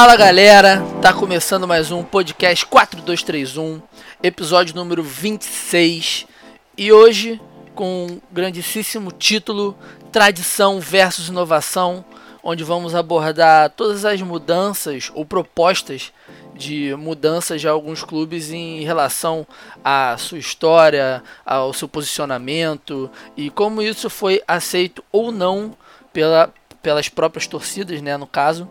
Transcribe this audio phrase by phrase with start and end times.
[0.00, 3.82] Fala galera, tá começando mais um podcast 4231,
[4.22, 6.26] episódio número 26
[6.74, 7.38] e hoje
[7.74, 9.76] com um grandíssimo título
[10.10, 12.02] Tradição versus Inovação,
[12.42, 16.14] onde vamos abordar todas as mudanças ou propostas
[16.54, 19.46] de mudanças de alguns clubes em relação
[19.84, 25.76] à sua história, ao seu posicionamento e como isso foi aceito ou não
[26.10, 26.50] pela,
[26.82, 28.66] pelas próprias torcidas, né, no caso.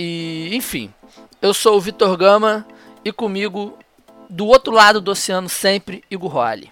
[0.00, 0.94] E, enfim,
[1.42, 2.64] eu sou o Vitor Gama
[3.04, 3.76] e comigo,
[4.30, 6.70] do outro lado do oceano, sempre, Igor Roale.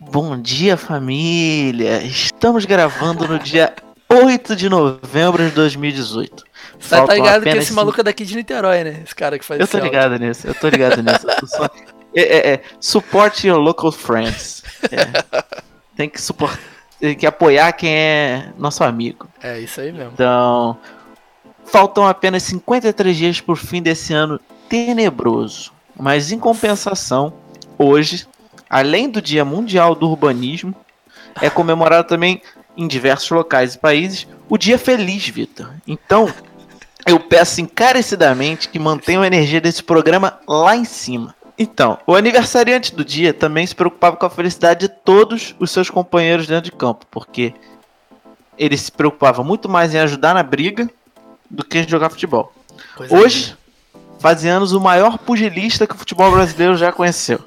[0.00, 2.02] Bom dia, família!
[2.04, 3.74] Estamos gravando no dia
[4.08, 6.42] 8 de novembro de 2018.
[6.80, 7.76] Você tá ligado que esse cinco...
[7.76, 9.02] maluco é daqui de Niterói, né?
[9.04, 10.28] Esse cara que faz Eu tô ligado áudio.
[10.28, 11.26] nisso, eu tô ligado nisso.
[11.48, 11.68] Só...
[12.14, 14.62] É, é, é, support your local friends.
[14.90, 15.42] É.
[15.96, 16.60] Tem que suportar,
[17.00, 19.26] tem que apoiar quem é nosso amigo.
[19.42, 20.12] É isso aí mesmo.
[20.12, 20.78] Então,
[21.72, 25.72] Faltam apenas 53 dias por fim desse ano tenebroso.
[25.98, 27.32] Mas em compensação,
[27.78, 28.26] hoje,
[28.68, 30.74] além do Dia Mundial do Urbanismo,
[31.40, 32.42] é comemorado também
[32.76, 35.70] em diversos locais e países o Dia Feliz, Vitor.
[35.86, 36.30] Então,
[37.06, 41.34] eu peço encarecidamente que mantenham a energia desse programa lá em cima.
[41.58, 45.88] Então, o aniversariante do dia também se preocupava com a felicidade de todos os seus
[45.88, 47.54] companheiros dentro de campo, porque
[48.58, 50.86] ele se preocupava muito mais em ajudar na briga
[51.52, 52.52] do que jogar futebol.
[52.96, 53.56] Pois Hoje,
[53.94, 53.98] é.
[54.18, 57.40] faz anos o maior pugilista que o futebol brasileiro já conheceu.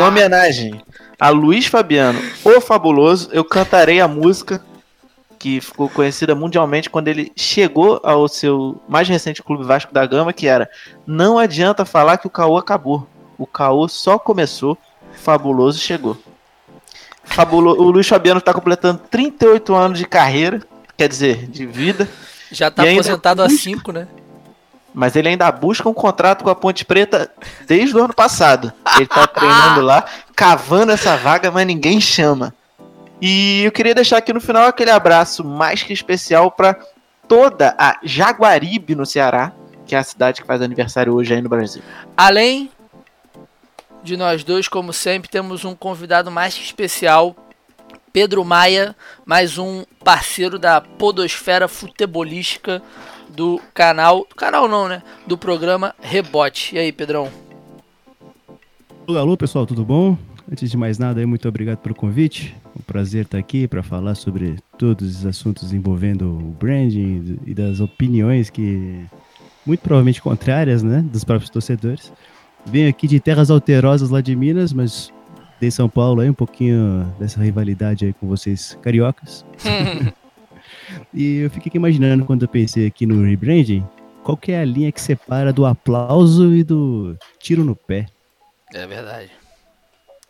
[0.00, 0.82] em homenagem
[1.20, 4.62] a Luiz Fabiano, o Fabuloso, eu cantarei a música
[5.36, 10.32] que ficou conhecida mundialmente quando ele chegou ao seu mais recente clube Vasco da Gama,
[10.32, 10.70] que era
[11.06, 13.06] Não adianta falar que o caô acabou.
[13.36, 14.78] O caô só começou,
[15.12, 16.16] Fabuloso chegou.
[17.24, 17.72] Fabulo...
[17.72, 20.62] O Luiz Fabiano está completando 38 anos de carreira,
[20.96, 22.08] quer dizer, de vida.
[22.50, 24.08] Já tá aposentado há 5, né?
[24.94, 27.30] Mas ele ainda busca um contrato com a Ponte Preta
[27.66, 28.72] desde o ano passado.
[28.96, 30.04] Ele tá treinando lá,
[30.34, 32.54] cavando essa vaga, mas ninguém chama.
[33.20, 36.78] E eu queria deixar aqui no final aquele abraço mais que especial para
[37.26, 39.52] toda a Jaguaribe no Ceará,
[39.86, 41.82] que é a cidade que faz aniversário hoje aí no Brasil.
[42.16, 42.70] Além
[44.02, 47.36] de nós dois, como sempre, temos um convidado mais que especial
[48.12, 52.82] Pedro Maia, mais um parceiro da Podosfera Futebolística
[53.28, 54.26] do canal.
[54.28, 55.02] Do canal não, né?
[55.26, 56.74] Do programa Rebote.
[56.74, 57.30] E aí, Pedrão?
[59.06, 60.16] Alô, alô, pessoal, tudo bom?
[60.50, 62.56] Antes de mais nada, muito obrigado pelo convite.
[62.74, 67.80] Um prazer estar aqui para falar sobre todos os assuntos envolvendo o branding e das
[67.80, 69.04] opiniões que
[69.66, 72.10] muito provavelmente contrárias, né, dos próprios torcedores.
[72.64, 75.12] Venho aqui de terras alterosas lá de Minas, mas
[75.60, 79.44] de São Paulo aí, um pouquinho dessa rivalidade aí com vocês cariocas.
[81.12, 83.84] e eu fiquei imaginando quando eu pensei aqui no rebranding,
[84.22, 88.06] qual que é a linha que separa do aplauso e do tiro no pé?
[88.72, 89.30] É verdade.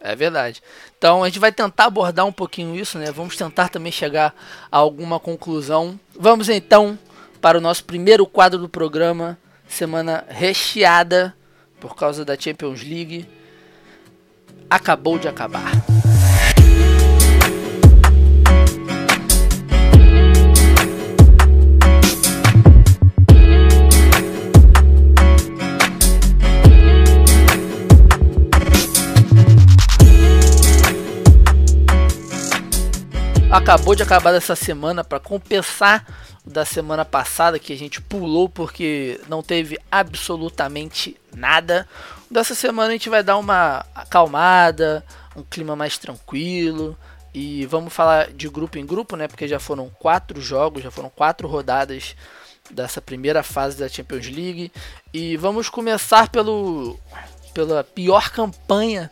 [0.00, 0.62] É verdade.
[0.96, 3.10] Então a gente vai tentar abordar um pouquinho isso, né?
[3.10, 4.34] Vamos tentar também chegar
[4.70, 5.98] a alguma conclusão.
[6.18, 6.96] Vamos então
[7.40, 11.34] para o nosso primeiro quadro do programa, semana recheada
[11.80, 13.28] por causa da Champions League
[14.70, 15.72] acabou de acabar.
[33.50, 36.06] acabou de acabar essa semana para compensar
[36.44, 41.86] da semana passada que a gente pulou porque não teve absolutamente nada.
[42.30, 45.04] Dessa semana a gente vai dar uma acalmada,
[45.34, 46.96] um clima mais tranquilo
[47.32, 49.26] e vamos falar de grupo em grupo, né?
[49.26, 52.14] Porque já foram quatro jogos, já foram quatro rodadas
[52.70, 54.70] dessa primeira fase da Champions League
[55.12, 56.98] e vamos começar pelo
[57.54, 59.10] pela pior campanha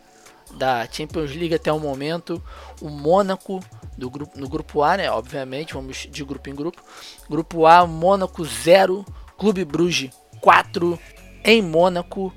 [0.51, 2.41] da Champions League até o momento,
[2.81, 3.61] o Mônaco
[3.97, 5.11] do grupo, no grupo A, né?
[5.11, 6.81] Obviamente, vamos de grupo em grupo.
[7.29, 9.05] Grupo A, Mônaco 0,
[9.37, 10.99] Clube Bruges 4
[11.43, 12.33] em Mônaco.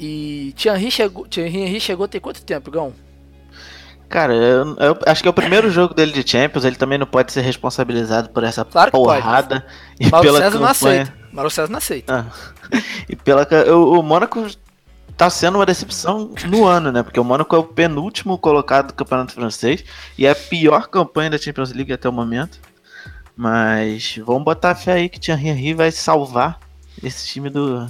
[0.00, 2.94] E Thierry chegou, Thierry chegou tem quanto tempo, Gão?
[4.08, 7.06] Cara, eu, eu, acho que é o primeiro jogo dele de Champions, ele também não
[7.06, 9.60] pode ser responsabilizado por essa claro porrada.
[9.60, 9.74] Pode.
[10.00, 10.64] E Mauro pela César campanha...
[10.64, 11.14] não aceita.
[11.30, 12.26] Mauro César não aceita.
[12.26, 12.80] Ah.
[13.06, 14.46] E pela o, o Mônaco
[15.18, 17.02] tá sendo uma decepção no ano, né?
[17.02, 19.84] Porque o Mônaco é o penúltimo colocado do Campeonato Francês
[20.16, 22.58] e é a pior campanha da Champions League até o momento.
[23.36, 26.58] Mas vamos botar fé aí que Thierry Henry vai salvar
[27.02, 27.86] esse time do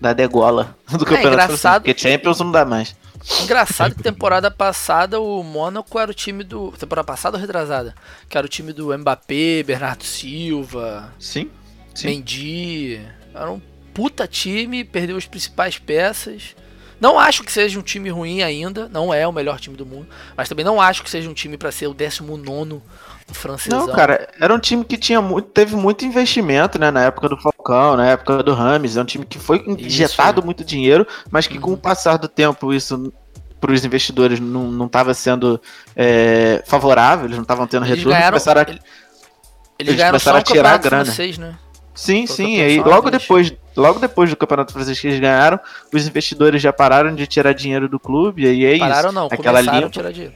[0.00, 2.94] da degola do é, Campeonato Francês, porque Champions não dá mais.
[3.42, 6.72] Engraçado que temporada passada o Mônaco era o time do.
[6.72, 7.94] Temporada passada ou retrasada?
[8.28, 11.12] Que era o time do Mbappé, Bernardo Silva.
[11.18, 11.50] Sim.
[11.94, 12.06] Sim.
[12.06, 13.00] Mendy.
[13.34, 13.60] Era um
[13.92, 16.54] puta time, perdeu as principais peças.
[17.00, 20.08] Não acho que seja um time ruim ainda, não é o melhor time do mundo,
[20.36, 22.82] mas também não acho que seja um time para ser o 19
[23.28, 23.86] francesão.
[23.86, 27.36] Não, cara, era um time que tinha muito, teve muito investimento, né, na época do
[27.68, 30.46] Falcão, na época do Rames, é um time que foi injetado Isso.
[30.46, 31.76] muito dinheiro, mas que com Uhum.
[31.76, 33.12] o passar do tempo isso
[33.60, 35.60] para os investidores não estava sendo
[35.96, 38.64] é, favorável, eles não estavam tendo Eles retorno, ganharam, começaram a...
[38.70, 38.80] ele-
[39.78, 41.04] eles eles começaram a tirar a grana.
[41.04, 41.54] francês, né?
[41.94, 45.58] Sim, sim, aí logo depois, logo depois do Campeonato Francês que eles ganharam,
[45.92, 49.14] os investidores já pararam de tirar dinheiro do clube, e aí é Pararam isso.
[49.14, 49.90] não, aquela começaram a limpa.
[49.90, 50.34] tirar dinheiro.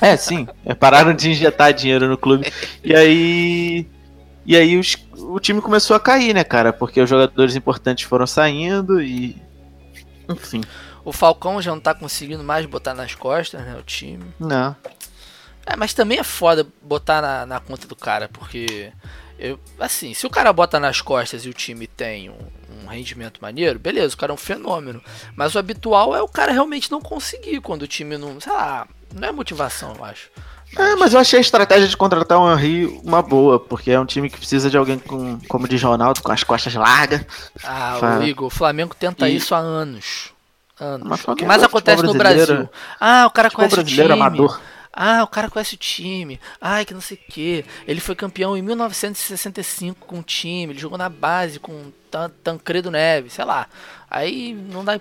[0.00, 0.48] É, sim.
[0.66, 2.52] é, pararam de injetar dinheiro no clube.
[2.82, 3.86] E aí.
[4.44, 4.96] E aí os-
[5.32, 6.72] o time começou a cair, né, cara?
[6.72, 9.40] Porque os jogadores importantes foram saindo e.
[10.28, 10.62] Enfim.
[11.04, 14.24] O Falcão já não tá conseguindo mais botar nas costas, né, o time.
[14.38, 14.74] Não.
[15.66, 18.92] É, mas também é foda botar na, na conta do cara, porque.
[19.36, 22.38] Eu, assim, se o cara bota nas costas e o time tem um,
[22.84, 25.02] um rendimento maneiro, beleza, o cara é um fenômeno.
[25.34, 28.40] Mas o habitual é o cara realmente não conseguir quando o time não.
[28.40, 30.30] Sei lá, não é motivação, eu acho.
[30.76, 34.06] É, mas eu achei a estratégia de contratar o Henry uma boa, porque é um
[34.06, 37.24] time que precisa de alguém com, como diz Ronaldo, com as costas largas.
[37.62, 40.32] Ah, Fa- o Igor, o Flamengo tenta E- isso há anos.
[40.80, 41.06] Anos.
[41.08, 42.12] Mas o que mais é acontece no.
[42.14, 42.68] Brasil?
[43.00, 43.96] Ah, o cara conhece o time.
[43.96, 44.60] brasileiro amador.
[44.92, 46.40] Ah, o cara conhece o time.
[46.60, 47.64] Ai, que não sei o que.
[47.86, 50.72] Ele foi campeão em 1965 com o time.
[50.72, 53.66] Ele jogou na base com Tan- Tancredo Neves, sei lá.
[54.10, 54.98] Aí não dá.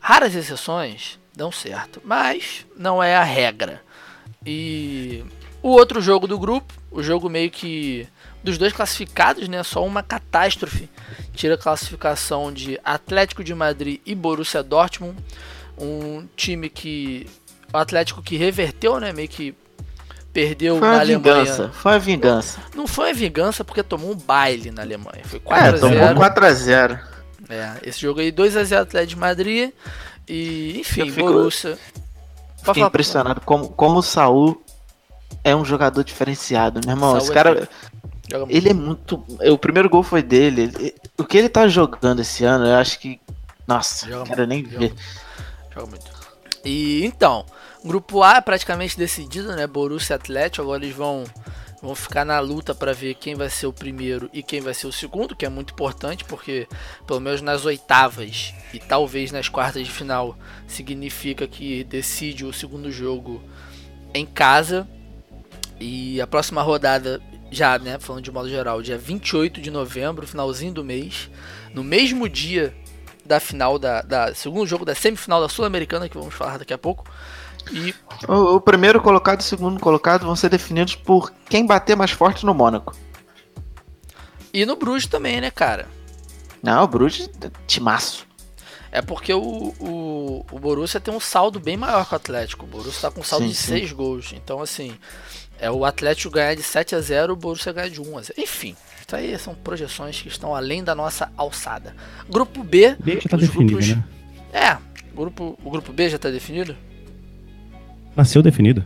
[0.00, 3.82] Raras exceções dão certo, mas não é a regra.
[4.50, 5.22] E
[5.62, 8.08] o outro jogo do grupo, o jogo meio que
[8.42, 9.62] dos dois classificados, né?
[9.62, 10.88] Só uma catástrofe
[11.34, 15.16] tira a classificação de Atlético de Madrid e Borussia Dortmund,
[15.76, 17.26] um time que
[17.72, 19.12] o Atlético que reverteu, né?
[19.12, 19.54] Meio que
[20.32, 21.34] perdeu Foi na uma Alemanha.
[21.44, 21.70] vingança.
[21.74, 22.60] Foi uma vingança.
[22.74, 25.22] Não foi a vingança porque tomou um baile na Alemanha.
[25.24, 26.18] Foi É, 4 a tomou 0.
[26.18, 27.00] 4x0.
[27.50, 29.72] É, esse jogo aí 2 a 0 Atlético de Madrid
[30.26, 31.78] e enfim, Eu Borussia.
[32.74, 34.62] Fiquei impressionado como, como o Saul
[35.44, 37.16] é um jogador diferenciado, meu irmão.
[37.18, 37.68] Esse é cara,
[38.30, 38.50] muito.
[38.50, 39.24] ele é muito.
[39.52, 40.62] O primeiro gol foi dele.
[40.62, 43.20] Ele- o que ele tá jogando esse ano, eu acho que.
[43.66, 44.94] Nossa, Joga quero nem joga ver.
[45.74, 46.06] Joga muito.
[46.64, 47.44] E então,
[47.84, 49.66] grupo A é praticamente decidido, né?
[49.66, 51.24] Borussia e Atlético, agora eles vão
[51.82, 54.86] vão ficar na luta para ver quem vai ser o primeiro e quem vai ser
[54.86, 56.66] o segundo, que é muito importante, porque
[57.06, 60.36] pelo menos nas oitavas e talvez nas quartas de final
[60.66, 63.42] significa que decide o segundo jogo
[64.12, 64.88] em casa.
[65.80, 67.20] E a próxima rodada
[67.50, 71.30] já, né, falando de modo geral, dia 28 de novembro, finalzinho do mês,
[71.72, 72.74] no mesmo dia
[73.24, 76.78] da final da, da segundo jogo da semifinal da Sul-Americana que vamos falar daqui a
[76.78, 77.04] pouco.
[77.72, 77.94] E
[78.26, 82.10] O, o primeiro colocado e o segundo colocado vão ser definidos por quem bater mais
[82.10, 82.94] forte no Mônaco.
[84.52, 85.86] e no Bruges também, né, cara?
[86.62, 87.28] Não, o Bruges,
[87.66, 88.26] timaço.
[88.90, 89.40] É porque o,
[89.78, 92.64] o, o Borussia tem um saldo bem maior que o Atlético.
[92.64, 93.66] O Borussia tá com um saldo Sim, de sim.
[93.80, 94.32] 6 gols.
[94.32, 94.96] Então, assim,
[95.60, 98.34] é o Atlético ganhar de 7 a 0 o Borussia ganhar de 1 a 0
[98.40, 98.74] Enfim,
[99.06, 101.94] isso aí são projeções que estão além da nossa alçada.
[102.30, 102.96] Grupo B.
[102.98, 104.04] B já tá definido, grupos- né?
[104.54, 104.78] É,
[105.14, 106.74] grupo, o grupo B já tá definido?
[108.18, 108.84] Nasceu definido.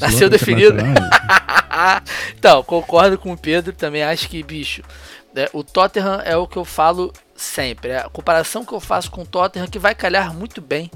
[0.00, 0.74] Nasceu Barcelona definido.
[0.80, 2.02] Internacional,
[2.38, 4.82] então, concordo com o Pedro, também acho que, bicho,
[5.34, 7.90] né, o Tottenham é o que eu falo sempre.
[7.90, 10.88] É a comparação que eu faço com o Tottenham que vai calhar muito bem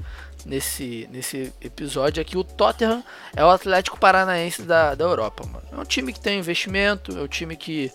[0.45, 3.03] nesse, nesse episódio é que o Tottenham
[3.35, 5.67] é o Atlético Paranaense da, da Europa, mano.
[5.69, 7.91] É um time que tem investimento, é um time que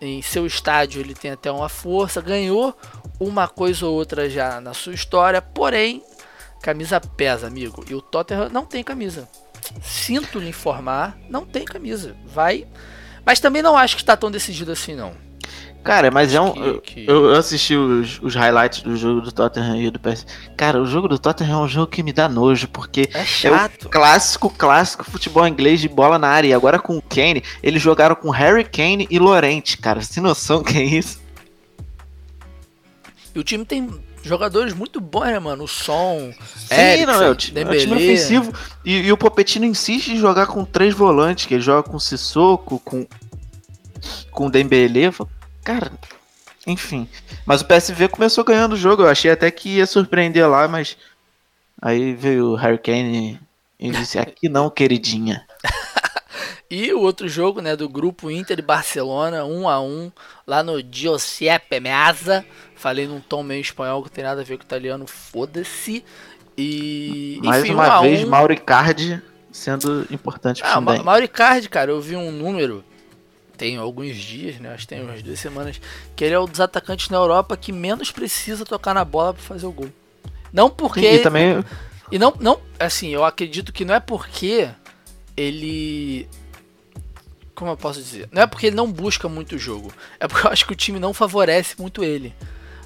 [0.00, 2.74] em seu estádio ele tem até uma força, ganhou
[3.18, 6.02] uma coisa ou outra já na sua história, porém,
[6.62, 7.84] camisa pesa, amigo.
[7.88, 9.28] E o Tottenham não tem camisa.
[9.82, 12.16] Sinto lhe informar, não tem camisa.
[12.26, 12.66] Vai.
[13.24, 15.12] Mas também não acho que está tão decidido assim, não.
[15.82, 16.52] Cara, mas é um.
[16.52, 19.98] Que- eu- que- Eu, eu assisti os, os highlights do jogo do Tottenham e do
[19.98, 20.26] PS.
[20.54, 23.24] Cara, o jogo do Tottenham é um jogo que me dá nojo, porque É é
[23.24, 23.84] chato.
[23.86, 26.48] o clássico, clássico futebol inglês de bola na área.
[26.48, 30.02] E agora com o Kane, eles jogaram com Harry Kane e Lorente, cara.
[30.02, 31.18] Sem noção que é isso.
[33.34, 33.88] E o time tem
[34.22, 35.64] jogadores muito bons, né, mano?
[35.64, 38.52] O Som, Sim, Eriksen, não, é o, é o time ofensivo.
[38.84, 42.78] E, e o Popettino insiste em jogar com três volantes, que ele joga com Sissoko,
[42.80, 43.06] com,
[44.30, 45.30] com o falo,
[45.62, 45.92] Cara,
[46.66, 47.08] enfim.
[47.44, 49.02] Mas o PSV começou ganhando o jogo.
[49.02, 50.96] Eu achei até que ia surpreender lá, mas
[51.80, 53.40] aí veio o Harry Kane
[53.78, 55.46] e disse: Aqui não, queridinha.
[56.70, 60.12] E o outro jogo, né, do grupo Inter e Barcelona, 1 a 1
[60.46, 62.46] lá no Giuseppe Meazza.
[62.80, 66.02] Falei num tom meio espanhol que tem nada a ver com italiano, foda-se.
[66.56, 68.26] E Mais enfim, 1 uma vez, 1.
[68.26, 69.22] Mauro Icardi
[69.52, 71.04] sendo importante pro Ah, Ma daí.
[71.04, 72.82] Mauri Cardi, cara, eu vi um número
[73.60, 74.72] tem alguns dias, né?
[74.72, 75.78] Acho que tem umas duas semanas,
[76.16, 79.42] que ele é um dos atacantes na Europa que menos precisa tocar na bola para
[79.42, 79.90] fazer o gol.
[80.50, 81.00] Não porque.
[81.06, 81.62] E também.
[82.10, 84.70] E não, não, assim, eu acredito que não é porque
[85.36, 86.26] ele.
[87.54, 88.30] Como eu posso dizer?
[88.32, 89.92] Não é porque ele não busca muito o jogo.
[90.18, 92.34] É porque eu acho que o time não favorece muito ele.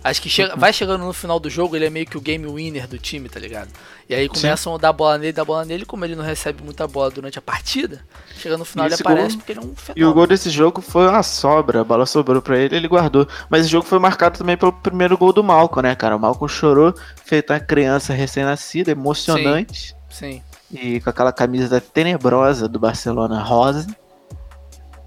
[0.04, 2.46] Acho que chega, vai chegando no final do jogo, ele é meio que o game
[2.46, 3.70] winner do time, tá ligado?
[4.06, 4.76] E aí começam Sim.
[4.76, 7.42] a dar bola nele, dar bola nele, como ele não recebe muita bola durante a
[7.42, 8.04] partida,
[8.37, 9.96] chega no final ele aparece gol, porque ele é um fenômeno.
[9.96, 13.26] E o gol desse jogo foi uma sobra, a bola sobrou pra ele, ele guardou.
[13.49, 16.16] Mas o jogo foi marcado também pelo primeiro gol do Malcom, né, cara?
[16.16, 16.94] O Malcom chorou,
[17.25, 19.96] feito uma criança recém-nascida, emocionante.
[20.11, 20.42] Sim.
[20.42, 20.42] Sim.
[20.70, 23.87] E com aquela camisa tenebrosa do Barcelona rosa.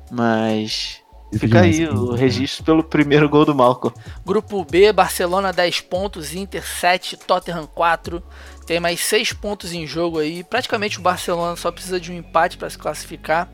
[0.10, 1.02] Mas
[1.34, 3.96] Fica aí o registro pelo primeiro gol do Malcolm.
[4.26, 8.24] Grupo B, Barcelona 10 pontos, Inter 7, Tottenham 4.
[8.66, 10.44] Tem mais 6 pontos em jogo aí.
[10.44, 13.50] Praticamente o Barcelona só precisa de um empate para se classificar.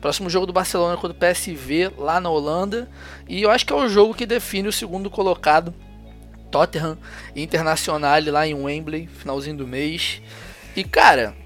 [0.00, 2.88] Próximo jogo do Barcelona é contra o PSV lá na Holanda.
[3.28, 5.74] E eu acho que é o jogo que define o segundo colocado.
[6.50, 6.96] Tottenham
[7.36, 10.22] Internacional lá em Wembley, finalzinho do mês.
[10.74, 11.36] E cara,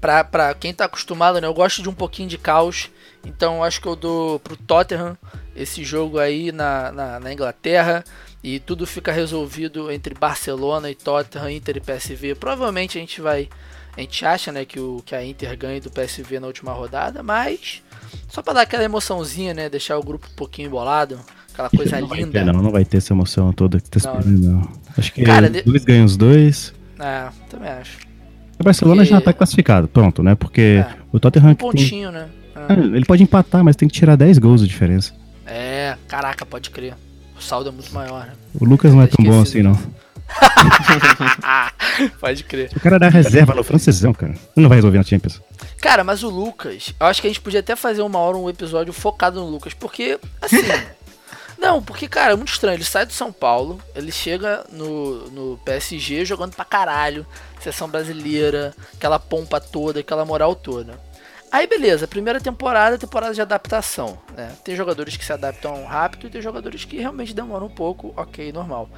[0.00, 1.46] pra, pra quem tá acostumado, né?
[1.46, 2.90] Eu gosto de um pouquinho de caos.
[3.26, 5.16] Então acho que eu dou pro Tottenham
[5.54, 8.04] esse jogo aí na, na, na, Inglaterra.
[8.42, 12.36] E tudo fica resolvido entre Barcelona e Tottenham, Inter e PSV.
[12.36, 13.48] Provavelmente a gente vai.
[13.96, 17.22] A gente acha né, que, o, que a Inter ganha do PSV na última rodada,
[17.22, 17.82] mas
[18.28, 19.68] só para dar aquela emoçãozinha, né?
[19.70, 21.18] Deixar o grupo um pouquinho embolado.
[21.52, 22.32] Aquela coisa não linda.
[22.32, 24.60] Ter, não, não vai ter essa emoção toda que tá esperando, não.
[24.60, 24.72] não.
[24.96, 26.74] Acho que Cara, os dois ganham os dois.
[27.00, 27.98] É, também acho.
[28.58, 29.10] O Barcelona Porque...
[29.10, 30.34] já tá classificado, pronto, né?
[30.34, 31.50] Porque é, o Tottenham.
[31.50, 32.20] Um pontinho, tem...
[32.20, 32.28] né?
[32.56, 32.72] Ah.
[32.72, 35.12] Ele pode empatar, mas tem que tirar 10 gols de diferença.
[35.44, 36.94] É, caraca, pode crer.
[37.38, 38.32] O saldo é muito maior, né?
[38.58, 39.78] O Lucas não é tão bom assim, não.
[42.18, 42.70] pode crer.
[42.74, 44.34] O cara dá reserva no francesão, cara.
[44.56, 45.40] Não vai resolver na Champions.
[45.80, 48.48] Cara, mas o Lucas, eu acho que a gente podia até fazer uma hora um
[48.48, 50.62] episódio focado no Lucas, porque, assim.
[51.58, 52.76] Não, porque, cara, é muito estranho.
[52.76, 57.26] Ele sai do São Paulo, ele chega no, no PSG jogando pra caralho,
[57.60, 61.00] seleção brasileira, aquela pompa toda, aquela moral toda.
[61.50, 64.52] Aí beleza, primeira temporada, temporada de adaptação, né?
[64.64, 68.52] Tem jogadores que se adaptam rápido e tem jogadores que realmente demoram um pouco, ok,
[68.52, 68.90] normal.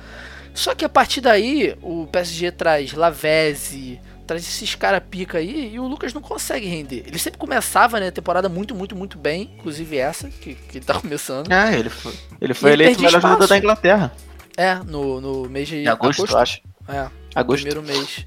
[0.55, 5.81] Só que a partir daí, o PSG traz Lavezzi, traz esses cara pica aí e
[5.81, 7.05] o Lucas não consegue render.
[7.07, 10.85] Ele sempre começava, né, a temporada muito, muito, muito bem, inclusive essa, que, que ele
[10.85, 11.51] tá começando.
[11.51, 14.13] É, ele foi, ele foi eleito o melhor jogador da Inglaterra.
[14.57, 16.61] É, no, no mês de, de agosto, agosto, acho.
[16.89, 17.63] É, agosto.
[17.63, 18.27] primeiro mês.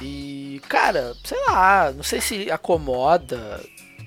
[0.00, 3.60] E, cara, sei lá, não sei se acomoda.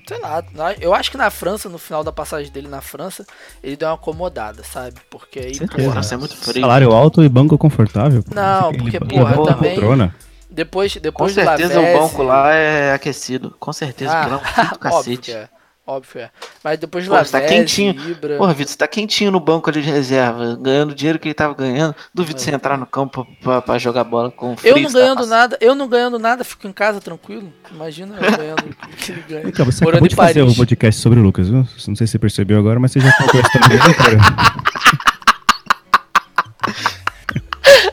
[0.06, 0.42] Sei lá,
[0.80, 3.24] eu acho que na França, no final da passagem dele na França,
[3.62, 4.96] ele deu uma acomodada, sabe?
[5.08, 5.58] Porque aí.
[5.58, 6.60] Porra, é muito frio.
[6.60, 8.24] Salário alto e banco confortável.
[8.34, 9.74] Não, porque, porra, porra também.
[9.74, 10.14] Poltrona.
[10.50, 13.54] Depois, depois Com certeza o banco lá é aquecido.
[13.58, 15.32] Com certeza, ah, o banco é cacete.
[15.32, 15.48] É.
[15.84, 16.30] Óbvio, é.
[16.62, 17.90] Mas depois de Pô, Lavezzi, tá quentinho.
[18.08, 18.36] Ibra...
[18.36, 21.34] Porra, Vitor, você tá quentinho no banco ali de reserva, ganhando o dinheiro que ele
[21.34, 21.94] tava ganhando.
[22.14, 22.42] Duvido é.
[22.42, 24.76] você entrar no campo pra, pra jogar bola com frio.
[24.76, 27.52] Eu não ganhando nada, eu não ganhando nada, fico em casa tranquilo.
[27.72, 29.48] Imagina eu ganhando o que ele ganha.
[29.48, 31.66] Então, você acabou de fazer um podcast sobre o Lucas, viu?
[31.88, 34.18] Não sei se você percebeu agora, mas você já contou a história dele, cara.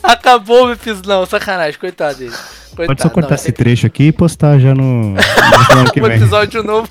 [0.03, 1.09] Acabou o episódio.
[1.09, 2.35] Não, sacanagem, coitado dele.
[2.75, 3.51] Coitado, Pode só cortar não, esse é...
[3.51, 5.17] trecho aqui e postar já no, no
[5.91, 6.11] que vem.
[6.17, 6.87] episódio novo.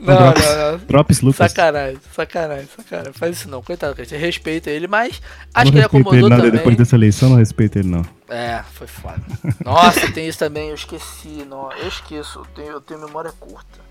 [0.00, 0.78] Não, drops, não, não.
[0.78, 1.50] Drops Lucas.
[1.50, 3.12] Sacanagem, sacanagem, sacanagem.
[3.12, 5.20] Faz isso não, coitado, você respeita ele, mas
[5.52, 6.50] acho não que ele acomodou ele, também.
[6.50, 8.04] Depois dessa eleição, não respeita ele, não.
[8.28, 9.22] É, foi foda.
[9.64, 11.46] Nossa, tem isso também, eu esqueci.
[11.48, 13.84] Não, eu esqueço, eu tenho, eu tenho memória curta.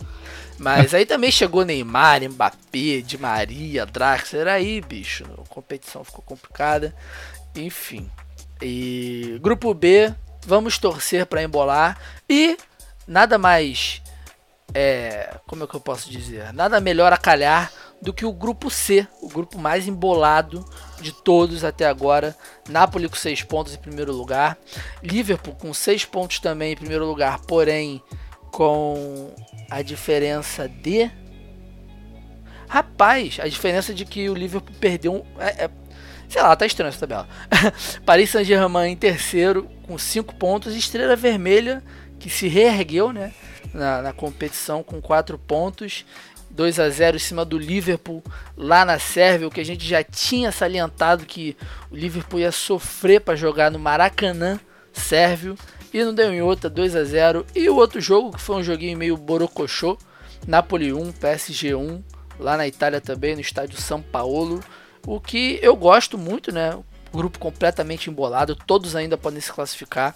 [0.60, 6.94] Mas aí também chegou Neymar, Mbappé, Di Maria, Draxler, aí, bicho, a competição ficou complicada.
[7.56, 8.10] Enfim.
[8.62, 10.14] E grupo B,
[10.46, 11.98] vamos torcer para embolar
[12.30, 12.56] e
[13.08, 14.02] nada mais
[14.74, 16.52] é, como é que eu posso dizer?
[16.54, 20.66] Nada melhor a calhar do que o grupo C, o grupo mais embolado
[21.00, 22.36] de todos até agora.
[22.68, 24.58] Napoli com 6 pontos em primeiro lugar,
[25.02, 28.02] Liverpool com 6 pontos também em primeiro lugar, porém
[28.52, 29.34] com
[29.70, 31.10] a diferença de
[32.74, 35.70] Rapaz, a diferença de que o Liverpool perdeu um, é, é,
[36.28, 37.28] sei lá, tá estranho essa tabela.
[38.04, 41.84] Paris Saint-Germain em terceiro com 5 pontos, Estrela Vermelha
[42.20, 43.32] que se reergueu, né?
[43.74, 46.06] Na, na competição com 4 pontos.
[46.50, 48.24] 2 a 0 em cima do Liverpool
[48.56, 51.58] lá na Sérvia, o que a gente já tinha salientado que
[51.90, 54.60] o Liverpool ia sofrer para jogar no Maracanã
[54.94, 55.58] sérvio
[55.92, 58.64] e não deu em outra 2 a 0 e o outro jogo que foi um
[58.64, 59.98] joguinho meio borocochô,
[60.48, 62.04] Napoli 1, PSG 1,
[62.40, 64.60] lá na Itália também no estádio São Paulo,
[65.08, 66.78] o que eu gosto muito, né?
[67.14, 70.16] grupo completamente embolado, todos ainda podem se classificar,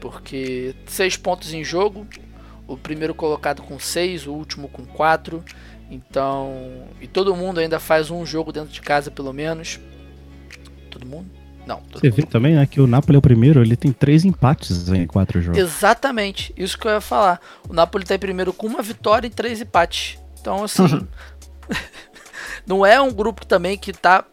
[0.00, 2.06] porque seis pontos em jogo,
[2.66, 5.44] o primeiro colocado com 6, o último com 4.
[5.90, 9.78] Então, e todo mundo ainda faz um jogo dentro de casa pelo menos.
[10.90, 11.28] Todo mundo?
[11.66, 11.80] Não.
[11.80, 12.16] Todo Você mundo.
[12.16, 15.40] vê também, né, que o Napoli é o primeiro, ele tem três empates em quatro
[15.40, 15.58] jogos.
[15.58, 17.40] Exatamente, isso que eu ia falar.
[17.68, 20.18] O Napoli tá em primeiro com uma vitória e três empates.
[20.40, 20.84] Então, assim,
[22.66, 24.24] não é um grupo também que tá.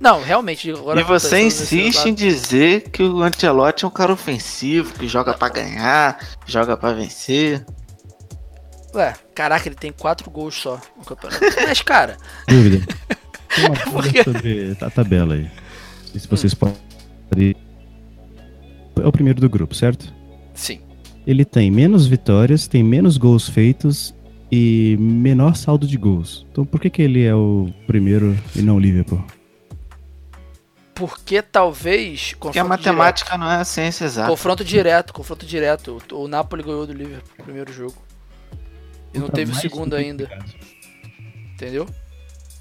[0.00, 0.70] Não, realmente.
[0.70, 5.34] Agora e você insiste em dizer que o Ancelotti é um cara ofensivo, que joga
[5.34, 7.64] pra ganhar, joga pra vencer.
[8.94, 11.44] Ué, caraca, ele tem quatro gols só no campeonato.
[11.66, 12.86] Mas, cara, Dúvida.
[13.54, 15.50] Tem uma Porque- dúvida sobre a tabela aí.
[16.14, 16.72] E se vocês Hum.
[17.30, 17.54] podem.
[19.02, 20.12] É o primeiro do grupo, certo?
[20.54, 20.80] sim.
[21.26, 24.14] Ele tem menos vitórias, tem menos gols feitos
[24.50, 26.46] e menor saldo de gols.
[26.50, 29.22] Então por que, que ele é o primeiro e não o Liverpool?
[30.98, 32.34] Porque talvez.
[32.34, 34.28] Porque a matemática não é a ciência Direto, exata.
[34.30, 36.02] confronto direto, confronto direto.
[36.10, 37.94] O, o Napoli ganhou do Liverpool no primeiro jogo.
[39.14, 40.54] E não teve o segundo ainda, complicado.
[41.54, 41.88] entendeu?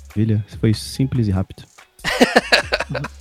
[0.09, 1.63] Maravilha, foi simples e rápido.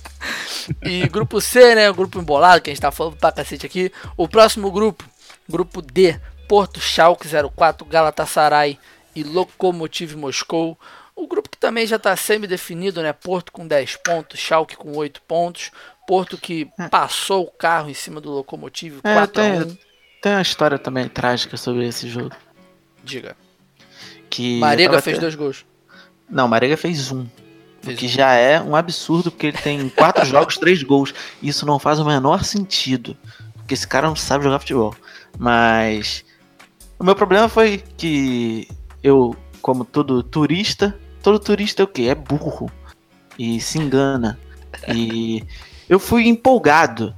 [0.83, 1.89] E grupo C, né?
[1.89, 3.89] O grupo embolado, que a gente tá falando pra cacete aqui.
[4.17, 5.03] O próximo grupo,
[5.47, 8.77] grupo D, Porto Schalke 04, Galatasaray
[9.15, 10.77] e Lokomotiv Moscou.
[11.17, 13.11] O grupo que também já tá semi-definido, né?
[13.11, 15.71] Porto com 10 pontos, Schalke com 8 pontos.
[16.07, 19.77] Porto que passou o carro em cima do Lokomotiv É, 4 a tem- 1
[20.21, 22.35] Tem uma história também trágica sobre esse jogo.
[23.03, 23.35] Diga.
[24.29, 25.65] Que Marega fez até- dois gols.
[26.29, 27.21] Não, Marega fez um.
[27.23, 27.29] O
[27.81, 28.09] Fez que um.
[28.09, 31.13] já é um absurdo, porque ele tem quatro jogos, três gols.
[31.41, 33.17] Isso não faz o menor sentido.
[33.55, 34.95] Porque esse cara não sabe jogar futebol.
[35.37, 36.23] Mas.
[36.99, 38.67] O meu problema foi que
[39.03, 42.03] eu, como todo turista, todo turista é o quê?
[42.03, 42.71] É burro.
[43.37, 44.39] E se engana.
[44.87, 45.43] E
[45.89, 47.13] eu fui empolgado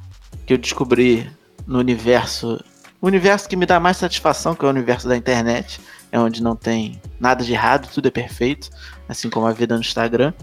[0.47, 1.29] que eu descobri
[1.67, 2.59] no universo.
[2.99, 5.79] O universo que me dá mais satisfação, que é o universo da internet.
[6.11, 8.71] É onde não tem nada de errado, tudo é perfeito
[9.07, 10.33] assim como a vida no Instagram,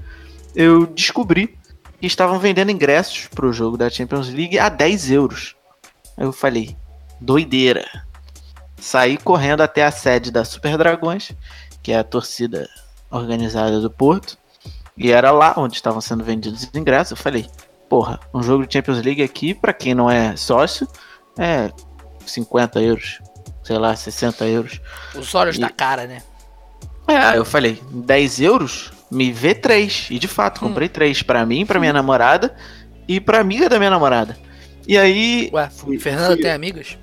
[0.54, 1.58] eu descobri
[2.00, 5.56] que estavam vendendo ingressos pro jogo da Champions League a 10 euros.
[6.16, 6.76] Eu falei,
[7.20, 7.84] doideira.
[8.76, 11.32] Saí correndo até a sede da Super Dragões,
[11.82, 12.68] que é a torcida
[13.10, 14.36] organizada do Porto,
[14.96, 17.12] e era lá onde estavam sendo vendidos os ingressos.
[17.12, 17.46] Eu falei,
[17.88, 20.86] porra, um jogo de Champions League aqui, pra quem não é sócio,
[21.38, 21.70] é
[22.24, 23.20] 50 euros,
[23.62, 24.80] sei lá, 60 euros.
[25.14, 26.22] Os olhos E- da cara, né?
[27.06, 30.08] É, eu falei, 10 euros, me vê três.
[30.10, 30.68] E de fato, Hum.
[30.68, 32.56] comprei três pra mim, pra minha namorada
[33.06, 34.36] e pra amiga da minha namorada.
[34.88, 36.98] E aí, Ué, Fui- Fernanda fui- tem amigas?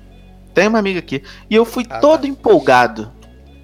[0.52, 1.22] tem uma amiga aqui.
[1.48, 2.28] E eu fui Ah, todo tá.
[2.28, 3.10] empolgado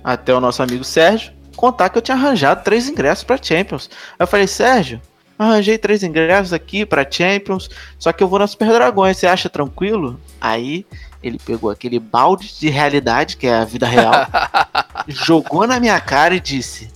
[0.02, 3.90] até o nosso amigo Sérgio contar que eu tinha arranjado três ingressos pra Champions.
[4.18, 5.00] Aí eu falei, Sérgio,
[5.38, 9.48] arranjei três ingressos aqui pra Champions, só que eu vou na Super Dragões, você acha
[9.48, 10.20] tranquilo?
[10.40, 10.86] Aí
[11.22, 14.26] ele pegou aquele balde de realidade, que é a vida real,
[15.08, 16.90] jogou na minha cara e disse: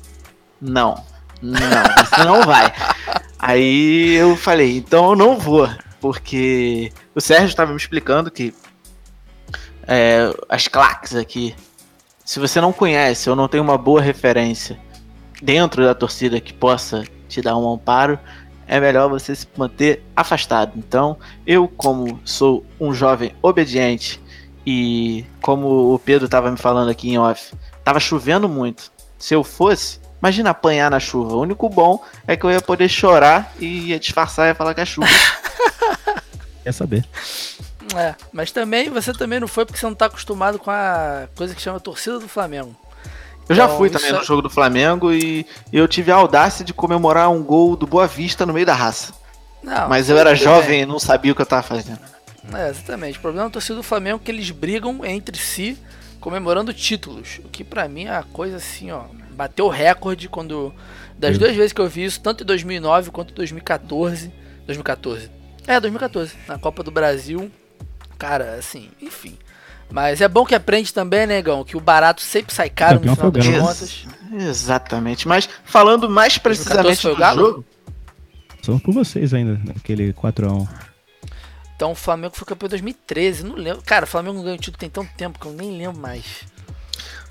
[0.61, 1.03] Não,
[1.40, 1.61] não,
[1.99, 2.73] você não vai.
[3.38, 5.69] Aí eu falei: Então eu não vou,
[6.01, 8.55] porque o Sérgio estava me explicando que
[9.87, 11.55] é, as claques aqui,
[12.25, 14.79] se você não conhece ou não tem uma boa referência
[15.43, 18.19] dentro da torcida que possa te dar um amparo,
[18.67, 20.73] é melhor você se manter afastado.
[20.77, 24.21] Então, eu, como sou um jovem obediente
[24.67, 27.53] e como o Pedro estava me falando aqui em off,
[27.85, 28.91] tava chovendo muito.
[29.19, 31.35] Se eu fosse, imagina apanhar na chuva.
[31.35, 34.73] O único bom é que eu ia poder chorar e ia disfarçar e ia falar
[34.73, 35.07] que é chuva.
[36.65, 37.05] Quer saber?
[37.97, 41.55] É, mas também você também não foi porque você não tá acostumado com a coisa
[41.55, 42.75] que chama torcida do Flamengo.
[43.49, 46.64] Eu já Então, fui também é- no jogo do Flamengo e eu tive a audácia
[46.64, 49.12] de comemorar um gol do Boa Vista no meio da raça.
[49.62, 51.99] Não, Mas eu era jovem e não sabia o que eu tava fazendo.
[52.55, 53.18] É, exatamente.
[53.18, 55.79] O problema da torcida do Flamengo é que eles brigam entre si
[56.20, 57.40] comemorando títulos.
[57.44, 59.05] O que pra mim é a coisa assim, ó.
[59.33, 60.73] Bateu o recorde quando.
[61.18, 64.33] Das duas vezes que eu vi isso, tanto em 2009 quanto em 2014.
[64.66, 65.31] 2014.
[65.66, 66.35] É, 2014.
[66.49, 67.51] Na Copa do Brasil.
[68.18, 69.37] Cara, assim, enfim.
[69.90, 71.64] Mas é bom que aprende também, né, Gão?
[71.64, 74.07] Que o barato sempre sai caro no final das contas.
[74.33, 75.29] Exatamente.
[75.29, 77.46] Mas falando mais 2014 precisamente do Galo?
[77.46, 77.64] jogo,
[78.62, 80.68] Só por vocês ainda, naquele 4x1.
[81.77, 83.44] Então o Flamengo foi campeão em 2013.
[83.44, 83.83] Não lembro.
[83.83, 86.24] Cara, o Flamengo não ganhou título tem tanto tempo que eu nem lembro mais.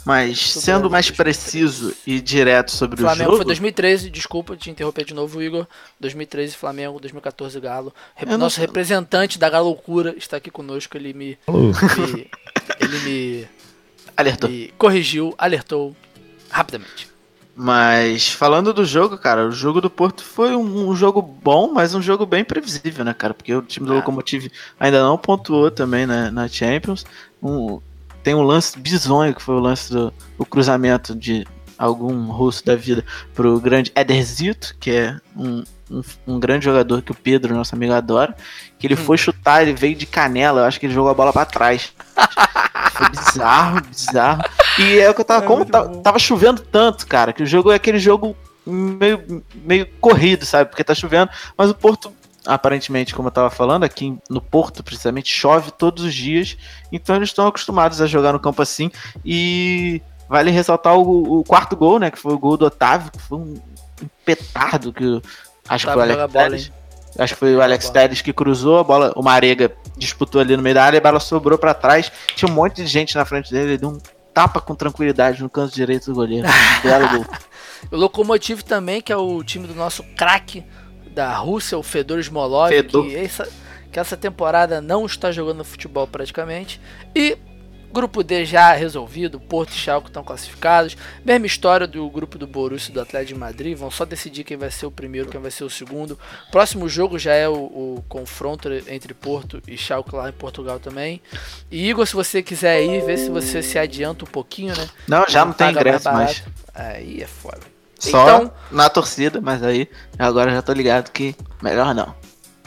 [0.06, 1.16] Mas sendo o mais 2013.
[1.16, 5.66] preciso e direto sobre o Flamengo jogo, foi 2013, desculpa te interromper de novo, Igor.
[6.00, 7.94] 2013 Flamengo, 2014 Galo.
[8.28, 8.66] Não Nosso sei.
[8.66, 10.98] representante da Galoucura está aqui conosco.
[10.98, 12.28] Ele me, me-
[12.80, 13.48] ele me,
[14.18, 14.50] alertou.
[14.50, 15.96] me corrigiu, alertou
[16.50, 17.12] rapidamente.
[17.56, 21.94] Mas falando do jogo, cara, o jogo do Porto foi um, um jogo bom, mas
[21.94, 23.32] um jogo bem previsível, né, cara?
[23.34, 23.96] Porque o time do Ah.
[23.98, 24.48] Lokomotiv
[24.80, 27.06] ainda não pontuou também né, na Champions.
[27.42, 27.80] Um-
[28.24, 31.46] tem um lance bizonho, que foi o lance do o cruzamento de
[31.78, 37.12] algum russo da vida, pro grande Ederzito, que é um, um, um, grande jogador que
[37.12, 38.36] o Pedro, nosso amigo, adora.
[38.80, 38.98] Que ele hum.
[38.98, 41.94] foi chutar, ele veio de canela, eu acho que ele jogou a bola para trás.
[42.94, 44.44] foi bizarro, bizarro.
[44.80, 45.44] E é o que eu tava.
[45.44, 49.88] É como tava, tava chovendo tanto, cara, que o jogo é aquele jogo meio, meio
[50.00, 50.70] corrido, sabe?
[50.70, 52.14] Porque tá chovendo, mas o Porto
[52.46, 56.58] aparentemente, como eu estava falando, aqui no Porto, precisamente, chove todos os dias,
[56.92, 58.92] então eles estão acostumados a jogar no campo assim.
[59.24, 62.12] E vale ressaltar o, o, quarto gol, né?
[62.12, 63.56] Que foi o gol do Otávio, que foi um,
[64.26, 65.22] petardo que
[65.68, 66.72] acho que foi o Alex Telles.
[67.18, 70.64] Acho que foi o Alex Telles que cruzou a bola, o Marega disputou ali no
[70.64, 73.52] meio da área, a bola sobrou para trás, tinha um monte de gente na frente
[73.52, 74.00] dele, ele deu um
[74.34, 76.48] tapa com tranquilidade no canto direito do goleiro.
[76.84, 77.26] belo gol.
[77.92, 80.64] O Lokomotiv também, que é o time do nosso craque
[81.14, 83.06] da Rússia, o Fedor Smolov, Fedor.
[83.06, 83.50] que essa,
[83.92, 86.82] que essa temporada não está jogando futebol praticamente.
[87.16, 87.38] E
[87.94, 90.98] grupo D já resolvido, Porto e Schalke estão classificados.
[91.24, 94.58] Mesma história do grupo do Borussia e do Atlético de Madrid, vão só decidir quem
[94.58, 96.18] vai ser o primeiro, quem vai ser o segundo.
[96.52, 101.22] Próximo jogo já é o, o confronto entre Porto e Schalke lá em Portugal também.
[101.70, 104.90] E Igor, se você quiser ir, ver se você se adianta um pouquinho, né?
[105.08, 106.44] Não, já não, não tem ingresso mais.
[106.74, 107.73] Aí é foda.
[108.10, 109.90] Só então, na torcida, mas aí
[110.20, 112.14] agora já tô ligado que melhor não.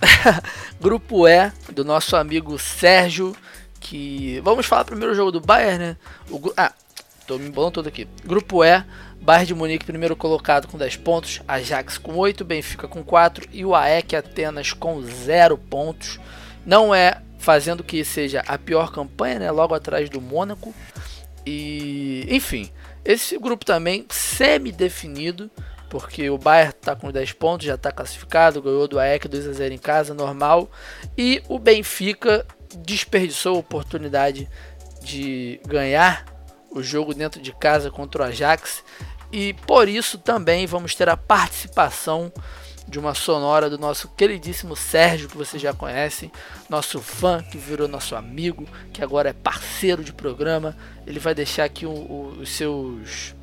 [0.81, 3.37] Grupo E do nosso amigo Sérgio,
[3.79, 5.97] que vamos falar primeiro o jogo do Bayern, né?
[6.31, 6.73] O, ah,
[7.27, 8.09] tô me embolando todo aqui.
[8.25, 8.83] Grupo E,
[9.21, 13.65] Bayern de Munique primeiro colocado com 10 pontos, Ajax com 8, Benfica com 4 e
[13.65, 16.19] o AEK Atenas com 0 pontos.
[16.65, 19.51] Não é fazendo que seja a pior campanha, né?
[19.51, 20.75] Logo atrás do Mônaco.
[21.45, 22.71] E, enfim,
[23.07, 25.49] esse grupo também semi-definido,
[25.89, 29.53] porque o Bayern está com 10 pontos, já está classificado, ganhou do AEK 2 a
[29.53, 30.69] 0 em casa, normal.
[31.17, 32.45] E o Benfica
[32.79, 34.49] desperdiçou a oportunidade
[35.03, 36.27] de ganhar
[36.69, 38.83] o jogo dentro de casa contra o Ajax.
[39.31, 42.33] E por isso também vamos ter a participação
[42.89, 46.31] de uma sonora do nosso queridíssimo Sérgio, que vocês já conhecem,
[46.69, 50.77] nosso fã que virou nosso amigo, que agora é parceiro de programa.
[51.07, 53.35] Ele vai deixar aqui o, o, os, seus,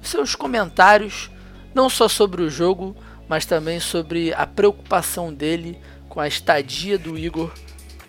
[0.00, 1.30] seus comentários,
[1.74, 2.96] não só sobre o jogo,
[3.28, 7.52] mas também sobre a preocupação dele com a estadia do Igor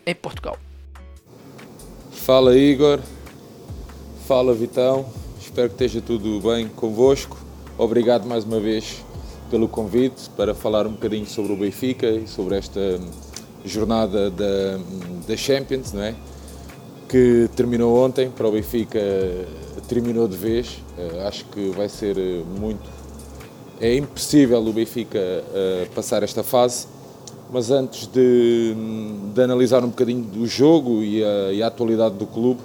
[0.05, 0.57] em Portugal.
[2.11, 2.99] Fala Igor,
[4.27, 7.37] fala Vitão, espero que esteja tudo bem convosco.
[7.77, 9.03] Obrigado mais uma vez
[9.49, 12.99] pelo convite para falar um bocadinho sobre o Benfica e sobre esta
[13.65, 14.79] jornada da,
[15.27, 16.15] da Champions, não é?
[17.09, 18.99] que terminou ontem para o Benfica,
[19.87, 20.77] terminou de vez.
[20.95, 22.15] Uh, acho que vai ser
[22.59, 22.87] muito.
[23.81, 26.85] É impossível o Benfica uh, passar esta fase,
[27.51, 28.75] mas antes de,
[29.33, 32.59] de, analisar um bocadinho do jogo e a, e a atualidade do clube,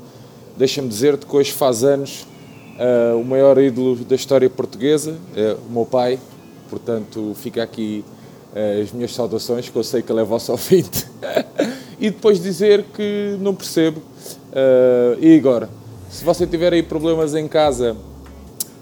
[0.58, 2.26] deixa-me dizer-te que hoje faz anos
[2.76, 5.16] uh, o maior ídolo da história portuguesa,
[5.66, 6.18] o meu pai,
[6.68, 8.04] Portanto, fica aqui
[8.54, 11.06] uh, as minhas saudações, que eu sei que ele é vosso ouvinte.
[11.98, 14.00] e depois dizer que não percebo.
[14.50, 15.68] Uh, Igor,
[16.10, 17.96] se você tiver aí problemas em casa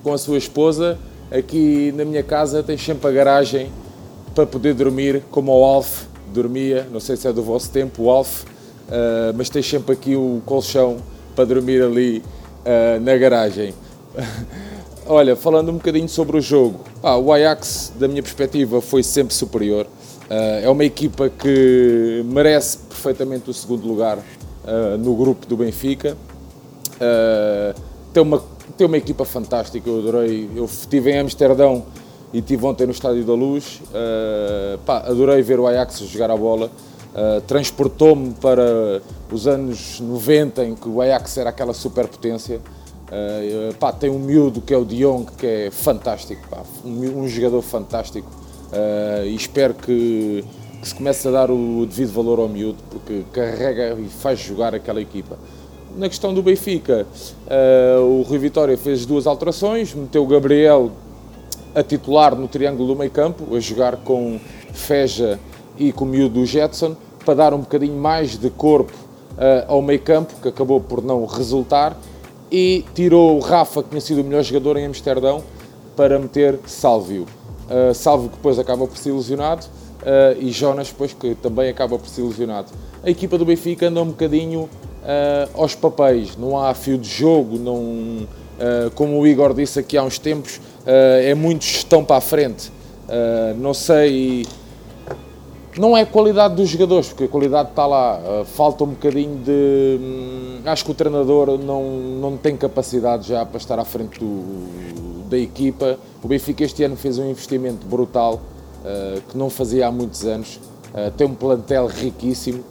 [0.02, 0.98] com a sua esposa,
[1.30, 3.70] aqui na minha casa tem sempre a garagem
[4.34, 8.10] para poder dormir, como o Alf dormia, não sei se é do vosso tempo, o
[8.10, 8.46] Alf, uh,
[9.36, 10.98] mas tem sempre aqui o colchão
[11.34, 12.22] para dormir ali
[12.64, 13.74] uh, na garagem.
[15.06, 19.86] Olha, falando um bocadinho sobre o jogo, o Ajax, da minha perspectiva, foi sempre superior.
[20.30, 26.16] Uh, é uma equipa que merece perfeitamente o segundo lugar uh, no grupo do Benfica.
[26.94, 27.78] Uh,
[28.12, 28.42] tem, uma,
[28.78, 30.48] tem uma equipa fantástica, eu adorei.
[30.54, 31.84] Eu estive em Amsterdão
[32.32, 33.82] e estive ontem no Estádio da Luz.
[34.86, 36.70] Pá, adorei ver o Ajax jogar a bola.
[37.46, 42.60] Transportou-me para os anos 90 em que o Ajax era aquela superpotência.
[43.12, 47.28] Uh, pá, tem um miúdo que é o Dion, que é fantástico, pá, um, um,
[47.28, 48.26] jogador fantástico.
[48.72, 50.42] Uh, e espero que,
[50.80, 54.74] que, se comece a dar o devido valor ao miúdo, porque carrega e faz jogar
[54.74, 55.38] aquela equipa.
[55.94, 57.06] Na questão do Benfica,
[57.46, 60.90] uh, o Rui Vitória fez duas alterações, meteu o Gabriel
[61.74, 64.40] a titular no triângulo do meio campo, a jogar com
[64.72, 65.38] Feja
[65.76, 66.96] e com o miúdo do Jetson,
[67.26, 68.92] para dar um bocadinho mais de corpo
[69.66, 71.96] ao meio campo, que acabou por não resultar
[72.52, 75.42] e tirou o Rafa, que tinha sido o melhor jogador em Amsterdão,
[75.96, 77.26] para meter Sálvio.
[77.68, 81.98] Uh, Sálvio que depois acaba por ser ilusionado uh, e Jonas depois que também acaba
[81.98, 82.70] por ser ilusionado.
[83.02, 84.68] A equipa do Benfica anda um bocadinho uh,
[85.54, 88.28] aos papéis, não há fio de jogo, não,
[88.94, 92.70] como o Igor disse aqui há uns tempos, é muito gestão para a frente.
[93.58, 94.46] não sei
[95.78, 98.18] não é a qualidade dos jogadores, porque a qualidade está lá.
[98.18, 99.98] Uh, falta um bocadinho de.
[100.00, 105.28] Hum, acho que o treinador não, não tem capacidade já para estar à frente do,
[105.28, 105.98] da equipa.
[106.22, 108.34] O Benfica este ano fez um investimento brutal
[108.84, 110.60] uh, que não fazia há muitos anos.
[110.92, 112.62] Uh, tem um plantel riquíssimo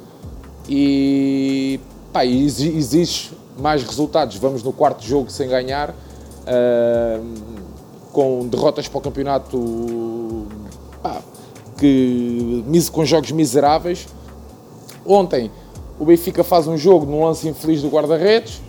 [0.70, 1.80] e
[2.14, 4.38] pá, exige mais resultados.
[4.38, 5.94] Vamos no quarto jogo sem ganhar,
[8.12, 10.46] com derrotas para o campeonato.
[11.02, 11.20] Pá,
[11.82, 14.08] que, com jogos miseráveis.
[15.04, 15.50] Ontem
[16.00, 18.62] o Benfica faz um jogo num lance infeliz do guarda-redes,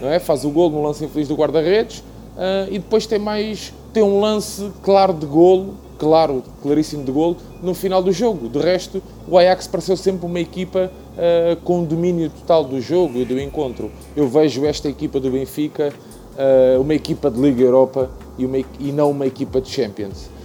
[0.00, 0.18] não é?
[0.18, 4.20] faz o gol num lance infeliz do guarda-redes uh, e depois tem mais tem um
[4.20, 8.46] lance claro de golo, claro, claríssimo de golo, no final do jogo.
[8.48, 13.24] De resto, o Ajax pareceu sempre uma equipa uh, com domínio total do jogo e
[13.24, 13.90] do encontro.
[14.14, 15.94] Eu vejo esta equipa do Benfica
[16.36, 20.35] uh, uma equipa de Liga Europa e, uma, e não uma equipa de Champions.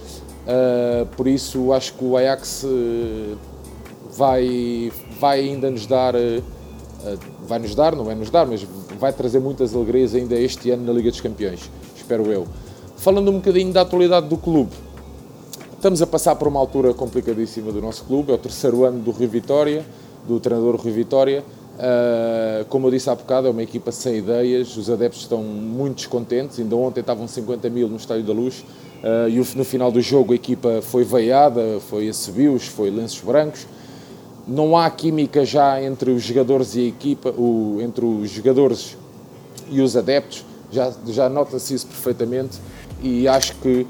[0.42, 3.38] Uh, por isso acho que o Ajax uh,
[4.10, 6.42] vai, vai ainda nos dar, uh,
[7.46, 8.66] vai nos dar, não vai nos dar, mas
[8.98, 12.46] vai trazer muitas alegrias ainda este ano na Liga dos Campeões, espero eu.
[12.96, 14.72] Falando um bocadinho da atualidade do clube,
[15.74, 19.12] estamos a passar por uma altura complicadíssima do nosso clube, é o terceiro ano do
[19.12, 19.86] Rio Vitória,
[20.26, 21.44] do treinador Rio Vitória.
[22.68, 26.58] como eu disse há bocado, é uma equipa sem ideias, os adeptos estão muito descontentes,
[26.58, 28.64] ainda ontem estavam 50 mil no Estádio da Luz,
[29.02, 33.20] Uh, e no final do jogo a equipa foi veiada, foi a subios, foi lenços
[33.20, 33.66] brancos.
[34.46, 38.96] Não há química já entre os jogadores e a equipa, o, entre os jogadores
[39.68, 42.58] e os adeptos, já, já nota-se isso perfeitamente
[43.02, 43.86] e acho que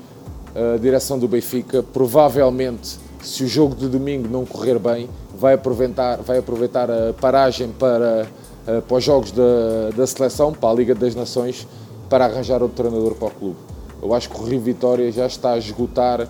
[0.55, 6.16] a direção do Benfica provavelmente, se o jogo de domingo não correr bem, vai aproveitar,
[6.18, 8.27] vai aproveitar a paragem para,
[8.66, 11.66] uh, para os jogos da, da seleção, para a Liga das Nações,
[12.09, 13.57] para arranjar outro treinador para o clube.
[14.02, 16.28] Eu acho que o Rio Vitória já está a esgotar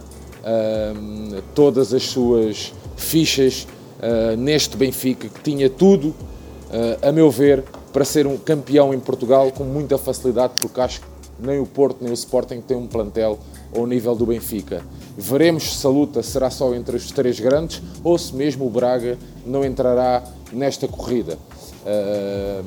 [1.54, 3.66] todas as suas fichas
[4.02, 8.98] uh, neste Benfica, que tinha tudo, uh, a meu ver, para ser um campeão em
[8.98, 11.06] Portugal com muita facilidade, porque acho que
[11.38, 13.38] nem o Porto nem o Sporting têm um plantel
[13.76, 14.82] ao nível do Benfica.
[15.16, 19.18] Veremos se a luta será só entre os três grandes ou se mesmo o Braga
[19.44, 21.38] não entrará nesta corrida.
[21.84, 22.64] Uh,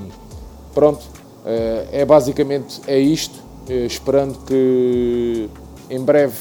[0.74, 1.06] pronto,
[1.92, 3.45] é basicamente é isto.
[3.68, 5.50] Eh, esperando que
[5.90, 6.38] em breve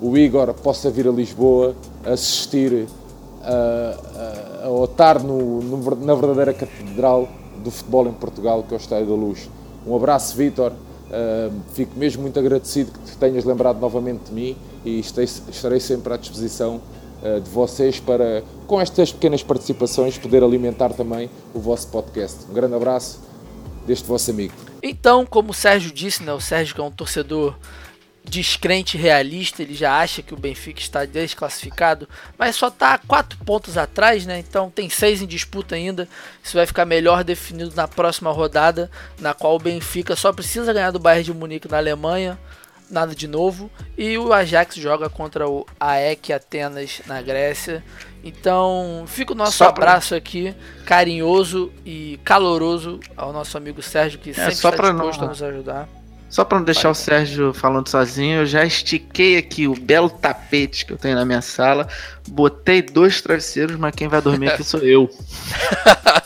[0.00, 2.86] o Igor possa vir a Lisboa assistir
[3.42, 7.28] a, otar no, no, na verdadeira catedral
[7.62, 9.48] do futebol em Portugal, que é o Estádio da Luz.
[9.86, 10.72] Um abraço, Vítor.
[10.72, 15.80] Uh, fico mesmo muito agradecido que te tenhas lembrado novamente de mim e estarei, estarei
[15.80, 16.82] sempre à disposição
[17.22, 22.40] uh, de vocês para, com estas pequenas participações, poder alimentar também o vosso podcast.
[22.50, 23.20] Um grande abraço
[23.88, 24.54] deste vosso amigo.
[24.82, 27.56] Então, como o Sérgio disse, né, o Sérgio que é um torcedor
[28.24, 33.78] descrente realista, ele já acha que o Benfica está desclassificado, mas só está quatro pontos
[33.78, 34.38] atrás, né?
[34.38, 36.06] Então tem seis em disputa ainda.
[36.42, 40.90] Isso vai ficar melhor definido na próxima rodada, na qual o Benfica só precisa ganhar
[40.90, 42.38] do Bayern de Munique na Alemanha,
[42.90, 47.82] nada de novo, e o Ajax joga contra o AEK Atenas na Grécia.
[48.22, 50.18] Então, fica o nosso só abraço pra...
[50.18, 50.54] aqui,
[50.84, 55.26] carinhoso e caloroso ao nosso amigo Sérgio, que é, sempre está disposto não...
[55.26, 55.88] a nos ajudar.
[56.28, 56.92] Só para não deixar Vai.
[56.92, 61.24] o Sérgio falando sozinho, eu já estiquei aqui o belo tapete que eu tenho na
[61.24, 61.88] minha sala,
[62.28, 65.08] botei dois travesseiros, mas quem vai dormir aqui sou eu.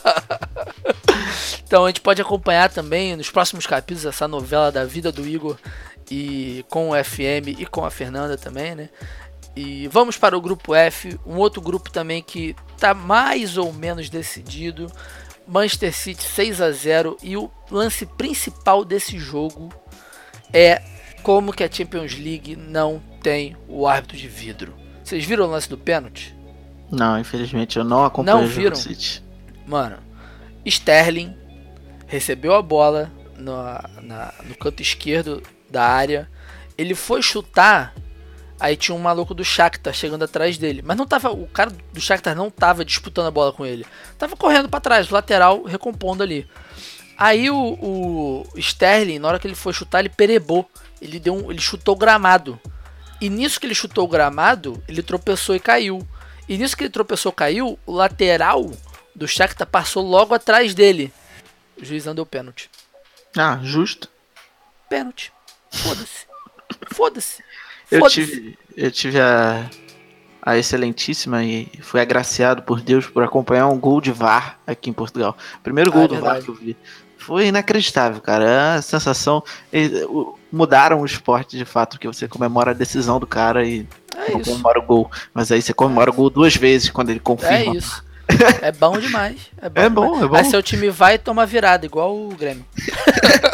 [1.65, 5.57] então a gente pode acompanhar também nos próximos capítulos essa novela da vida do Igor
[6.11, 8.89] e com o FM e com a Fernanda também, né?
[9.55, 14.09] E vamos para o grupo F, um outro grupo também que está mais ou menos
[14.09, 14.91] decidido.
[15.47, 19.69] Manchester City 6 a 0 e o lance principal desse jogo
[20.51, 20.81] é
[21.21, 24.73] como que a Champions League não tem o árbitro de vidro.
[25.03, 26.35] Vocês viram o lance do pênalti?
[26.89, 28.73] Não, infelizmente eu não acompanhei não viram?
[28.73, 29.23] o City.
[29.67, 29.97] Mano,
[30.65, 31.35] Sterling
[32.07, 33.53] recebeu a bola no,
[34.01, 36.29] na, no canto esquerdo da área.
[36.77, 37.93] Ele foi chutar
[38.63, 40.81] Aí tinha um maluco do Shakhtar chegando atrás dele.
[40.81, 41.29] Mas não tava.
[41.29, 43.85] O cara do Shakhtar não tava disputando a bola com ele.
[44.17, 46.49] Tava correndo para trás, o lateral recompondo ali.
[47.17, 50.65] Aí o, o, Sterling, na hora que ele foi chutar, ele perebou.
[51.01, 52.57] Ele, deu um, ele chutou o gramado.
[53.19, 55.99] E nisso que ele chutou o gramado, ele tropeçou e caiu.
[56.47, 58.71] E nisso que ele tropeçou e caiu, o lateral
[59.13, 61.11] do Shakhtar passou logo atrás dele.
[61.75, 62.69] O juiz deu pênalti.
[63.37, 64.07] Ah, justo.
[64.87, 65.33] Pênalti.
[65.69, 66.27] Foda-se.
[66.93, 67.43] Foda-se.
[67.95, 69.69] Eu tive, eu tive a,
[70.41, 74.93] a excelentíssima e fui agraciado por Deus por acompanhar um gol de VAR aqui em
[74.93, 75.37] Portugal.
[75.61, 76.45] Primeiro gol Ah, é do VAR verdade.
[76.45, 76.77] que eu vi.
[77.17, 78.43] Foi inacreditável, cara.
[78.49, 79.41] É a sensação.
[80.51, 84.41] Mudaram o esporte de fato, que você comemora a decisão do cara e É não
[84.41, 84.51] isso.
[84.51, 85.09] comemora o gol.
[85.33, 87.75] Mas aí você comemora o gol duas vezes quando ele É confirma.
[87.75, 88.03] isso.
[88.61, 89.37] É bom demais.
[89.61, 90.23] É bom, É bom, demais.
[90.23, 90.35] é bom.
[90.35, 92.65] Aí seu time vai e toma virada, igual o Grêmio.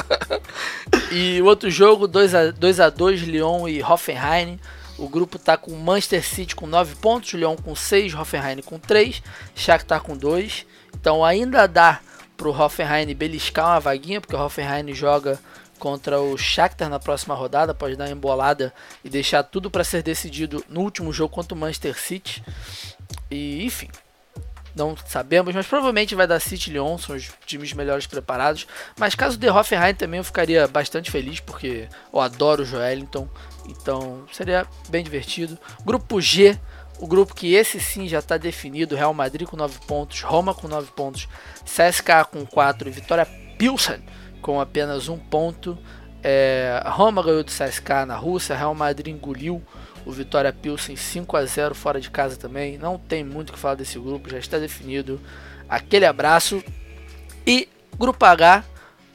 [1.12, 4.60] e o outro jogo, 2x2, Lyon e Hoffenheim.
[4.98, 9.24] O grupo tá com Manchester City com 9 pontos, Lyon com 6, Hoffenheim com 3,
[9.56, 10.66] Shakhtar com 2.
[10.94, 12.02] Então ainda dá
[12.36, 15.40] pro Hoffenheim beliscar uma vaguinha, porque o Hoffenheim joga
[15.80, 20.04] contra o Shakhtar na próxima rodada, pode dar uma embolada e deixar tudo para ser
[20.04, 22.44] decidido no último jogo contra o Manchester City.
[23.32, 23.88] E enfim,
[24.76, 28.68] não sabemos, mas provavelmente vai dar City e Lyon, são os times melhores preparados.
[28.98, 33.28] Mas caso dê Hoffenheim também eu ficaria bastante feliz, porque eu adoro o Joelinton,
[33.68, 35.58] então seria bem divertido.
[35.86, 36.58] Grupo G,
[37.00, 40.68] o grupo que esse sim já está definido, Real Madrid com 9 pontos, Roma com
[40.68, 41.28] 9 pontos,
[41.64, 43.26] CSKA com 4 e Vitória
[43.58, 44.02] Pilsen
[44.42, 45.78] com apenas um ponto.
[46.22, 49.64] É, Roma ganhou do CSKA na Rússia, Real Madrid engoliu
[50.06, 52.78] o Vitória Pilsen 5 a 0 fora de casa também.
[52.78, 55.20] Não tem muito o que falar desse grupo, já está definido.
[55.68, 56.64] Aquele abraço.
[57.46, 58.64] E Grupo H,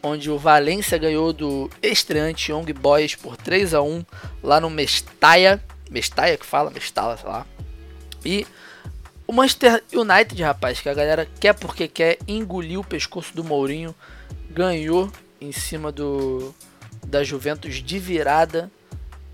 [0.03, 4.05] onde o Valência ganhou do estreante Young Boys por 3 a 1
[4.43, 5.63] lá no Mestalla.
[5.91, 6.71] Mestalla que fala?
[6.71, 7.47] Mestalla, sei lá.
[8.25, 8.47] E
[9.27, 13.95] o Manchester United, rapaz, que a galera quer porque quer, engoliu o pescoço do Mourinho,
[14.51, 16.55] ganhou em cima do
[17.07, 18.71] da Juventus de virada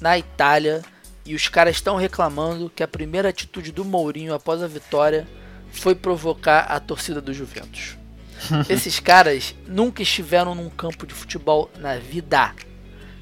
[0.01, 0.83] na Itália.
[1.25, 5.27] E os caras estão reclamando que a primeira atitude do Mourinho após a vitória
[5.73, 7.97] foi provocar a torcida do Juventus.
[8.69, 12.55] Esses caras nunca estiveram num campo de futebol na vida.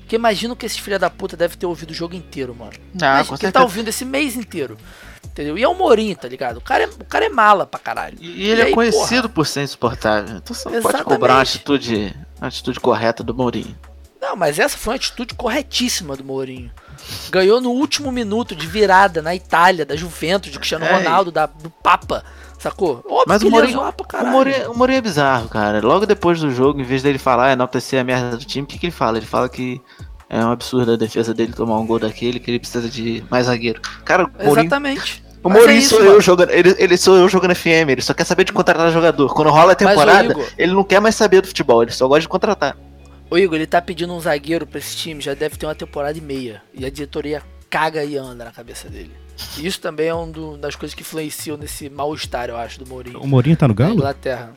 [0.00, 2.72] Porque imagino que esses filha da puta devem ter ouvido o jogo inteiro, mano.
[2.94, 4.78] Ah, Mas que tá ouvindo esse mês inteiro.
[5.22, 5.58] Entendeu?
[5.58, 6.56] E é o Mourinho, tá ligado?
[6.56, 8.16] O cara é, o cara é mala pra caralho.
[8.18, 10.38] E ele aí, é conhecido porra, por ser insuportável.
[10.38, 13.76] Então você pode cobrar uma atitude, uma atitude correta do Mourinho.
[14.20, 16.70] Não, mas essa foi uma atitude corretíssima do Mourinho.
[17.30, 21.46] Ganhou no último minuto de virada na Itália, da Juventus, de Cristiano É, Ronaldo, da,
[21.46, 22.24] do Papa.
[22.58, 23.04] Sacou?
[23.08, 24.26] Óbvio Mas o Mourinho, pra o.
[24.26, 25.80] Mourinho, o Mourinho é bizarro, cara.
[25.80, 28.78] Logo depois do jogo, em vez dele falar, enaltecer a merda do time, o que,
[28.78, 29.16] que ele fala?
[29.18, 29.80] Ele fala que
[30.28, 33.46] é um absurdo a defesa dele tomar um gol daquele, que ele precisa de mais
[33.46, 33.80] zagueiro.
[34.04, 35.22] Cara, o Mourinho, Exatamente.
[35.42, 36.10] o Mourinho é isso, sou mano.
[36.10, 36.50] eu jogando.
[36.50, 39.32] Ele, ele sou eu jogando FM, ele só quer saber de contratar jogador.
[39.32, 42.22] Quando rola a temporada, Igor- ele não quer mais saber do futebol, ele só gosta
[42.22, 42.76] de contratar.
[43.30, 46.16] Ô Igor, ele tá pedindo um zagueiro pra esse time, já deve ter uma temporada
[46.16, 46.62] e meia.
[46.72, 49.12] E a diretoria caga e anda na cabeça dele.
[49.58, 53.20] E isso também é uma das coisas que influenciam nesse mal-estar, eu acho, do Mourinho.
[53.20, 53.94] O Mourinho tá no Na Galo?
[53.94, 54.52] Inglaterra.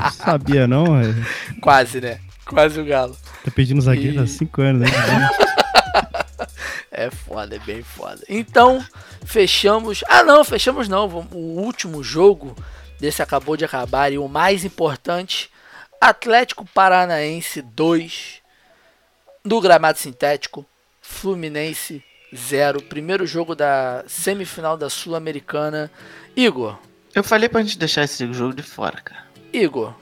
[0.00, 1.14] Não sabia não, é.
[1.60, 2.20] Quase, né?
[2.46, 3.16] Quase o Galo.
[3.44, 4.88] Tá pedindo zagueiro E- há 5 anos, né?
[6.96, 8.22] É foda, é bem foda.
[8.28, 8.82] Então,
[9.24, 10.04] fechamos.
[10.08, 11.26] Ah, não, fechamos não.
[11.32, 12.54] O último jogo
[13.00, 15.50] desse acabou de acabar e o mais importante:
[16.04, 18.42] Atlético Paranaense 2
[19.42, 20.66] do gramado sintético,
[21.00, 22.04] Fluminense
[22.36, 22.82] 0.
[22.82, 25.90] Primeiro jogo da semifinal da Sul-Americana.
[26.36, 26.78] Igor,
[27.14, 29.24] Eu falei pra gente deixar esse jogo de fora, cara.
[29.50, 29.94] Igor,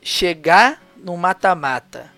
[0.00, 2.08] chegar no mata-mata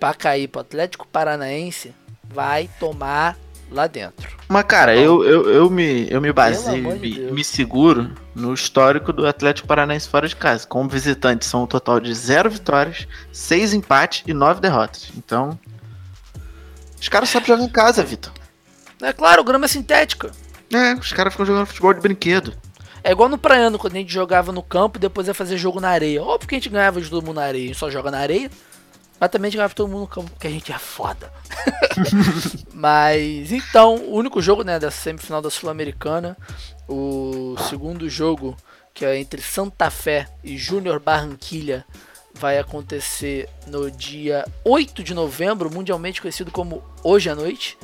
[0.00, 3.38] pra cair pro Atlético Paranaense vai tomar
[3.70, 4.28] lá dentro.
[4.48, 8.52] Mas, cara, eu, eu, eu me, eu me baseio, amor de me, me seguro no
[8.52, 10.66] histórico do Atlético Paranaense fora de casa.
[10.66, 15.10] Como visitante, são um total de zero vitórias, seis empates e nove derrotas.
[15.16, 15.58] Então,
[17.00, 18.32] os caras sabem jogar em casa, Vitor.
[19.00, 20.30] É claro, grama sintética.
[20.72, 22.52] É, os caras ficam jogando futebol de brinquedo.
[23.02, 25.80] É igual no Praiano, quando a gente jogava no campo e depois ia fazer jogo
[25.80, 26.22] na areia.
[26.22, 28.18] Óbvio que a gente ganhava de todo mundo na areia, a gente só joga na
[28.18, 28.50] areia.
[29.20, 31.30] Mas também a gente ganhava todo mundo no campo, porque a gente é foda.
[32.72, 36.34] mas, então, o único jogo né, da semifinal da Sul-Americana,
[36.88, 38.56] o segundo jogo,
[38.94, 41.84] que é entre Santa Fé e Júnior Barranquilha,
[42.32, 47.76] vai acontecer no dia 8 de novembro, mundialmente conhecido como Hoje à Noite.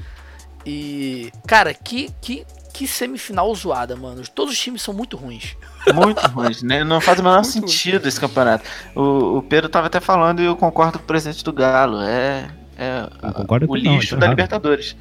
[0.64, 2.47] E, cara, que, que,
[2.77, 4.22] que semifinal zoada, mano.
[4.35, 5.57] Todos os times são muito ruins.
[5.95, 6.85] Muito ruim, né?
[6.85, 7.68] Não faz o menor Muito ruim.
[7.68, 8.64] sentido esse campeonato.
[8.95, 12.03] O, o Pedro tava até falando e eu concordo com o presidente do Galo.
[12.03, 14.37] É, é o com ele não, lixo tá da errado.
[14.37, 14.97] Libertadores.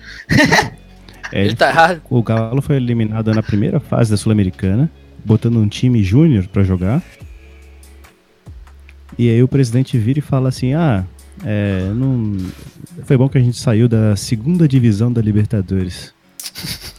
[1.33, 2.01] É, Ele tá errado.
[2.09, 4.89] O Galo foi eliminado na primeira fase da Sul-Americana,
[5.25, 7.01] botando um time júnior pra jogar.
[9.17, 11.03] E aí o presidente vira e fala assim: ah,
[11.43, 12.37] é, não...
[13.03, 16.13] foi bom que a gente saiu da segunda divisão da Libertadores.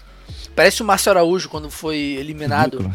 [0.57, 2.95] Parece o Márcio Araújo quando foi eliminado Ridículo.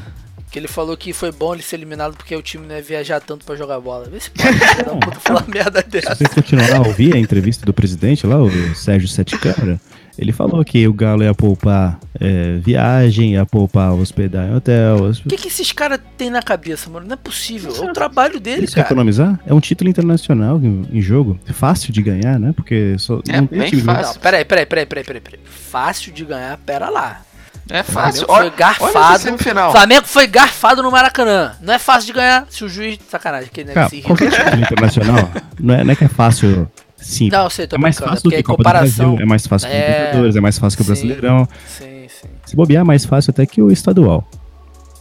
[0.52, 3.22] Que ele falou que foi bom ele ser eliminado porque o time não ia viajar
[3.22, 4.10] tanto pra jogar bola.
[4.10, 6.14] Vê se pode puta falar merda Se dessa.
[6.14, 9.80] vocês continuar lá, ouvir a entrevista do presidente lá, o Sérgio Sete Câmara,
[10.20, 15.12] ele falou que o Galo ia poupar é, viagem, ia poupar hospedar em hotel.
[15.26, 17.06] O que, que esses caras têm na cabeça, mano?
[17.08, 17.74] Não é possível.
[17.74, 18.88] É o trabalho deles, Isso é cara.
[18.94, 19.40] economizar?
[19.46, 21.40] É um título internacional em, em jogo.
[21.54, 22.52] Fácil de ganhar, né?
[22.54, 24.16] Porque só, É não tem bem time fácil.
[24.16, 25.40] Não, peraí, peraí, peraí, peraí, peraí, peraí.
[25.46, 27.22] Fácil de ganhar, pera lá.
[27.70, 28.26] É fácil.
[28.28, 29.38] Olha, foi garfado.
[29.56, 29.72] olha.
[29.72, 31.56] Flamengo foi garfado no Maracanã.
[31.62, 33.00] Não é fácil de ganhar se o juiz.
[33.10, 36.70] Sacanagem, que né, Cara, se qualquer título internacional não é, não é que é fácil,
[36.98, 37.30] sim.
[37.30, 38.66] Não, eu sei, tô é mais brincando, fácil do porque que em a Copa do
[38.68, 39.06] comparação.
[39.12, 40.92] Brasil, é mais fácil que o É, Libertadores, é mais fácil que o sim.
[41.08, 41.48] Brasileirão.
[41.68, 42.28] Sim, sim.
[42.46, 44.28] Se bobear, é mais fácil até que o estadual.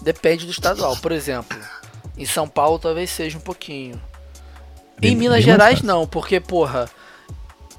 [0.03, 0.97] Depende do estadual.
[0.99, 1.59] Por exemplo,
[2.17, 4.01] em São Paulo talvez seja um pouquinho.
[5.01, 6.89] Bem- em Minas bem Gerais não, porque, porra,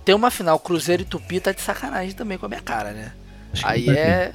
[0.04, 3.12] tem uma final Cruzeiro e Tupi tá de sacanagem também com a minha cara, né?
[3.54, 4.34] Acho Aí é.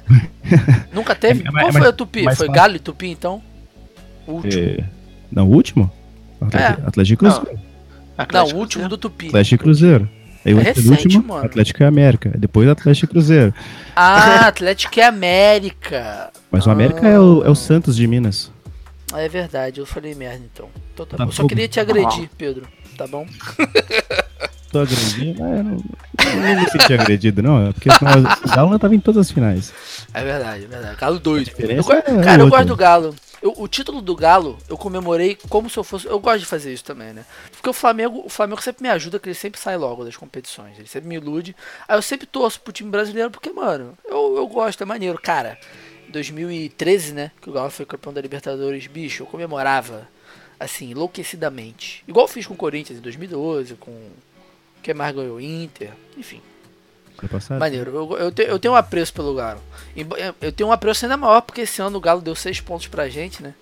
[0.93, 1.43] Nunca teve?
[1.43, 2.23] É- é Qual mais- foi a Tupi?
[2.23, 2.61] mais Foi fácil.
[2.61, 3.41] Galo e Tupi então?
[4.27, 4.63] O último.
[4.63, 4.83] É,
[5.31, 5.91] Não, o último?
[6.41, 7.35] Atlético, Atlético e Não.
[7.35, 7.59] Cruzeiro.
[7.59, 9.27] Não, Atlético o último do Tupi.
[9.27, 10.09] Atlético e Cruzeiro.
[10.45, 11.45] Aí o É recente, último, mano.
[11.45, 12.31] Atlético e América.
[12.37, 13.53] Depois Atlético e Cruzeiro.
[13.95, 16.31] Ah, Atlético é América.
[16.51, 18.51] Mas o América é, o, é o Santos de Minas.
[19.11, 20.69] Ah, é verdade, eu falei merda então.
[20.93, 21.27] Então tá Tá.
[21.31, 22.67] Só queria te agredir, Pedro.
[22.97, 23.25] Tá bom?
[24.71, 27.67] Tô agredindo, mas eu não, eu não me senti agredido, não.
[27.67, 29.73] é Porque o Galo não tava em todas as finais.
[30.13, 30.95] É verdade, é verdade.
[30.97, 31.51] Galo doido.
[31.57, 32.49] Eu é cara, eu outra.
[32.49, 33.15] gosto do Galo.
[33.41, 36.07] Eu- o título do Galo, eu comemorei como se eu fosse.
[36.07, 37.23] Eu gosto de fazer isso também, né?
[37.51, 40.77] Porque o Flamengo, o Flamengo sempre me ajuda, que ele sempre sai logo das competições.
[40.77, 41.55] Ele sempre me ilude.
[41.87, 45.19] Aí eu sempre torço pro time brasileiro, porque, mano, eu, eu gosto, é maneiro.
[45.21, 45.57] Cara,
[46.07, 47.31] em 2013, né?
[47.41, 50.07] Que o Galo foi campeão da Libertadores, bicho, eu comemorava,
[50.59, 52.03] assim, enlouquecidamente.
[52.07, 53.91] Igual eu fiz com o Corinthians em 2012, com.
[54.87, 55.41] Quem mais ganhou?
[55.41, 56.39] Inter, enfim.
[57.29, 57.59] Passado.
[57.59, 59.59] Maneiro, eu, eu, te- eu tenho um apreço pelo Galo.
[59.97, 62.61] Embo- eu- Eu tenho um apreço ainda maior porque esse ano o Galo deu seis
[62.61, 63.53] pontos pra gente, né?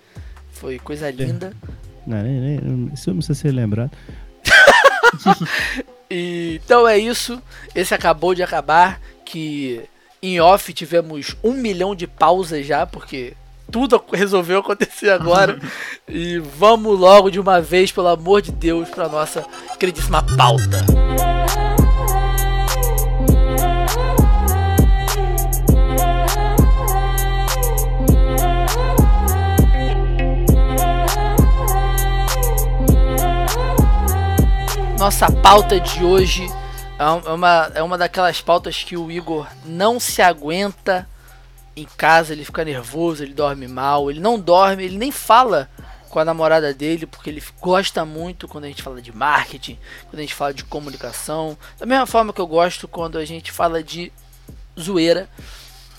[0.52, 1.52] Foi coisa linda.
[2.06, 3.90] Não, nem, nem, isso não precisa ser lembrado.
[6.08, 7.42] E, então é isso.
[7.74, 9.00] Esse acabou de acabar.
[9.24, 9.82] Que
[10.22, 13.34] em off tivemos um milhão de pausas já, porque
[13.70, 15.58] tudo resolveu acontecer agora.
[16.08, 19.44] e vamos logo de uma vez, pelo amor de Deus, pra nossa
[19.78, 20.84] queridíssima pauta.
[34.98, 36.66] Nossa pauta de hoje é
[36.98, 41.06] é uma, é uma daquelas pautas que o Igor não se aguenta
[41.76, 45.68] em casa, ele fica nervoso, ele dorme mal, ele não dorme, ele nem fala
[46.08, 50.18] com a namorada dele, porque ele gosta muito quando a gente fala de marketing, quando
[50.18, 51.58] a gente fala de comunicação.
[51.78, 54.10] Da mesma forma que eu gosto quando a gente fala de
[54.80, 55.28] zoeira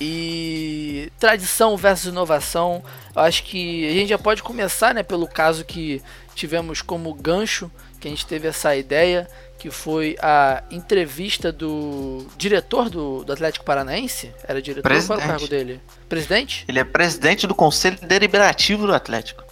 [0.01, 2.84] e tradição versus inovação.
[3.15, 6.01] Eu acho que a gente já pode começar, né, pelo caso que
[6.34, 7.69] tivemos como gancho,
[7.99, 9.28] que a gente teve essa ideia,
[9.58, 14.32] que foi a entrevista do diretor do, do Atlético Paranaense.
[14.47, 14.84] Era diretor?
[14.84, 15.28] Qual era o Presidente.
[15.28, 15.82] cargo dele?
[16.08, 16.66] Presidente?
[16.68, 19.43] Ele é presidente do Conselho Deliberativo do Atlético.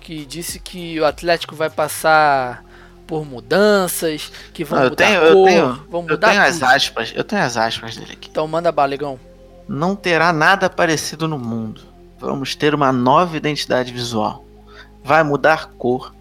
[0.00, 2.64] Que disse que o Atlético vai passar
[3.06, 6.42] por mudanças, que vão eu mudar tenho, a eu cor, tenho, vão eu mudar tenho
[6.42, 8.28] as aspas, eu tenho as aspas dele aqui.
[8.28, 9.18] Então manda balegão.
[9.68, 11.82] Não terá nada parecido no mundo.
[12.18, 14.44] Vamos ter uma nova identidade visual.
[15.04, 16.14] Vai mudar cor,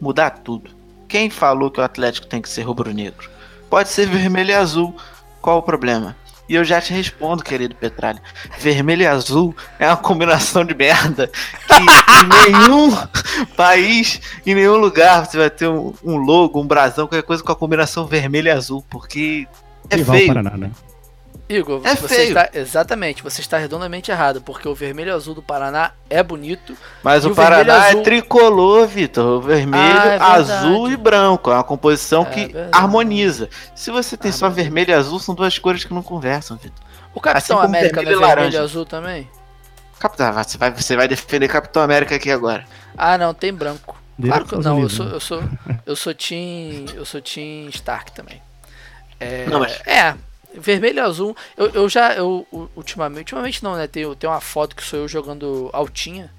[0.00, 0.81] mudar tudo.
[1.12, 3.28] Quem falou que o Atlético tem que ser rubro-negro?
[3.68, 4.96] Pode ser vermelho e azul.
[5.42, 6.16] Qual o problema?
[6.48, 8.22] E eu já te respondo, querido Petralha.
[8.58, 12.96] Vermelho e azul é uma combinação de merda que em nenhum
[13.54, 17.52] país, em nenhum lugar você vai ter um, um logo, um brasão, qualquer coisa com
[17.52, 19.46] a combinação vermelho e azul, porque
[19.90, 20.28] é Rival feio.
[20.28, 20.70] Paraná, né?
[21.56, 22.28] Igor, É você feio.
[22.28, 26.76] está exatamente, você está redondamente errado, porque o vermelho e azul do Paraná é bonito.
[27.02, 29.38] Mas o Paraná azul- é tricolor, Vitor.
[29.38, 31.50] O Vermelho, Ah, é azul e branco.
[31.50, 32.70] É uma composição É que verdade.
[32.72, 33.48] harmoniza.
[33.74, 34.62] Se você tem só Harmoniza.
[34.70, 36.84] vermelho e azul, são duas cores que não conversam, Vitor.
[37.14, 39.28] O Capitão como América não é vermelho e e azul também?
[39.98, 42.64] Capitão, você vai, você vai defender Capitão América aqui agora.
[42.96, 44.00] Ah, não, tem branco.
[44.20, 45.20] Claro que eu- Direto não, eu sou, eu né?
[45.20, 45.42] sou,
[45.86, 48.40] eu sou Team, eu sou Team Stark também.
[49.20, 50.14] É, Não, mas- é,
[50.54, 51.36] vermelho e azul.
[51.56, 52.46] Eu, eu já, eu
[52.76, 53.86] ultimamente, ultimamente não, né?
[53.86, 56.30] Tem, tem uma foto que sou eu jogando altinha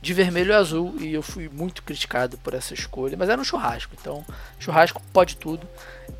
[0.00, 3.44] de vermelho e azul e eu fui muito criticado por essa escolha, mas era um
[3.44, 4.24] churrasco, então
[4.58, 5.66] churrasco pode tudo.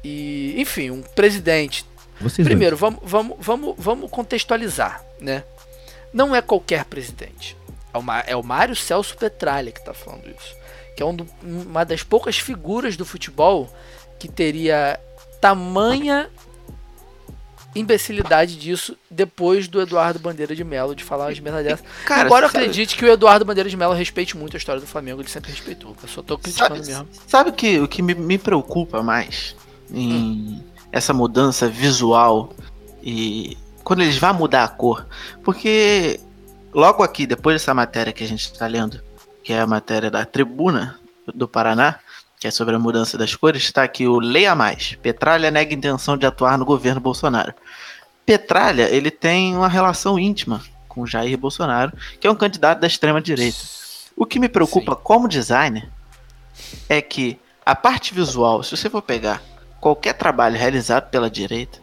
[0.02, 1.84] E, enfim, um presidente
[2.20, 5.44] Vocês Primeiro, vamos, vamos, vamos, vamos contextualizar, né?
[6.12, 7.56] Não é qualquer presidente.
[7.94, 10.54] É o, Ma- é o Mário Celso Petralha que está falando isso.
[10.96, 13.70] Que é um do- uma das poucas figuras do futebol
[14.18, 14.98] que teria
[15.40, 16.28] tamanha
[17.78, 21.84] imbecilidade disso depois do Eduardo Bandeira de Mello de falar as merdas dessas.
[22.06, 25.20] Cara, sabe- acredite que o Eduardo Bandeira de Mello respeite muito a história do Flamengo,
[25.20, 25.96] ele sempre respeitou.
[26.02, 27.08] Eu só tô criticando Sabe, mesmo.
[27.26, 29.54] sabe o que, o que me, me preocupa mais
[29.92, 30.62] em
[30.92, 32.52] essa mudança visual
[33.02, 35.06] e quando eles vão mudar a cor?
[35.44, 36.18] Porque
[36.72, 39.00] logo aqui, depois dessa matéria que a gente está lendo,
[39.44, 40.98] que é a matéria da Tribuna
[41.34, 41.98] do Paraná,
[42.38, 44.96] que é sobre a mudança das cores, está aqui o Leia Mais.
[45.00, 47.54] Petralha nega intenção de atuar no governo Bolsonaro.
[48.26, 53.22] Petralha, ele tem uma relação íntima com Jair Bolsonaro, que é um candidato da extrema
[53.22, 53.58] direita.
[54.16, 55.88] O que me preocupa como designer
[56.88, 59.40] é que a parte visual, se você for pegar
[59.80, 61.78] qualquer trabalho realizado pela direita,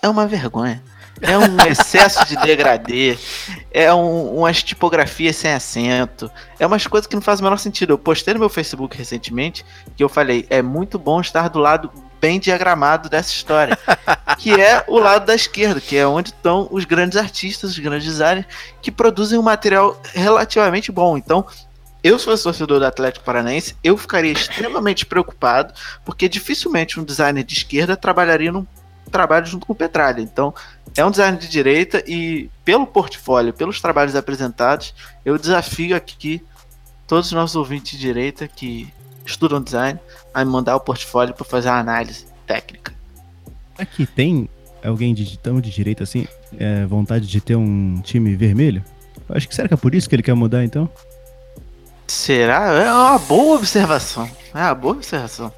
[0.00, 0.82] é uma vergonha.
[1.20, 3.18] É um excesso de degradê,
[3.72, 7.92] é um, umas tipografias sem acento, é umas coisas que não fazem o menor sentido.
[7.92, 9.64] Eu postei no meu Facebook recentemente
[9.96, 11.90] que eu falei: é muito bom estar do lado
[12.20, 13.78] bem diagramado dessa história,
[14.38, 18.06] que é o lado da esquerda, que é onde estão os grandes artistas, os grandes
[18.06, 18.46] designers
[18.82, 21.16] que produzem um material relativamente bom.
[21.16, 21.46] Então,
[22.02, 27.44] eu se fosse torcedor do Atlético Paranaense, eu ficaria extremamente preocupado, porque dificilmente um designer
[27.44, 28.66] de esquerda trabalharia num
[29.10, 30.20] trabalho junto com o Petralha.
[30.20, 30.54] Então,
[30.96, 34.94] é um designer de direita e pelo portfólio, pelos trabalhos apresentados,
[35.24, 36.42] eu desafio aqui
[37.06, 38.92] todos os nossos ouvintes de direita que
[39.30, 39.98] estudam design
[40.32, 42.92] a me mandar o portfólio para fazer uma análise técnica.
[43.78, 44.48] Aqui tem
[44.84, 46.26] alguém de tão de direita assim,
[46.58, 48.84] é, vontade de ter um time vermelho?
[49.28, 50.88] Eu acho que será que é por isso que ele quer mudar então?
[52.06, 52.72] Será?
[52.72, 54.28] É uma boa observação.
[54.52, 55.52] É uma boa observação.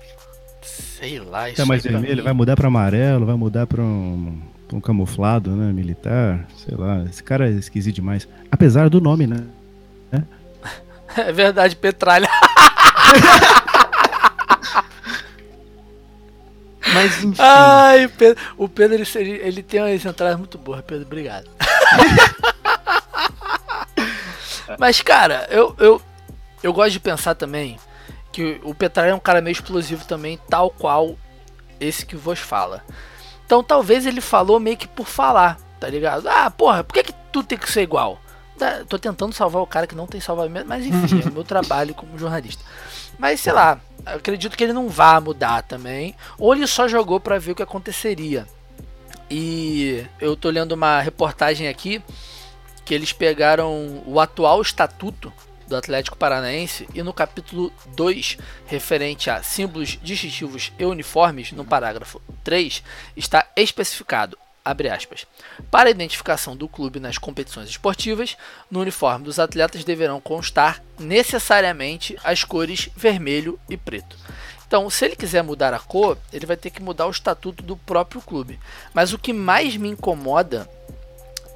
[0.63, 4.39] Sei lá, isso Tá mais aí vermelho, vai mudar pra amarelo, vai mudar pra um,
[4.69, 5.73] pra um camuflado, né?
[5.73, 7.03] Militar, sei lá.
[7.09, 8.29] Esse cara é esquisito demais.
[8.51, 9.39] Apesar do nome, né?
[11.15, 12.27] É verdade, Petralha.
[17.03, 17.43] Mas enfim.
[17.43, 21.49] Ai, Pedro, o Pedro ele, seria- ele tem umas entradas muito boas, Pedro, obrigado.
[24.79, 26.01] Mas, cara, eu, eu,
[26.63, 27.79] eu gosto de pensar também
[28.33, 31.17] que o Petralha é um cara meio explosivo também, tal qual
[31.79, 32.83] esse que vos fala.
[33.45, 36.27] Então talvez ele falou meio que por falar, tá ligado?
[36.29, 38.19] Ah, porra, por que, que tudo tem que ser igual?
[38.59, 41.45] Tá, Tô tentando salvar o cara que não tem salvamento, mas enfim, é o meu
[41.45, 42.65] trabalho como jornalista.
[43.23, 46.17] Mas sei lá, acredito que ele não vá mudar também.
[46.37, 48.49] Ou ele só jogou pra ver o que aconteceria.
[49.31, 52.03] E eu tô lendo uma reportagem aqui
[52.85, 55.33] que eles pegaram o atual estatuto
[55.69, 62.21] do Atlético Paranaense e no capítulo 2, referente a símbolos distintivos e uniformes, no parágrafo
[62.43, 62.83] 3,
[63.17, 65.27] está especificado, aspas,
[65.71, 68.37] para a identificação do clube nas competições esportivas,
[68.71, 74.17] no uniforme dos atletas deverão constar necessariamente as cores vermelho e preto.
[74.67, 77.77] Então, se ele quiser mudar a cor, ele vai ter que mudar o estatuto do
[77.77, 78.59] próprio clube.
[78.95, 80.67] Mas o que mais me incomoda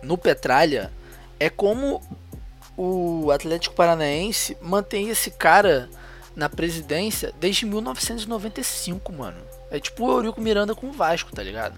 [0.03, 0.93] no Petralha
[1.41, 2.03] é como
[2.77, 5.89] o Atlético Paranaense mantém esse cara
[6.35, 9.39] na presidência desde 1995, mano.
[9.71, 11.75] É tipo o Eurico Miranda com o Vasco, tá ligado?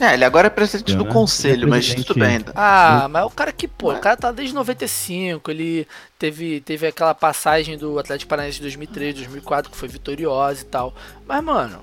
[0.00, 2.52] É, ele agora é presidente do É, conselho, é mas presidente- tudo bem ainda.
[2.56, 5.86] Ah, mas o cara que, pô, o cara tá desde 95, ele
[6.18, 10.94] teve, teve aquela passagem do Atlético Paranaense de 2003, 2004, que foi vitoriosa e tal.
[11.28, 11.80] Mas, mano,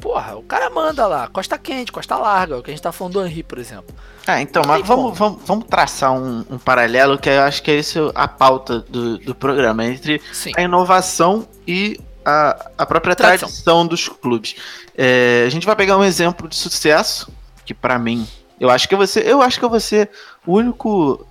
[0.00, 2.90] porra, o cara manda lá, costa quente, costa larga, é o que a gente tá
[2.92, 3.94] falando do Henry, por exemplo.
[4.26, 7.78] Ah, então, mas vamos, vamos, vamos traçar um, um paralelo que eu acho que é
[7.78, 10.52] isso a pauta do, do programa, entre Sim.
[10.56, 13.48] a inovação e a, a própria Tradição.
[13.48, 14.56] tradição, dos clubes.
[14.96, 17.32] É, a gente vai pegar um exemplo de sucesso,
[17.64, 18.26] que pra mim,
[18.58, 20.10] eu acho que ser, eu acho que ser
[20.46, 21.26] o único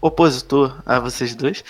[0.00, 1.64] opositor a vocês dois,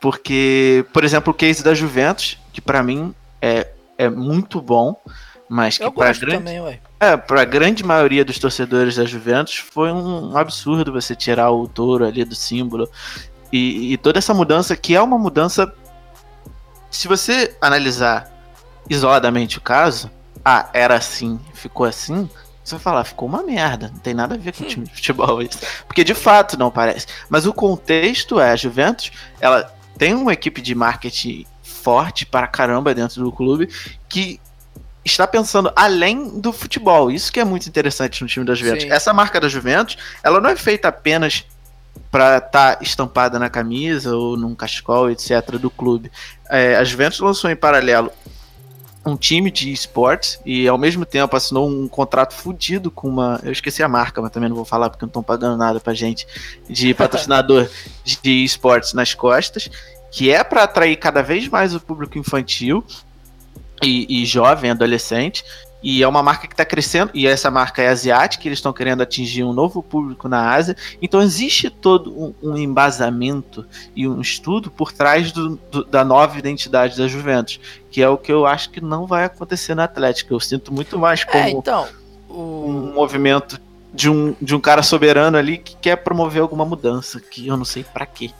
[0.00, 3.68] porque, por exemplo, o case da Juventus, que pra mim é,
[3.98, 4.96] é muito bom,
[5.48, 6.80] mas que gosto grande também, ué.
[7.00, 12.06] é, pra grande maioria dos torcedores da Juventus foi um absurdo você tirar o touro
[12.06, 12.88] ali do símbolo.
[13.52, 15.74] E, e toda essa mudança, que é uma mudança.
[16.88, 18.30] Se você analisar
[18.88, 20.08] isoladamente o caso,
[20.44, 22.30] ah, era assim, ficou assim,
[22.70, 24.94] você vai falar, ficou uma merda, não tem nada a ver com o time de
[24.94, 25.58] futebol isso.
[25.86, 27.06] Porque de fato não parece.
[27.28, 29.10] Mas o contexto é, a Juventus,
[29.40, 33.68] ela tem uma equipe de marketing forte para caramba dentro do clube
[34.08, 34.40] que
[35.04, 37.10] está pensando além do futebol.
[37.10, 38.82] Isso que é muito interessante no time da Juventus.
[38.82, 38.90] Sim.
[38.90, 41.44] Essa marca da Juventus, ela não é feita apenas
[42.10, 45.52] para estar estampada na camisa ou num cachecol, etc.
[45.58, 46.10] do clube.
[46.48, 48.12] É, a Juventus lançou em paralelo
[49.04, 53.40] um time de esportes e ao mesmo tempo assinou um contrato fudido com uma.
[53.42, 55.94] Eu esqueci a marca, mas também não vou falar porque não estão pagando nada pra
[55.94, 56.26] gente
[56.68, 57.68] de patrocinador
[58.04, 59.70] de esportes nas costas,
[60.10, 62.84] que é para atrair cada vez mais o público infantil
[63.82, 65.44] e, e jovem, adolescente,
[65.82, 69.02] E é uma marca que está crescendo, e essa marca é asiática, eles estão querendo
[69.02, 70.76] atingir um novo público na Ásia.
[71.00, 73.66] Então existe todo um, um embasamento
[73.96, 77.60] e um estudo por trás do, do, da nova identidade da Juventus,
[77.90, 80.34] que é o que eu acho que não vai acontecer na Atlética.
[80.34, 81.88] Eu sinto muito mais como É, então.
[82.28, 82.92] um O...
[82.94, 83.60] movimento
[83.92, 87.64] de um, de um cara soberano ali que quer promover alguma mudança, que eu não
[87.64, 88.30] sei pra quê.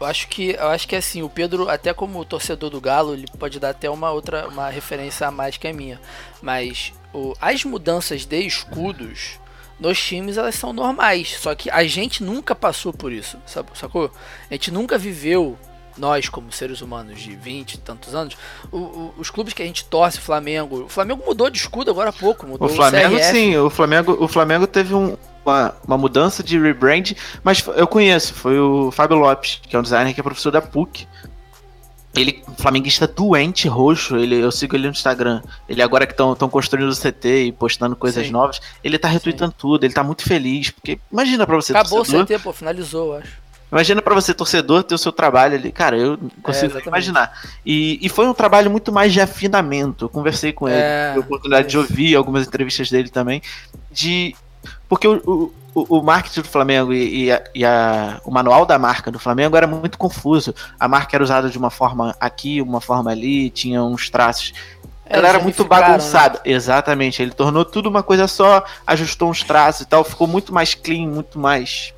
[0.00, 3.26] Eu acho que eu acho que assim, o Pedro, até como torcedor do Galo, ele
[3.38, 6.00] pode dar até uma outra uma referência a mais que a minha.
[6.40, 9.40] Mas o, as mudanças de escudos
[9.78, 13.38] nos times elas são normais, só que a gente nunca passou por isso,
[13.74, 14.10] sacou?
[14.50, 15.56] A gente nunca viveu
[15.98, 18.36] nós como seres humanos de 20 e tantos anos,
[18.70, 22.10] o- o- os clubes que a gente torce, Flamengo, o Flamengo mudou de escudo agora
[22.10, 23.30] há pouco, mudou O Flamengo, CRF.
[23.32, 28.34] sim, o Flamengo, o Flamengo teve um- uma, uma mudança de rebrand, mas eu conheço,
[28.34, 31.06] foi o Fábio Lopes, que é um designer que é professor da PUC.
[32.14, 35.40] Ele, flamenguista doente, roxo, ele, eu sigo ele no Instagram.
[35.68, 38.32] Ele agora que estão construindo o CT e postando coisas Sim.
[38.32, 42.22] novas, ele tá retweetando tudo, ele tá muito feliz, porque imagina pra você, Acabou torcedor,
[42.22, 43.47] o CT, pô, finalizou, eu acho.
[43.70, 45.70] Imagina pra você, torcedor, ter o seu trabalho ali.
[45.70, 46.86] Cara, eu não consigo exatamente.
[46.88, 47.32] imaginar.
[47.66, 50.06] E, e foi um trabalho muito mais de afinamento.
[50.06, 51.86] Eu conversei com ele, É, tive a oportunidade de isso.
[51.90, 53.42] ouvir algumas entrevistas dele também.
[53.90, 54.34] De.
[54.88, 58.78] Porque o, o, o- marketing do Flamengo e, e a- e a- o manual da
[58.78, 60.54] marca do Flamengo era muito confuso.
[60.80, 64.52] A marca era usada de uma forma aqui, uma forma ali, tinha uns traços.
[65.04, 65.68] É, Ela era muito né?
[65.68, 66.40] bagunçada.
[66.44, 67.20] Exatamente.
[67.22, 70.02] Ele tornou tudo uma coisa só, ajustou uns traços e tal.
[70.04, 71.92] Ficou muito mais clean, muito mais.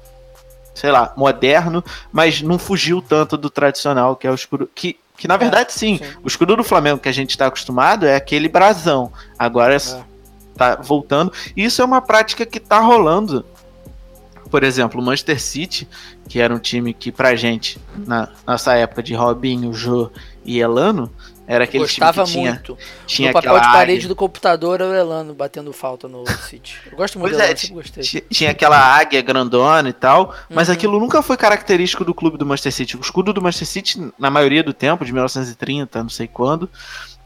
[0.74, 4.68] Sei lá, moderno, mas não fugiu tanto do tradicional, que é o escudo.
[4.74, 6.04] Que, que na verdade, sim, sim.
[6.22, 9.12] o escudo do Flamengo que a gente está acostumado é aquele brasão.
[9.38, 9.78] Agora É.
[10.56, 11.32] tá voltando.
[11.56, 13.44] E isso é uma prática que tá rolando.
[14.50, 15.88] Por exemplo, o Manchester City,
[16.28, 20.10] que era um time que pra gente, na nossa época de Robinho, Jô
[20.44, 21.10] e Elano,
[21.50, 22.78] era aquele Gostava time que tinha, muito.
[23.06, 26.76] tinha no papel de parede águia, do computador, Aurelano batendo falta no City.
[26.90, 28.02] Eu gosto muito Pois dele, é, sempre gostei.
[28.04, 30.74] Tinha- Tinha aquela águia grandona e tal, mas Uhum.
[30.74, 32.96] aquilo nunca foi característico do clube do Manchester City.
[32.96, 36.70] O escudo do Manchester City, na maioria do tempo, de 1930, não sei quando,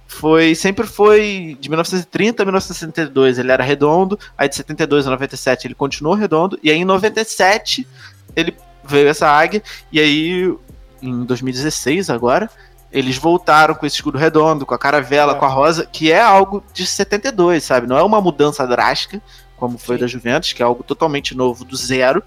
[0.07, 3.39] foi sempre foi de 1930 a 1962.
[3.39, 7.87] Ele era redondo, aí de 72 a 97 ele continuou redondo, e aí em 97
[8.35, 9.63] ele veio essa águia,
[9.93, 10.55] e aí
[11.03, 12.49] em 2016 agora.
[12.95, 15.35] Eles voltaram com esse escudo redondo, com a caravela, É.
[15.35, 17.89] com a rosa, que é algo de 72, sabe?
[17.89, 19.21] Não é uma mudança drástica,
[19.57, 20.01] como foi Sim.
[20.03, 22.23] da Juventus, que é algo totalmente novo do zero,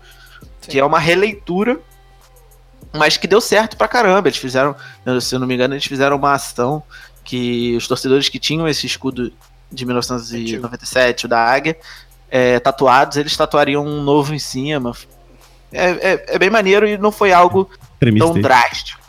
[0.61, 0.69] Sim.
[0.71, 1.79] que é uma releitura,
[2.93, 4.27] mas que deu certo pra caramba.
[4.27, 4.75] Eles fizeram,
[5.21, 6.83] se eu não me engano, eles fizeram uma ação
[7.23, 9.31] que os torcedores que tinham esse escudo
[9.71, 11.77] de 1997, o da Águia,
[12.29, 14.91] é, tatuados, eles tatuariam um novo em cima.
[15.71, 17.69] É, é- é bem maneiro e não foi algo
[18.19, 19.01] tão drástico.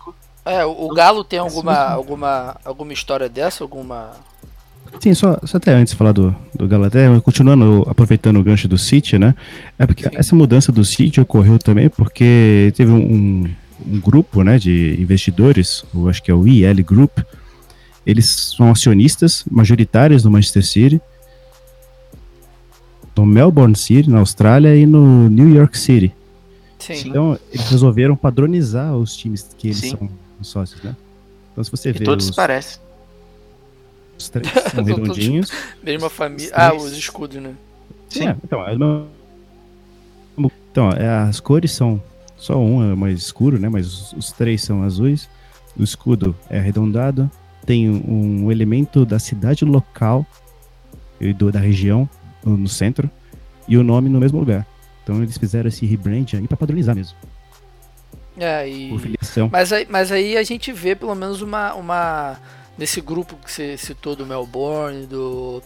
[0.48, 3.62] É, o, o Galo tem alguma, alguma, alguma história dessa?
[3.62, 4.12] Alguma.
[4.98, 8.78] Sim, só, só até antes de falar do, do Galaté, continuando, aproveitando o gancho do
[8.78, 9.34] City, né?
[9.78, 10.10] É porque Sim.
[10.14, 13.48] essa mudança do City ocorreu também porque teve um,
[13.86, 17.18] um grupo, né, de investidores, eu acho que é o IL Group,
[18.06, 21.00] eles são acionistas majoritários do Manchester City,
[23.14, 26.14] no Melbourne City, na Austrália, e no New York City.
[26.78, 27.08] Sim.
[27.08, 29.90] Então, eles resolveram padronizar os times que eles Sim.
[29.90, 30.10] são
[30.46, 30.94] sócios, né?
[31.52, 32.80] Então, se você E vê todos os, parecem.
[34.18, 35.50] os três são redondinhos,
[35.82, 36.46] Mesma família.
[36.46, 37.54] Os Ah, os escudos, né?
[38.08, 38.28] Sim.
[38.28, 39.08] É, então, é mesmo-
[40.70, 42.00] então é, as cores são
[42.36, 43.68] só um é mais escuro, né?
[43.68, 45.28] Mas os, os três são azuis.
[45.76, 47.28] O escudo é arredondado.
[47.66, 50.24] Tem um, um elemento da cidade local
[51.20, 52.08] e do, da região
[52.44, 53.10] no, no centro
[53.66, 54.66] e o nome no mesmo lugar.
[55.02, 57.16] Então eles fizeram esse rebrand aí para padronizar mesmo,
[58.38, 58.90] É, e.
[59.50, 62.40] Mas aí, mas aí a gente vê pelo menos uma, uma.
[62.76, 65.60] Nesse grupo que você citou do Melbourne, do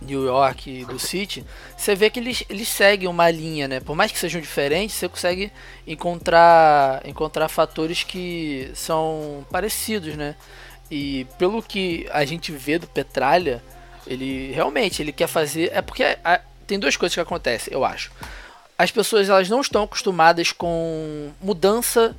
[0.00, 1.44] New York e do City,
[1.76, 3.80] você vê que eles, eles seguem uma linha, né?
[3.80, 5.50] Por mais que sejam diferentes, você consegue
[5.86, 10.36] encontrar, encontrar fatores que são parecidos, né?
[10.90, 13.60] E pelo que a gente vê do Petralha,
[14.06, 15.70] ele realmente ele quer fazer.
[15.74, 18.12] É porque a- tem duas coisas que acontecem, eu acho.
[18.78, 22.14] As pessoas elas não estão acostumadas com mudança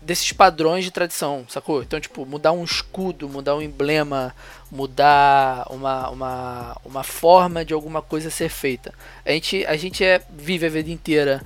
[0.00, 1.82] desses padrões de tradição, sacou?
[1.82, 4.32] Então, tipo, mudar um escudo, mudar um emblema,
[4.70, 8.94] mudar uma, uma, uma forma de alguma coisa ser feita.
[9.24, 11.42] A gente, a gente é, vive a vida inteira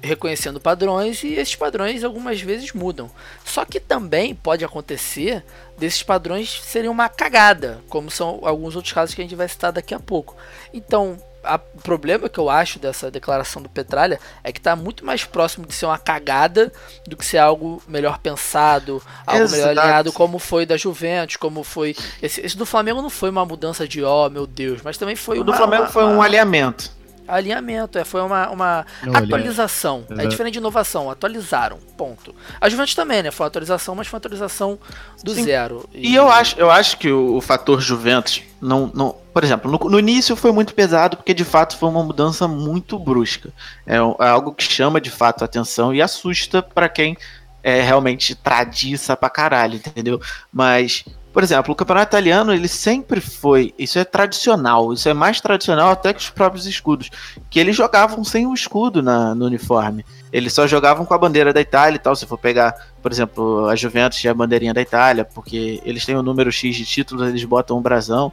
[0.00, 3.10] reconhecendo padrões e esses padrões algumas vezes mudam.
[3.44, 5.44] Só que também pode acontecer
[5.76, 9.72] desses padrões serem uma cagada, como são alguns outros casos que a gente vai citar
[9.72, 10.36] daqui a pouco.
[10.72, 15.04] Então, a, o problema que eu acho dessa declaração do Petralha é que tá muito
[15.04, 16.72] mais próximo de ser uma cagada
[17.06, 19.52] do que ser algo melhor pensado, algo Exato.
[19.68, 21.94] melhor alinhado, como foi da Juventus, como foi.
[22.22, 25.38] Esse, esse do Flamengo não foi uma mudança de ó, meu Deus, mas também foi
[25.38, 26.90] O do Flamengo uma- foi um alinhamento.
[27.26, 30.04] Alinhamento, é, foi uma, uma Não, atualização.
[30.18, 32.34] É diferente de inovação, atualizaram, ponto.
[32.60, 33.30] A Juventus também, né?
[33.30, 34.78] Foi uma atualização, mas foi uma atualização
[35.22, 35.44] do Sim.
[35.44, 35.88] zero.
[35.92, 39.14] E eu acho, eu acho que o, o fator Juventus não, não.
[39.32, 42.98] Por exemplo, no, no início foi muito pesado, porque de fato foi uma mudança muito
[42.98, 43.50] brusca.
[43.86, 47.16] É, é algo que chama de fato a atenção e assusta pra quem
[47.62, 50.20] é realmente tradiça pra caralho, entendeu?
[50.52, 51.04] Mas,
[51.34, 53.74] por exemplo, o campeonato italiano, ele sempre foi.
[53.76, 57.10] Isso é tradicional, isso é mais tradicional até que os próprios escudos.
[57.50, 60.06] Que eles jogavam sem o escudo na- no uniforme.
[60.32, 62.14] Eles só jogavam com a bandeira da Itália e tal.
[62.14, 66.16] Se for pegar por exemplo, a Juventus tinha a bandeirinha da Itália, porque eles têm
[66.16, 68.32] o número X de títulos, eles botam um brasão.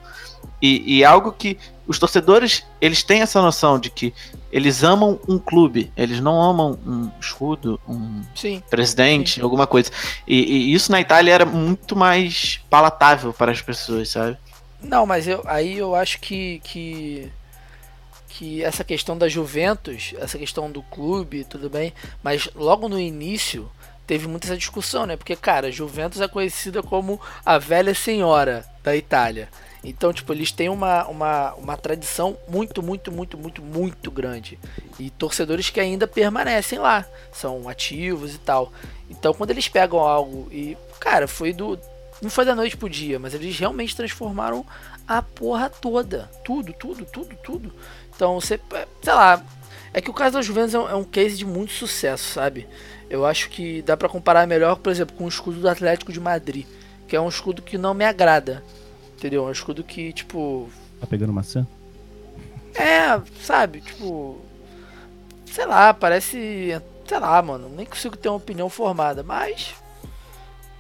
[0.62, 1.58] E, e algo que
[1.92, 4.14] os torcedores, eles têm essa noção de que
[4.52, 8.64] eles amam um clube, eles não amam um escudo, um Sim.
[8.70, 9.92] presidente, alguma coisa.
[10.26, 14.38] E, e isso na Itália era muito mais palatável para as pessoas, sabe?
[14.82, 17.32] Não, mas eu, aí eu acho que, que
[18.30, 23.70] que essa questão da Juventus, essa questão do clube, tudo bem, mas logo no início
[24.08, 25.18] teve muita essa discussão, né?
[25.18, 29.50] Porque, cara, Juventus é conhecida como a velha senhora da Itália.
[29.84, 34.60] Então, tipo, eles têm uma, uma, uma tradição muito, muito, muito, muito, muito grande.
[35.00, 38.72] E torcedores que ainda permanecem lá, são ativos e tal.
[39.10, 41.80] Então, quando eles pegam algo e, cara, foi do.
[42.22, 44.64] Não foi da noite pro dia, mas eles realmente transformaram
[45.08, 46.30] a porra toda.
[46.44, 47.74] Tudo, tudo, tudo, tudo.
[48.16, 48.60] Então, você,
[49.02, 49.44] sei lá.
[49.94, 52.66] É que o caso da Juventus é um, é um case de muito sucesso, sabe?
[53.10, 56.20] Eu acho que dá pra comparar melhor, por exemplo, com o escudo do Atlético de
[56.22, 56.66] Madrid,
[57.10, 58.64] que é um escudo que não me agrada.
[59.22, 59.46] Entendeu?
[59.46, 60.68] É um escudo que, tipo.
[61.00, 61.68] Tá pegando maçã?
[62.74, 63.82] É, sabe?
[63.82, 64.42] Tipo.
[65.46, 66.82] Sei lá, parece.
[67.06, 67.70] Sei lá, mano.
[67.70, 69.76] Nem consigo ter uma opinião formada, mas.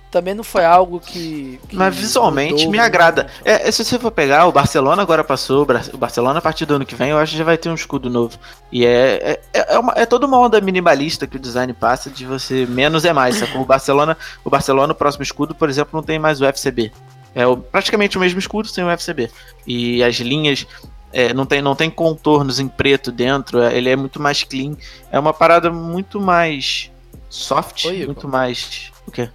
[0.10, 1.60] Também não foi algo que.
[1.70, 3.28] que Mas visualmente mudou me agrada.
[3.46, 6.74] É, é, se você for pegar, o Barcelona agora passou, o Barcelona a partir do
[6.74, 8.40] ano que vem, eu acho que já vai ter um escudo novo.
[8.72, 12.26] E é, é, é, uma, é toda uma onda minimalista que o design passa de
[12.26, 13.36] você menos é mais.
[13.36, 13.62] sacou?
[13.62, 16.92] O Barcelona, o Barcelona, o próximo escudo, por exemplo, não tem mais o FCB.
[17.34, 19.32] É o- praticamente o mesmo escudo sem o FCB.
[19.66, 20.66] E as linhas
[21.14, 24.76] é, não, tem, não tem contornos em preto dentro, é- ele é muito mais clean.
[25.12, 26.92] É uma parada muito mais
[27.30, 28.92] soft, Oi, muito mais.
[29.08, 29.30] O quê?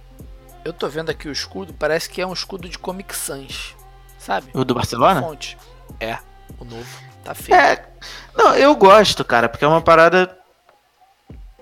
[0.65, 3.75] Eu tô vendo aqui o escudo, parece que é um escudo de Comic Sans.
[4.19, 4.47] Sabe?
[4.53, 5.21] O do Barcelona?
[5.21, 5.57] Fonte.
[5.99, 6.17] É,
[6.59, 6.85] o novo.
[7.23, 7.57] Tá feio.
[7.57, 7.85] É.
[8.35, 10.35] Não, eu gosto, cara, porque é uma parada.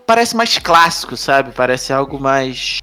[0.06, 1.52] Parece mais clássico, sabe?
[1.52, 2.80] Parece algo mais.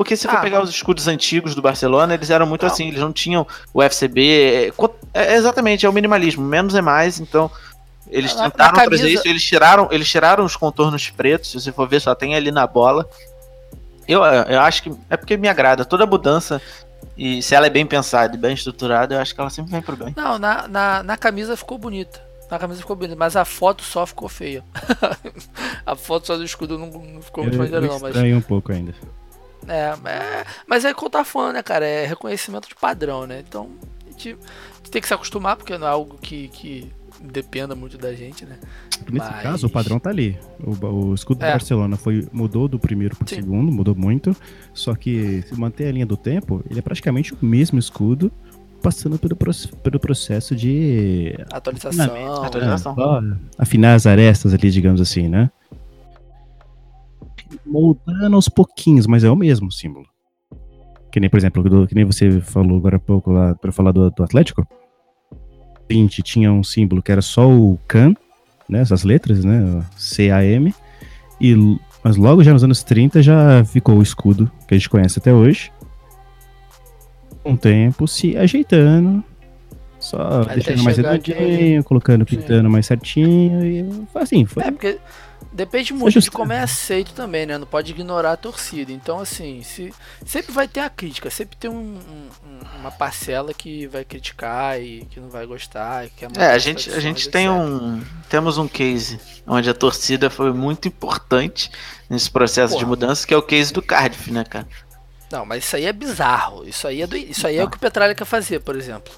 [0.00, 0.40] Porque se for Ah.
[0.40, 2.72] pegar os escudos antigos do Barcelona, eles eram muito Não.
[2.72, 4.72] assim, eles não tinham o FCB.
[5.12, 6.42] é, é, exatamente, é o minimalismo.
[6.42, 7.50] Menos é mais, então.
[8.08, 11.60] Eles Na- na tentaram trazer camisa- isso, eles tiraram, eles tiraram os contornos pretos, se
[11.60, 13.06] você for ver, só tem ali na bola.
[14.08, 14.92] Eu, eu acho que.
[15.10, 15.84] É porque me agrada.
[15.84, 16.62] Toda mudança,
[17.14, 19.82] e se ela é bem pensada e bem estruturada, eu acho que ela sempre vem
[19.82, 20.14] pro bem.
[20.16, 22.18] Não, na, na, na camisa ficou bonita.
[22.50, 24.64] Na camisa ficou bonita, mas a foto só ficou feia.
[25.84, 28.14] a foto só do escudo não, não ficou muito eu, maneira, eu não, mas.
[28.14, 28.94] estranho um pouco ainda.
[29.70, 31.86] É, é, mas é que eu tava falando, né, cara?
[31.86, 33.42] É reconhecimento de padrão, né?
[33.46, 33.70] Então,
[34.06, 36.92] a gente, a gente tem que se acostumar, porque não é algo que, que
[37.22, 38.56] dependa muito da gente, né?
[39.10, 40.38] Nesse Mas- caso, o padrão tá ali.
[40.62, 41.48] O, o escudo É.
[41.48, 43.36] do Barcelona foi, mudou do primeiro pro Sim.
[43.36, 44.34] segundo, mudou muito.
[44.74, 48.32] Só que se manter a linha do tempo, ele é praticamente o mesmo escudo,
[48.82, 52.42] passando pelo, pelo processo de Atualização.
[52.44, 53.38] Atualização.
[53.58, 55.50] afinar as arestas ali, digamos assim, né?
[57.66, 60.06] Moldando aos pouquinhos, mas é o mesmo símbolo.
[61.10, 63.92] Que nem, por exemplo, do- que nem você falou agora há pouco lá pra falar
[63.92, 64.66] do, do Atlético.
[65.88, 68.14] 20 tinha um símbolo que era só o CAN,
[68.68, 68.80] né?
[68.80, 69.84] Essas letras, né?
[69.96, 70.72] C-A-M.
[71.40, 75.18] E, mas logo já nos anos 30 já ficou o escudo que a gente conhece
[75.18, 75.72] até hoje.
[77.42, 79.24] Com o tempo se ajeitando.
[79.98, 82.36] Só Até deixando mais redondinho, colocando, Sim.
[82.36, 83.64] pintando mais certinho.
[83.66, 83.84] E
[84.14, 84.62] assim, foi.
[84.62, 84.98] É, porque
[85.52, 87.58] depende muito de como é aceito também, né?
[87.58, 88.92] Não pode ignorar a torcida.
[88.92, 89.92] Então, assim, se,
[90.24, 94.80] sempre vai ter a crítica, sempre tem um- um- um- uma parcela que vai criticar
[94.80, 96.06] e que não vai gostar.
[96.06, 97.58] E que É, a gente, a gente tem etc.
[97.58, 98.02] um.
[98.28, 101.70] Temos um case onde a torcida foi muito importante
[102.08, 102.88] nesse processo de Porra.
[102.88, 104.66] mudança, que é o case do Cardiff, né, cara?
[105.32, 106.66] Não, mas isso aí é bizarro.
[106.66, 107.16] Isso aí é, do...
[107.16, 109.12] isso aí é o que o Petralha quer fazer, por exemplo.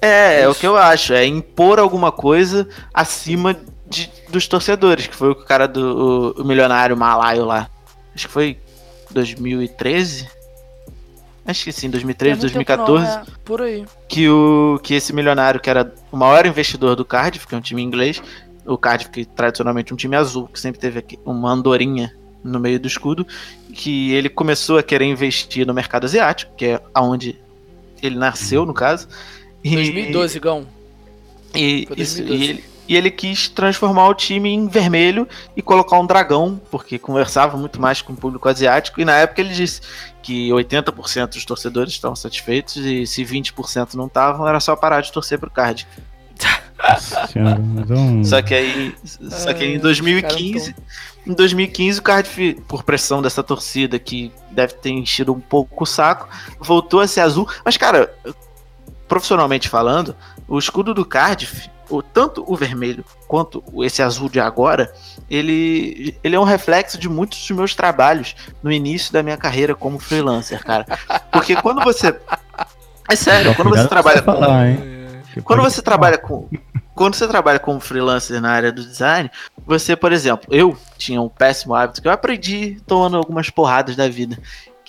[0.00, 3.56] É, é o que eu acho, é impor alguma coisa acima
[3.88, 7.68] de- dos torcedores, que foi o cara do o, o milionário malaio lá.
[8.14, 8.58] Acho que foi
[9.10, 10.28] 2013.
[11.46, 13.84] acho que sim, 2013, Tem muito tempo 2014, não, é, por aí.
[14.08, 17.60] que, o, que esse milionário, que era o maior investidor do Cardiff, que é um
[17.60, 18.20] time inglês,
[18.64, 22.12] o Cardiff, que tradicionalmente é um time azul, que sempre teve aqui uma andorinha
[22.42, 23.26] no meio do escudo,
[23.72, 27.38] que ele começou a querer investir no mercado asiático, que é aonde
[28.02, 29.06] ele nasceu, no caso.
[29.62, 30.66] E- 2012, Gão.
[31.54, 32.34] E, Foi isso, 2012.
[32.44, 36.98] e ele, e ele quis transformar o time em vermelho e colocar um dragão, porque
[36.98, 39.00] conversava muito mais com o público asiático.
[39.00, 39.80] E na época ele disse
[40.22, 45.12] que 80% dos torcedores estavam satisfeitos e se 20% não estavam, era só parar de
[45.12, 45.88] torcer pro Cardiff.
[47.32, 47.60] Senhora,
[48.20, 48.24] é.
[48.24, 50.74] Só que aí, só que aí em Ah, 2015,
[51.26, 55.86] em 2015 o Cardiff, por pressão dessa torcida que deve ter enchido um pouco o
[55.86, 56.28] saco,
[56.60, 57.48] voltou a ser azul.
[57.64, 58.14] Mas cara,
[59.08, 60.14] profissionalmente falando,
[60.46, 64.92] o escudo do Cardiff, o, tanto o vermelho quanto o- esse azul de agora,
[65.30, 69.74] ele, ele é um reflexo de muitos dos meus trabalhos no início da minha carreira
[69.74, 70.86] como freelancer, cara.
[71.32, 72.14] Porque quando você
[73.08, 74.32] é sério, quando você trabalha com?
[75.22, 76.48] Porque quando você trabalha com
[76.94, 79.30] quando você trabalha como freelancer na área do design,
[79.66, 84.08] você, por exemplo, eu tinha um péssimo hábito que eu aprendi tomando algumas porradas da
[84.08, 84.38] vida.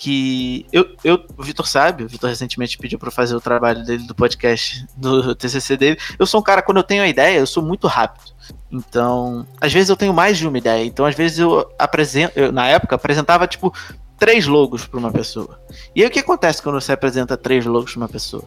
[0.00, 3.84] Que eu, eu o Vitor sabe, o Vitor recentemente pediu pra eu fazer o trabalho
[3.84, 5.98] dele do podcast, do TCC dele.
[6.16, 8.30] Eu sou um cara, quando eu tenho a ideia, eu sou muito rápido.
[8.70, 10.84] Então, às vezes eu tenho mais de uma ideia.
[10.84, 13.74] Então, às vezes eu apresento, eu, na época, apresentava tipo
[14.16, 15.60] três logos pra uma pessoa.
[15.96, 18.44] E aí o que acontece quando você apresenta três logos pra uma pessoa?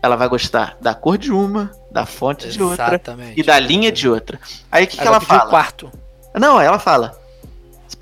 [0.00, 3.40] Ela vai gostar da cor de uma, da fonte de outra Exatamente.
[3.40, 4.38] e da linha de outra.
[4.70, 5.50] Aí o que, que ela pedir o fala?
[5.50, 5.92] quarto.
[6.38, 7.20] Não, ela fala.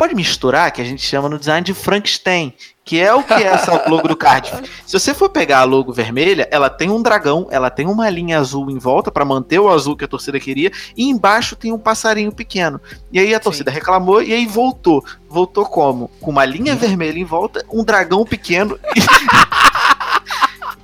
[0.00, 3.42] Pode misturar, que a gente chama no design de Frankenstein, que é o que é
[3.42, 4.62] essa logo do Cardiff.
[4.86, 8.38] Se você for pegar a logo vermelha, ela tem um dragão, ela tem uma linha
[8.38, 11.78] azul em volta para manter o azul que a torcida queria, e embaixo tem um
[11.78, 12.80] passarinho pequeno.
[13.12, 15.04] E aí a torcida reclamou e aí voltou.
[15.28, 16.10] Voltou como?
[16.18, 18.80] Com uma linha vermelha em volta, um dragão pequeno.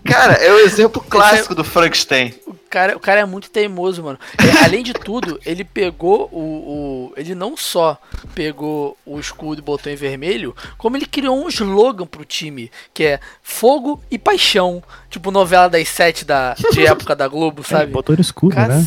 [0.06, 2.34] Cara, é o exemplo clássico do Frankenstein.
[2.46, 4.18] O cara, o cara é muito teimoso, mano.
[4.38, 7.98] É, além de tudo, ele pegou o, o- Ele não só
[8.34, 13.04] pegou o escudo e botou em vermelho, como ele criou um slogan pro time, que
[13.04, 14.82] é fogo e paixão.
[15.10, 17.92] Tipo novela das sete da, de época da Globo, Ele sabe?
[17.92, 18.86] botou no escudo, Cara, né?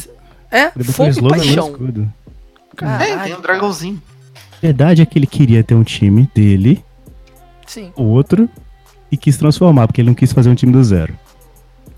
[0.51, 1.69] É, Ele botou fogo e paixão.
[1.71, 2.13] escudo.
[2.73, 4.01] É, Caralho, tem um dragãozinho.
[4.35, 6.83] A verdade é que ele queria ter um time dele,
[7.65, 8.49] Sim, o outro,
[9.11, 11.17] e quis transformar, porque ele não quis fazer um time do zero.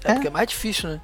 [0.03, 1.01] é porque é mais difícil, né?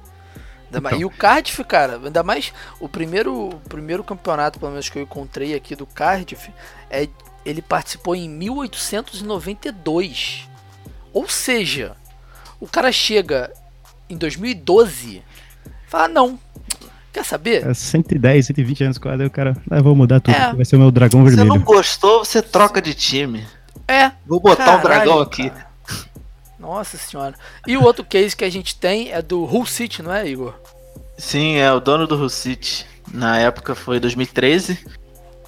[0.66, 4.88] Ainda mais- E o Cardiff, cara, ainda mais o primeiro, o primeiro campeonato, pelo menos
[4.88, 6.50] que eu encontrei aqui do Cardiff,
[6.90, 7.08] é,
[7.44, 10.48] ele participou em 1892.
[11.12, 11.96] Ou seja,
[12.60, 13.50] o cara chega
[14.10, 15.22] em 2012 e
[15.88, 16.38] fala: Não,
[17.12, 17.66] quer saber?
[17.66, 20.52] É 110, 120 anos quase, aí o cara, ah, vou mudar tudo, É.
[20.52, 21.54] vai ser o meu dragão Você vermelho.
[21.58, 23.46] não gostou, você troca de time.
[23.86, 25.48] É, Vou botar Caralho, um dragão aqui.
[25.48, 25.67] cara.
[26.58, 27.34] Nossa senhora.
[27.66, 30.54] E o outro case que a gente tem é do Hull City, não é, Igor?
[31.16, 32.86] Sim, é o dono do Hull City.
[33.12, 34.78] Na época foi 2013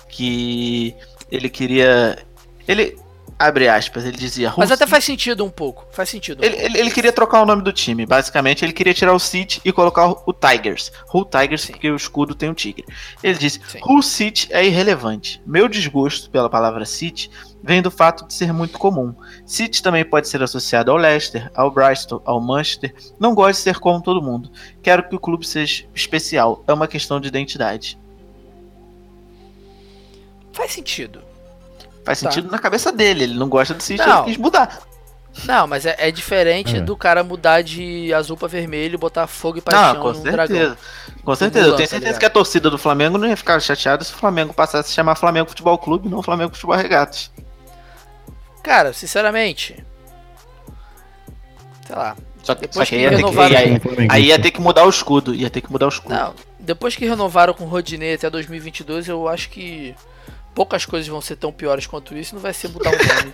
[0.08, 0.94] que
[1.30, 2.18] ele queria.
[2.66, 2.98] Ele.
[3.38, 4.50] Abre aspas, ele dizia.
[4.50, 5.86] Hull Mas até faz sentido um pouco.
[5.92, 6.42] Faz sentido.
[6.42, 8.04] um Ele, ele, ele queria trocar o nome do time.
[8.04, 10.92] Basicamente, ele queria tirar o City e colocar o, o Tigers.
[11.12, 11.72] Hull Tigers, Sim.
[11.72, 12.84] porque o escudo tem um tigre.
[13.22, 13.80] Ele disse: Sim.
[13.82, 15.40] Hull City é irrelevante.
[15.46, 17.30] Meu desgosto pela palavra City
[17.62, 19.14] vem do fato de ser muito comum.
[19.44, 22.94] City também pode ser associado ao Leicester, ao Bristol, ao Manchester.
[23.18, 24.50] Não gosto de ser como todo mundo.
[24.82, 26.64] Quero que o clube seja especial.
[26.66, 27.98] É uma questão de identidade.
[30.52, 31.22] Faz sentido.
[32.04, 32.30] Faz Tá.
[32.30, 33.24] sentido na cabeça dele.
[33.24, 34.18] Ele não gosta do City, Não.
[34.22, 34.80] ele quis mudar.
[35.44, 36.80] Não, mas é, é diferente É.
[36.80, 40.32] do cara mudar de azul pra vermelho botar fogo e Não, paixão com num certeza.
[40.48, 40.76] dragão.
[41.24, 41.66] Com certeza.
[41.68, 44.16] Eu tenho tá certeza que a torcida do Flamengo não ia ficar chateada se o
[44.16, 47.30] Flamengo passasse a se chamar Flamengo Futebol Clube e não Flamengo Futebol Regatas.
[48.62, 49.82] Cara, sinceramente.
[51.86, 52.16] Sei lá.
[52.42, 54.50] Só que, Depois só que que aí, ia ter que, renovaram- aí, aí- ia ter
[54.50, 55.34] que mudar o escudo.
[55.34, 56.14] Ia ter que mudar o escudo.
[56.14, 59.94] Não, depois que renovaram com o Rodinei até 2022, eu acho que
[60.54, 62.34] poucas coisas vão ser tão piores quanto isso.
[62.34, 63.32] Não vai ser mudar o nome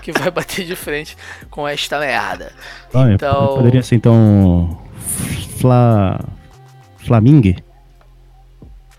[0.00, 1.16] que vai bater de frente
[1.50, 2.52] com esta merda.
[2.92, 4.80] Ah, Então- Poderia ser então.
[5.58, 6.20] Fla.
[6.98, 7.56] Flamingue?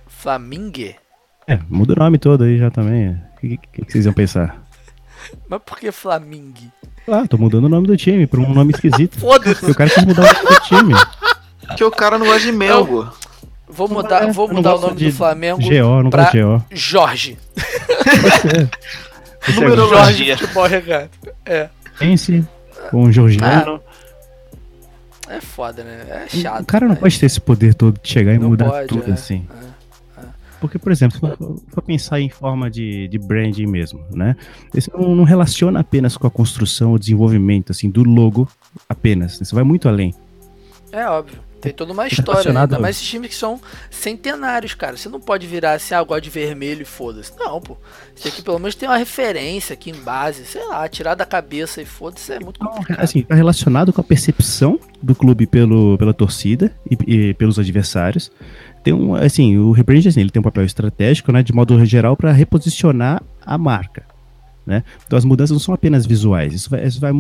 [0.07, 0.95] Flamingue?
[1.47, 3.09] É, muda o nome todo aí já também.
[3.11, 4.64] O que, que- que vocês iam pensar?
[5.49, 6.71] Mas por que Flamingue?
[7.07, 9.17] Ah, tô mudando o nome do time pra um nome esquisito.
[9.21, 9.55] Foda-se!
[9.59, 10.93] Porque o cara quis mudar o nome do time.
[11.67, 13.07] Porque o cara não gosta de Melgo.
[13.67, 16.63] Vou mudar, É, vou mudar o nome de do Flamengo GO, não pra GO.
[16.71, 17.38] Jorge.
[17.55, 18.69] Pode ser.
[19.47, 20.36] Esse é Numerologia.
[20.38, 21.09] Jorge Futebol.
[21.45, 21.69] É.
[21.99, 22.43] Pense
[22.89, 23.80] com o Georgiano.
[25.28, 26.05] É foda, né?
[26.09, 26.61] É chato.
[26.61, 28.88] o cara não mas- pode ter esse poder todo de chegar e Não mudar pode,
[28.88, 29.13] tudo é.
[29.13, 29.47] assim.
[30.59, 31.37] Porque, por exemplo, se for,
[31.67, 34.35] for pensar em forma de, de branding mesmo, né?
[34.73, 38.47] Você não, não relaciona apenas com a construção ou desenvolvimento, assim, do logo
[38.87, 39.37] apenas.
[39.37, 40.13] Você vai muito além.
[40.91, 41.45] É óbvio.
[41.65, 42.61] Tem toda uma história, né?
[42.61, 44.95] ainda mais esses times que são centenários, cara.
[44.95, 47.31] Você não pode virar assim, ah, gosto de vermelho e foda-se.
[47.39, 47.75] Não, pô.
[48.15, 51.81] Você aqui pelo menos tem uma referência aqui em base, sei lá, tirar da cabeça
[51.81, 52.99] e foda-se é muito complicado.
[53.01, 58.31] Assim, tá relacionado com a percepção do clube pelo, pela torcida e, e pelos adversários.
[58.86, 62.15] Tem um, assim, o rebranding assim, ele tem um papel estratégico, né, de modo geral,
[62.15, 64.05] para reposicionar a marca,
[64.63, 64.83] né?
[65.07, 67.11] Então as mudanças não são apenas visuais, isso vai, isso vai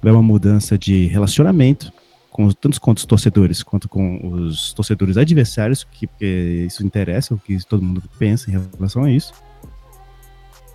[0.00, 1.92] vai uma mudança de relacionamento,
[2.30, 7.38] com tanto com os torcedores quanto com os torcedores adversários, que, porque isso interessa, o
[7.38, 9.32] que todo mundo pensa em relação a isso.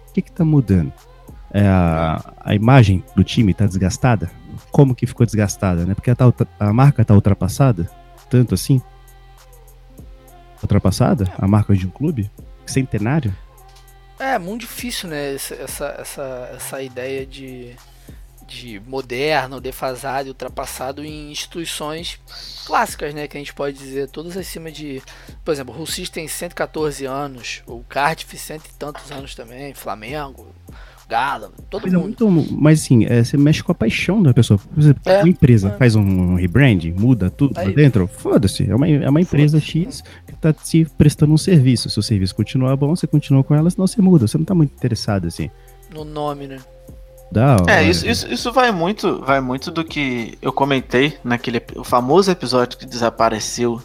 [0.09, 0.91] O que está mudando?
[1.53, 4.29] É a, a imagem do time está desgastada?
[4.69, 5.85] Como que ficou desgastada?
[5.85, 5.95] Né?
[5.95, 6.15] Porque a,
[6.59, 7.89] a marca está ultrapassada?
[8.29, 8.81] Tanto assim?
[10.63, 11.31] Ultrapassada?
[11.37, 12.31] A marca de um clube?
[12.65, 13.35] Centenário?
[14.19, 15.35] É, muito difícil, né?
[15.35, 17.75] Essa, essa, essa, ideia de
[18.45, 22.19] de moderno, defasado e ultrapassado em instituições
[22.65, 23.27] clássicas, né?
[23.27, 25.01] Que a gente pode dizer, todas acima de.
[25.43, 30.53] Por exemplo, o Russis tem 114 anos, o Cardiff cento e tantos anos também, Flamengo,
[31.07, 32.15] Galo, todo mas mundo.
[32.19, 34.57] É muito, mas assim, é, você mexe com a paixão da pessoa.
[34.57, 35.77] Por exemplo, é, uma empresa é.
[35.77, 38.69] faz um rebrand, muda tudo pra dentro, foda-se.
[38.69, 41.89] É uma, é uma empresa X que tá se prestando um serviço.
[41.89, 44.27] Se o serviço continuar bom, você continua com ela, senão você muda.
[44.27, 45.49] Você não tá muito interessado assim.
[45.93, 46.57] No nome, né?
[47.31, 47.71] Da hora.
[47.71, 52.29] É, isso, isso, isso vai muito vai muito do que eu comentei naquele o famoso
[52.29, 53.81] episódio que desapareceu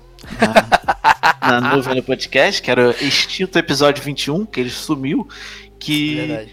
[1.43, 5.27] na, na nuvem do podcast, que era o extinto episódio 21, que ele sumiu,
[5.79, 6.47] que, é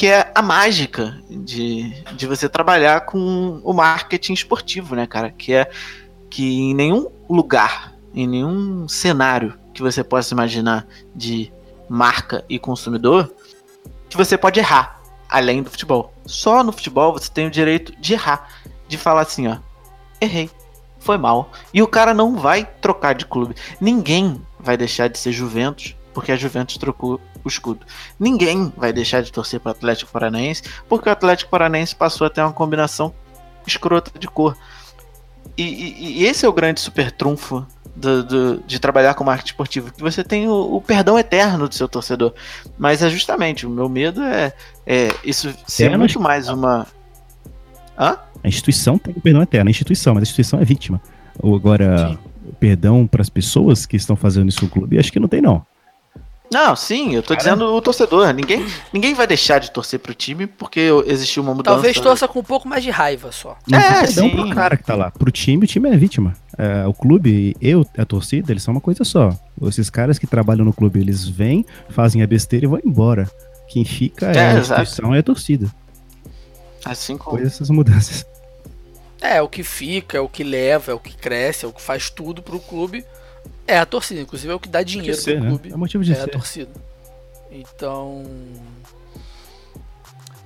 [0.00, 5.30] que é a mágica de, de você trabalhar com o marketing esportivo, né, cara?
[5.30, 5.70] Que é
[6.30, 11.52] que em nenhum lugar, em nenhum cenário que você possa imaginar de
[11.86, 13.30] marca e consumidor,
[14.08, 16.14] que você pode errar além do futebol.
[16.24, 18.48] Só no futebol você tem o direito de errar,
[18.88, 19.58] de falar assim, ó,
[20.18, 20.48] errei,
[20.98, 21.52] foi mal.
[21.74, 23.54] E o cara não vai trocar de clube.
[23.78, 27.86] Ninguém vai deixar de ser Juventus porque a Juventus trocou o escudo.
[28.18, 32.30] Ninguém vai deixar de torcer para o Atlético Paranaense porque o Atlético Paranaense passou a
[32.30, 33.14] ter uma combinação
[33.66, 34.56] escrota de cor.
[35.56, 39.50] E, e, e esse é o grande super trunfo do, do, de trabalhar com marketing
[39.50, 42.32] esportivo, que você tem o, o, perdão eterno do seu torcedor.
[42.78, 44.52] Mas é justamente, o meu medo é,
[44.86, 46.86] é isso ser é muito mais uma.
[47.98, 48.16] Hã?
[48.42, 51.00] A instituição tem o perdão eterno, a instituição, mas a instituição é vítima.
[51.38, 55.20] Ou agora, o perdão para as pessoas que estão fazendo isso no clube, acho que
[55.20, 55.64] não tem, não.
[56.52, 57.38] Não, sim, eu tô Cara.
[57.38, 58.32] dizendo o torcedor.
[58.32, 61.76] Ninguém, ninguém vai deixar de torcer pro time porque existiu uma mudança.
[61.76, 63.56] Talvez torça com um pouco mais de raiva só.
[63.68, 64.30] Não, é, sim.
[64.30, 65.12] pro cara que tá lá.
[65.12, 66.34] Pro time, o time é vítima.
[66.58, 69.32] É, o clube eu, a torcida, eles são uma coisa só.
[69.62, 73.30] Esses caras que trabalham no clube, eles vêm, fazem a besteira e vão embora.
[73.68, 75.72] Quem fica é, é a instituição e a torcida.
[76.84, 77.36] Assim como.
[77.36, 78.26] Foi essas mudanças.
[79.20, 81.80] É, o que fica, é o que leva, é o que cresce, é o que
[81.82, 83.04] faz tudo pro clube
[83.66, 85.50] é a torcida, inclusive é o que dá dinheiro ser, pro né?
[85.50, 85.72] clube.
[85.72, 86.22] É motivo de é ser.
[86.22, 86.70] a torcida.
[87.50, 88.24] Então,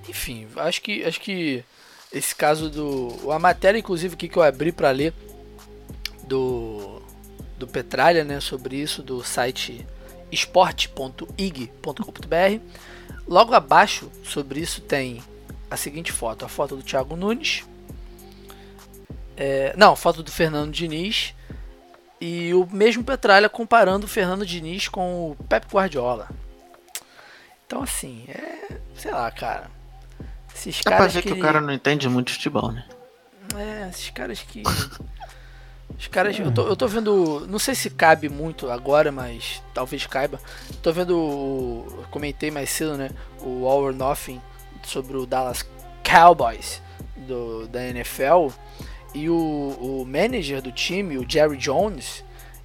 [0.08, 1.64] enfim, acho que acho que
[2.12, 5.12] esse caso do a matéria inclusive que eu abri para ler
[6.26, 7.02] do
[7.58, 9.86] do Petralha, né, sobre isso do site
[10.30, 12.60] esporte.ig.com.br.
[13.26, 15.22] Logo abaixo sobre isso tem
[15.70, 17.64] a seguinte foto, a foto do Thiago Nunes.
[19.36, 21.34] É, não, foto do Fernando Diniz
[22.20, 26.28] e o mesmo Petralha comparando o Fernando Diniz com o Pep Guardiola.
[27.66, 28.78] Então, assim, é.
[28.94, 29.70] Sei lá, cara.
[30.54, 31.14] Esses Dá caras.
[31.14, 32.84] ver que, que o cara não entende muito de futebol, né?
[33.56, 34.62] É, esses caras que.
[35.98, 36.38] Os caras.
[36.38, 37.46] Eu tô, eu tô vendo.
[37.48, 40.40] Não sei se cabe muito agora, mas talvez caiba.
[40.82, 42.06] Tô vendo.
[42.10, 43.10] Comentei mais cedo, né?
[43.40, 44.40] O All or Nothing
[44.82, 45.64] sobre o Dallas
[46.02, 46.82] Cowboys
[47.16, 48.48] do, da NFL.
[49.14, 52.24] E o, o manager do time, o Jerry Jones,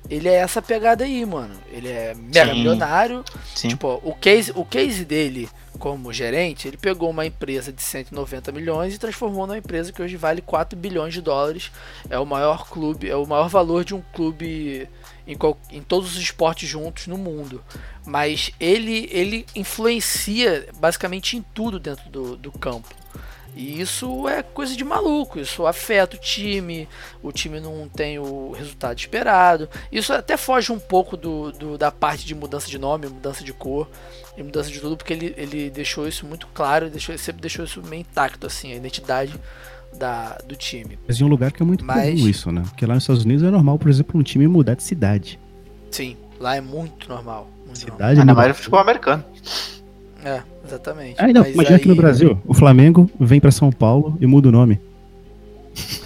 [0.10, 1.56] ele é essa pegada aí, mano.
[1.72, 2.58] Ele é mega Sim.
[2.58, 3.24] milionário.
[3.56, 3.68] Sim.
[3.70, 8.94] Tipo, o case, o case dele como gerente, ele pegou uma empresa de 190 milhões
[8.94, 11.72] e transformou numa empresa que hoje vale 4 bilhões de dólares.
[12.10, 14.90] É o maior clube, é o maior valor de um clube
[15.26, 15.38] em,
[15.72, 17.64] em todos os esportes juntos no mundo.
[18.06, 22.99] Mas ele, ele influencia basicamente em tudo dentro do, do campo.
[23.56, 26.88] E isso é coisa de maluco, isso afeta o time,
[27.22, 29.68] o time não tem o resultado esperado.
[29.92, 33.52] Isso até foge um pouco do, do, da parte de mudança de nome, mudança de
[33.52, 33.90] cor
[34.38, 37.82] e mudança de tudo, porque ele, ele deixou isso muito claro, deixou, sempre deixou isso
[37.84, 39.34] meio intacto, assim, a identidade
[39.98, 40.98] da, do time.
[41.08, 42.16] Mas em um lugar que é muito Mas...
[42.16, 42.62] comum isso, né?
[42.62, 45.40] Porque lá nos Estados Unidos é normal, por exemplo, um time mudar de cidade.
[45.92, 46.16] Sim.
[46.40, 47.50] Lá é muito normal.
[47.66, 47.98] Muito normal.
[47.98, 48.34] Cidade Ainda muda.
[48.36, 49.26] mais no futebol americano.
[50.24, 51.16] É, exatamente.
[51.18, 54.26] Ah, não, Mas imagina aqui no aí- Brasil, o Flamengo vem pra São Paulo e
[54.26, 54.80] muda o nome.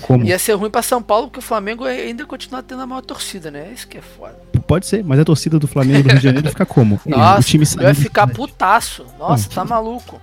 [0.01, 0.24] Como?
[0.26, 3.49] Ia ser ruim pra São Paulo porque o Flamengo ainda continua tendo a maior torcida,
[3.49, 3.72] né?
[3.74, 4.36] Isso que é foda.
[4.68, 6.99] Pode ser, mas a torcida do Flamengo do Rio de Janeiro fica como?
[7.07, 9.05] Nossa, o time eu ia saindo- ficar putaço.
[9.18, 10.22] Nossa, tá maluco.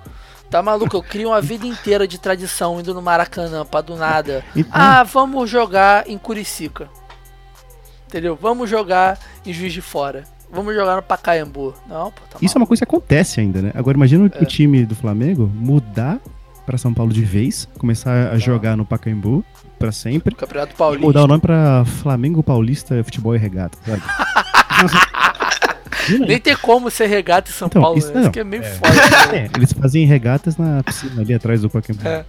[0.51, 4.45] Tá maluco, eu crio uma vida inteira de tradição indo no Maracanã pra do nada.
[4.55, 6.89] Então, Ah, vamos jogar em Curicica.
[8.09, 8.37] Entendeu?
[8.41, 10.25] Vamos jogar em Juiz de Fora.
[10.53, 11.75] Vamos jogar no Pacaembu.
[11.89, 13.71] Não, pô, tá Isso é uma coisa que acontece ainda, né?
[13.75, 14.43] Agora imagina o- É.
[14.43, 16.19] o time do Flamengo mudar
[16.67, 19.45] pra São Paulo de vez, começar a jogar no Pacaembu
[19.79, 21.07] pra sempre, Campeonato e Paulista.
[21.07, 24.03] mudar o nome pra Flamengo Paulista Futebol e Regata, sabe?
[26.27, 28.23] Nem tem como ser regata em São Então, Paulo, isso né?
[28.23, 28.71] Isso que é meio É.
[28.71, 28.91] foda.
[29.33, 29.47] Né?
[29.47, 32.07] É, eles fazem regatas na piscina ali atrás do Pacaembu.
[32.07, 32.25] É.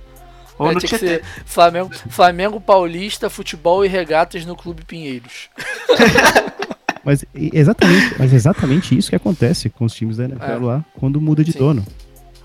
[0.60, 5.50] Ou É, no tinha que ser Flamengo, Flamengo Paulista, futebol e regatas no Clube Pinheiros.
[7.04, 10.56] Mas exatamente, mas é exatamente isso que acontece com os times da NFL É.
[10.58, 11.60] lá quando muda de Sim.
[11.60, 11.86] dono.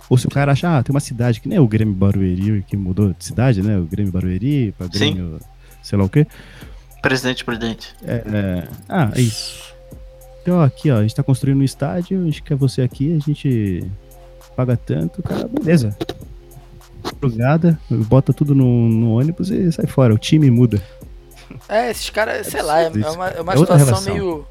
[0.08, 2.64] Ou se o cara acha, ah, tem uma cidade que nem é o Grêmio Barueri
[2.66, 3.76] que mudou de cidade, né?
[3.76, 5.12] O Grêmio Barueri Sim.
[5.14, 5.40] Grêmio,
[5.82, 6.26] sei lá o quê.
[7.02, 7.94] Presidente prudente.
[8.04, 9.74] É, é, ah, é isso.
[10.42, 13.16] Então, ó, aqui, ó, a gente tá construindo um estádio, a gente quer você aqui,
[13.16, 13.84] a gente
[14.56, 15.96] paga tanto, cara, beleza.
[17.20, 20.14] Drogada, bota tudo no, no ônibus e sai fora.
[20.14, 20.80] O time muda.
[21.68, 23.12] É, esses caras, sei lá, é, é isso.
[23.12, 24.46] uma, é uma É situação meio,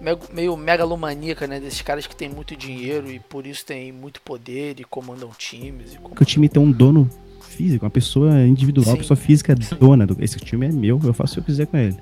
[0.00, 1.58] meio, meio megalomaníaca, né?
[1.60, 5.94] Desses caras que têm muito dinheiro e por isso têm muito poder e comandam times.
[5.94, 7.08] E Porque o time tem um dono
[7.40, 8.90] físico, uma pessoa individual, Sim.
[8.92, 10.06] uma pessoa física dona.
[10.06, 11.96] Do, esse time é meu, eu faço o que eu quiser com ele.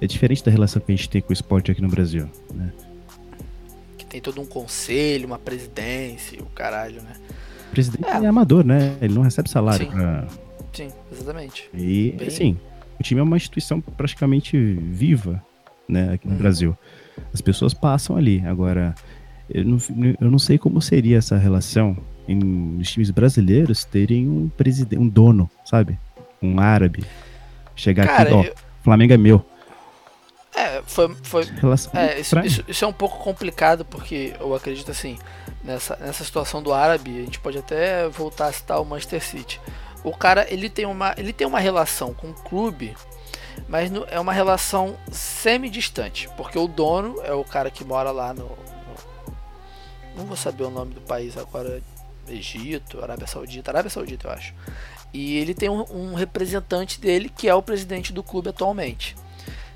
[0.00, 2.28] É diferente da relação que a gente tem com o esporte aqui no Brasil.
[2.52, 2.72] Né?
[3.96, 7.12] que tem todo um conselho, uma presidência, o caralho, né?
[7.68, 8.10] O presidente É.
[8.24, 8.26] é.
[8.26, 8.96] amador, né?
[9.00, 9.86] Ele não recebe salário.
[9.86, 9.92] Sim.
[9.92, 10.26] Pra...
[10.72, 11.70] Sim, exatamente.
[11.72, 12.30] E, Bem- o
[13.04, 15.42] time é uma instituição praticamente viva,
[15.88, 16.38] né, aqui no Uhum.
[16.38, 16.78] Brasil.
[17.32, 18.42] As pessoas passam ali.
[18.46, 18.94] Agora,
[19.48, 19.78] eu não,
[20.20, 21.96] eu não sei como seria essa relação
[22.26, 25.98] em nos times brasileiros terem um presidente, um dono, sabe?
[26.42, 27.04] Um árabe.
[27.76, 29.44] Chegar Cara, aqui, ó, eu- Flamengo é meu.
[30.56, 34.90] é, foi, foi, Relação É, isso, isso, isso é um pouco complicado, porque eu acredito
[34.90, 35.18] assim,
[35.64, 39.60] nessa, nessa situação do árabe, a gente pode até voltar a citar o Manchester City.
[40.04, 42.94] O cara, ele tem uma, ele tem uma relação com o clube,
[43.68, 48.32] mas no- é uma relação semi-distante, porque o dono é o cara que mora lá
[48.34, 49.34] no, no-
[50.16, 51.82] Não vou saber o nome do país agora,
[52.28, 54.54] Egito, Arábia Saudita, Arábia Saudita eu acho.
[55.12, 59.16] E ele tem um, um representante dele, que é o presidente do clube atualmente.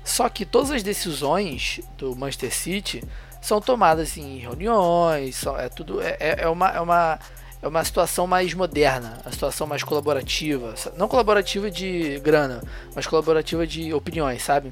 [0.03, 3.03] Só que todas as decisões do Manchester City
[3.41, 7.19] são tomadas em reuniões, é tudo é, é- é uma, é, uma,
[7.61, 12.63] é uma situação mais moderna, a situação mais colaborativa, não colaborativa de grana,
[12.95, 14.71] mas colaborativa de opiniões, sabe?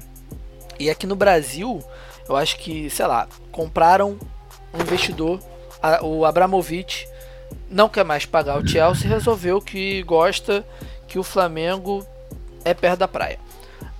[0.78, 1.82] E aqui no Brasil,
[2.28, 4.18] eu acho que, sei lá, compraram
[4.72, 5.40] um investidor,
[5.82, 7.06] a- o Abramovich,
[7.70, 10.64] não quer mais pagar o Chelsea, resolveu que gosta
[11.06, 12.06] que o Flamengo
[12.64, 13.38] é perto da praia.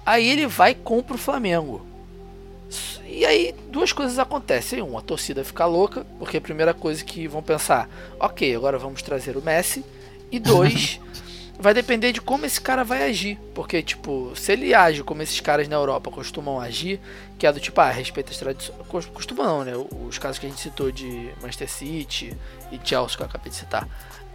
[0.05, 1.87] Aí ele vai e compra o Flamengo.
[3.07, 4.83] E aí duas coisas acontecem.
[4.83, 7.89] Um, a torcida fica louca, porque a primeira coisa que vão pensar,
[8.19, 9.85] ok, agora vamos trazer o Messi.
[10.31, 11.01] E dois,
[11.59, 13.39] vai depender de como esse cara vai agir.
[13.55, 17.01] Porque, tipo, se ele age como esses caras na Europa costumam agir,
[17.39, 19.07] que é do tipo, ah, respeita as tradições.
[19.13, 19.73] Costuma não, né?
[20.07, 22.37] Os casos que a gente citou de Manchester City
[22.71, 23.89] e Chelsea, que eu acabei de citar.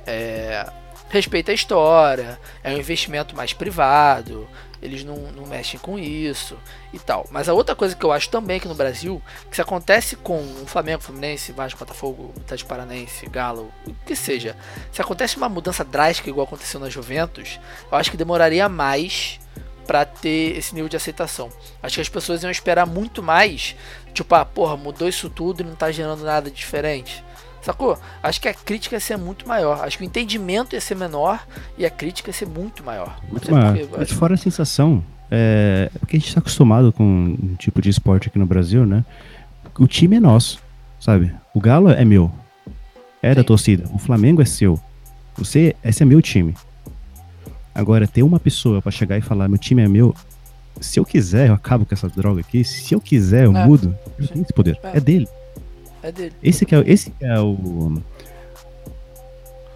[0.06, 0.70] É,
[1.10, 4.48] respeita a história, é um investimento mais privado,
[4.84, 6.58] eles não, não mexem com isso
[6.92, 7.26] e tal.
[7.32, 10.40] Mas a outra coisa que eu acho também aqui no Brasil, que se acontece com
[10.40, 14.58] o Flamengo, Fluminense, Vasco, Botafogo, Atlético Paranense, Galo, o que seja,
[14.92, 17.60] se acontece uma mudança drástica igual aconteceu na Juventus,
[17.90, 19.40] eu acho que demoraria mais
[19.88, 21.50] para ter esse nível de aceitação.
[21.82, 23.76] Acho que as pessoas iam esperar muito mais,
[24.14, 27.24] tipo, ah, porra, mudou isso tudo e não tá gerando nada diferente.
[27.64, 27.98] Sacou?
[28.22, 29.84] Acho que a crítica ia ser muito maior.
[29.84, 31.40] Acho que o entendimento ia ser menor
[31.78, 33.18] e a crítica ia ser muito maior.
[33.32, 33.78] Muito maior.
[33.78, 37.82] porquê, eu Mas fora a sensação, é porque a gente está acostumado com um tipo
[37.82, 39.06] de esporte aqui no Brasil, né?
[39.80, 40.60] O time é nosso,
[41.00, 41.34] sabe?
[41.54, 42.30] O Galo é meu.
[43.22, 43.48] É da Sim.
[43.48, 43.90] torcida.
[43.94, 44.78] O Flamengo é seu.
[45.38, 46.54] Você, esse é meu time.
[47.74, 50.14] Agora, ter uma pessoa pra chegar e falar, meu time é meu.
[50.82, 52.64] Se eu quiser, eu acabo com essa droga aqui.
[52.64, 53.66] Se eu quiser, eu É.
[53.66, 53.96] mudo.
[54.20, 54.78] Eu tenho esse poder.
[54.84, 54.98] É.
[54.98, 55.28] É dele.
[56.04, 56.34] É dele.
[56.44, 58.02] Esse que é, esse que é o.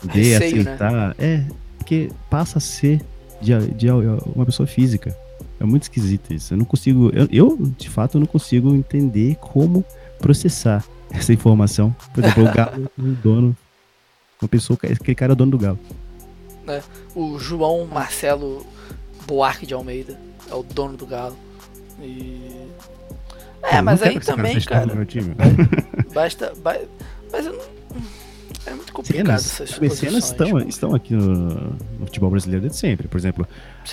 [0.03, 0.73] De Receio, né?
[0.73, 1.15] aceitar.
[1.17, 1.43] É,
[1.77, 3.01] porque passa a ser
[3.41, 5.17] de, de uma pessoa física.
[5.59, 6.53] É muito esquisito isso.
[6.53, 7.09] Eu não consigo.
[7.13, 9.83] Eu, eu, de fato, eu não consigo entender como
[10.19, 11.95] processar essa informação.
[12.13, 13.57] Por exemplo, o galo, um dono.
[14.39, 15.79] Uma pessoa, aquele cara é o dono do galo.
[17.15, 18.65] O João Marcelo
[19.25, 21.37] Buarque de Almeida é o dono do Galo.
[21.99, 22.67] E
[23.63, 24.85] É, Eu mas aí também, cara.
[24.88, 25.34] do meu time.
[26.13, 26.53] Basta.
[26.63, 26.79] ba-
[27.31, 27.77] Mas eu não.
[28.65, 31.45] É muito complicado Cenas, essas sabe, cenas estão, estão aqui no,
[31.99, 33.07] no futebol brasileiro desde sempre.
[33.07, 33.47] Por exemplo,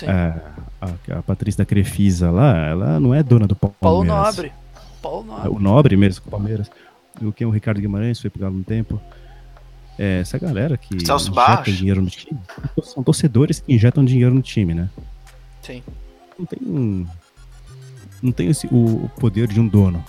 [0.05, 0.37] a,
[0.81, 3.79] a, a Patrícia da Crefisa lá, ela não é dona do Palmeiras.
[3.79, 4.51] Paulo Nobre.
[5.01, 5.49] Paulo Nobre.
[5.49, 6.69] O Nobre mesmo, com o Palmeiras.
[7.21, 8.99] O que é o Ricardo Guimarães, foi pegado um tempo.
[9.97, 12.37] É, essa galera que Celso injeta dinheiro no time,
[12.83, 14.89] são torcedores que injetam dinheiro no time, né?
[15.61, 15.81] Sim.
[16.37, 17.07] Não tem um,
[18.21, 20.03] não tem esse, o, o poder de um dono.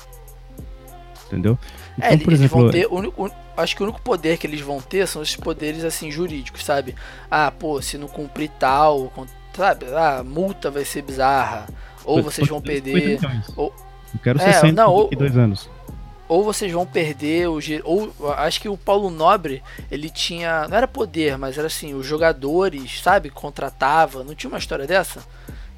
[1.27, 1.59] Entendeu?
[2.01, 2.87] É, Então, eles vão ter.
[2.87, 3.31] o único- o-
[3.61, 6.95] acho que o único poder que eles vão ter são esses poderes assim jurídicos, sabe?
[7.31, 9.13] Ah, pô, se não cumprir tal,
[9.57, 9.87] sabe?
[9.93, 11.67] Ah, multa vai ser bizarra.
[12.05, 13.21] Ou vocês vão 50 perder.
[13.21, 13.47] milhões.
[13.57, 13.75] ou-
[14.15, 15.69] Eu quero É, 60 não, ou- daqui dois anos.
[16.29, 20.89] Ou vocês vão perder o ou acho que o Paulo Nobre, ele tinha, não era
[20.89, 25.23] poder, mas era assim, os jogadores, sabe, contratava, não tinha uma história dessa?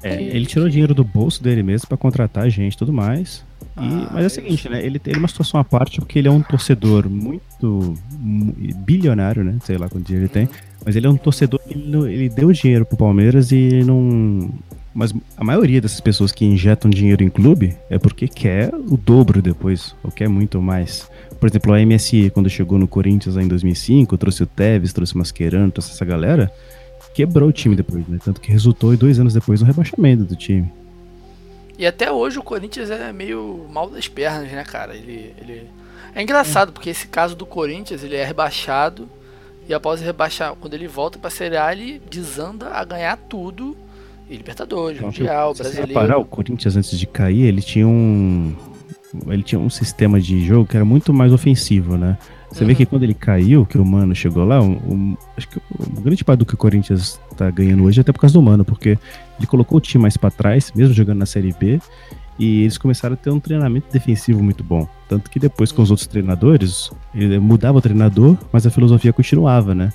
[0.01, 3.43] É, ele tirou dinheiro do bolso dele mesmo pra contratar gente e tudo mais.
[3.61, 4.83] E- Ah, mas é o seguinte, né?
[4.85, 9.57] Ele tem uma situação à parte porque ele é um torcedor muito mu- bilionário, né?
[9.63, 10.49] Sei lá quanto dinheiro ele tem.
[10.85, 14.49] Mas ele é um torcedor que ele, ele deu dinheiro pro Palmeiras e não.
[14.93, 19.41] Mas a maioria dessas pessoas que injetam dinheiro em clube é porque quer o dobro
[19.41, 21.09] depois, ou quer muito mais.
[21.39, 25.17] Por exemplo, a MSI, quando chegou no Corinthians em 2005, trouxe o Tevez, trouxe o
[25.19, 26.51] Mascherano, trouxe essa galera,
[27.19, 28.17] quebrou o time depois, né?
[28.23, 30.71] Tanto que resultou dois anos depois no rebaixamento do time.
[31.77, 34.95] E até hoje o Corinthians é meio mal das pernas, né, cara?
[34.95, 35.67] Ele, ele...
[36.15, 39.09] É engraçado, porque esse caso do Corinthians, ele é rebaixado,
[39.67, 43.75] e após rebaixar, quando ele volta pra Série A, ele desanda a ganhar tudo.
[44.29, 45.99] E Libertadores, Então, Mundial, se Brasileiro.
[45.99, 48.55] reparar, o Corinthians antes de cair, ele tinha um.
[49.27, 52.17] Ele tinha um sistema de jogo que era muito mais ofensivo, né?
[52.51, 52.77] Você vê Uhum.
[52.77, 56.23] que quando ele caiu, que o Mano chegou lá, um- um- acho que o grande
[56.23, 58.97] parte do que o Corinthians tá ganhando hoje é até por causa do Mano, porque
[59.37, 61.79] ele colocou o time mais pra trás, mesmo jogando na Série B,
[62.39, 64.87] e eles começaram a ter um treinamento defensivo muito bom.
[65.07, 69.75] Tanto que depois com os outros treinadores, ele mudava o treinador, mas a filosofia continuava,
[69.75, 69.93] né?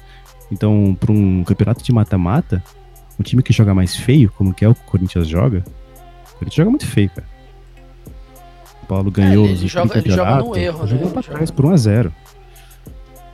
[0.52, 2.62] Então, para um campeonato de mata-mata,
[3.18, 5.64] um time que joga mais feio, como que é o que o Corinthians joga,
[6.30, 7.26] o Corinthians joga muito feio, cara.
[8.82, 10.86] O Paulo ganhou É, ele os joga- ele joga no erro, né?
[10.90, 12.12] Jogou pra trás por 1x0.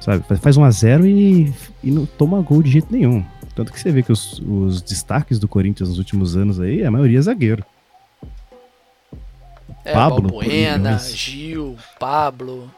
[0.01, 0.25] Sabe?
[0.27, 1.53] Faz- Faz 1x0 e,
[1.85, 3.25] e não toma gol de jeito nenhum.
[3.55, 6.91] Tanto que você vê que os, os destaques do Corinthians nos últimos anos aí, a
[6.91, 7.65] maioria é zagueiro.
[9.85, 12.71] É, Pablo, Balbuena, Gil, Pablo.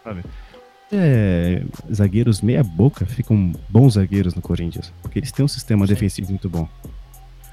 [0.90, 1.62] É,
[1.92, 4.92] zagueiros meia boca ficam bons zagueiros no Corinthians.
[5.02, 5.94] Porque eles têm um sistema Sim.
[5.94, 6.68] defensivo muito bom.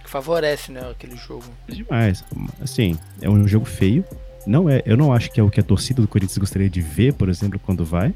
[0.03, 1.45] Que favorece, né, aquele jogo.
[1.67, 2.23] É demais.
[2.61, 4.03] Assim, é um jogo feio.
[4.45, 6.81] Não é, eu não acho que é o que a torcida do Corinthians gostaria de
[6.81, 8.13] ver, por exemplo, quando vai.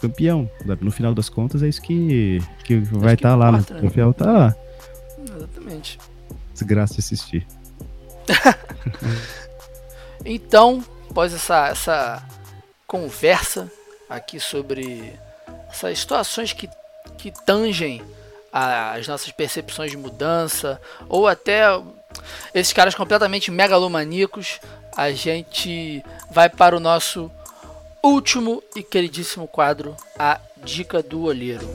[0.00, 0.50] Campeão.
[0.80, 3.52] No final das contas, é isso que, que vai estar lá.
[3.52, 3.80] No importa, né?
[3.80, 4.56] troféu tá lá.
[5.36, 5.98] Exatamente.
[6.52, 7.46] Desgraça de assistir.
[10.24, 12.22] Então, após essa, essa
[12.86, 13.70] conversa
[14.08, 15.18] aqui sobre
[15.70, 16.68] essas situações que,
[17.16, 18.02] que tangem
[18.52, 21.62] as nossas percepções de mudança, ou até
[22.54, 24.60] esses caras completamente megalomaníacos,
[24.96, 27.30] a gente vai para o nosso
[28.02, 31.66] último e queridíssimo quadro, a Dica do Olheiro.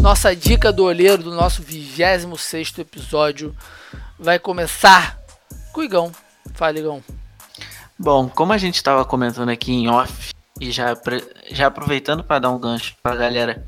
[0.00, 3.56] Nossa dica do olheiro do nosso 26 episódio
[4.18, 5.18] vai começar
[5.72, 6.12] com o Igão.
[6.52, 7.02] Fala, Igão.
[7.98, 10.96] Bom, como a gente estava comentando aqui em off, e já,
[11.50, 13.64] já aproveitando para dar um gancho pra galera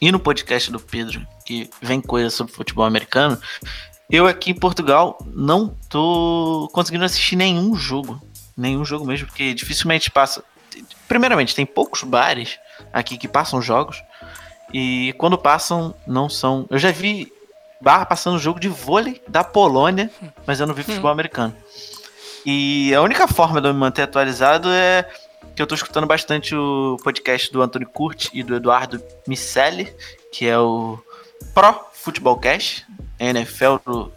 [0.00, 3.38] ir no podcast do Pedro, que vem coisa sobre futebol americano,
[4.10, 8.20] eu aqui em Portugal não tô conseguindo assistir nenhum jogo.
[8.56, 10.44] Nenhum jogo mesmo, porque dificilmente passa.
[11.08, 12.58] Primeiramente, tem poucos bares
[12.92, 14.02] aqui que passam jogos.
[14.72, 16.66] E quando passam, não são.
[16.70, 17.32] Eu já vi
[17.80, 20.10] bar passando jogo de vôlei da Polônia,
[20.46, 21.54] mas eu não vi futebol americano.
[22.44, 25.08] E a única forma de eu me manter atualizado é
[25.54, 29.94] que eu tô escutando bastante o podcast do Antônio Curti e do Eduardo Micelli,
[30.32, 30.98] que é o
[31.54, 32.84] Pro Futebol Cash,
[33.18, 34.12] NFL no,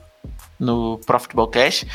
[0.59, 1.85] no Pro Futebol Cash,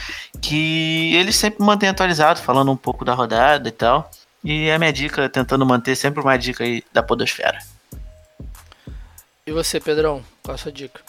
[0.41, 4.11] que ele sempre mantém atualizado, falando um pouco da rodada e tal.
[4.43, 7.59] E a minha dica, tentando manter sempre uma dica aí da Podosfera.
[9.47, 10.23] E você, Pedrão?
[10.43, 11.01] Qual a sua dica?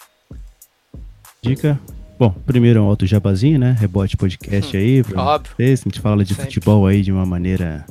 [1.41, 1.79] Dica.
[2.21, 3.75] Bom, primeiro é um alto jabazinho, né?
[3.79, 5.03] Rebote podcast aí.
[5.03, 5.55] Pra Óbvio.
[5.55, 5.79] vocês.
[5.79, 6.51] A gente fala de Sempre.
[6.51, 7.83] futebol aí de uma maneira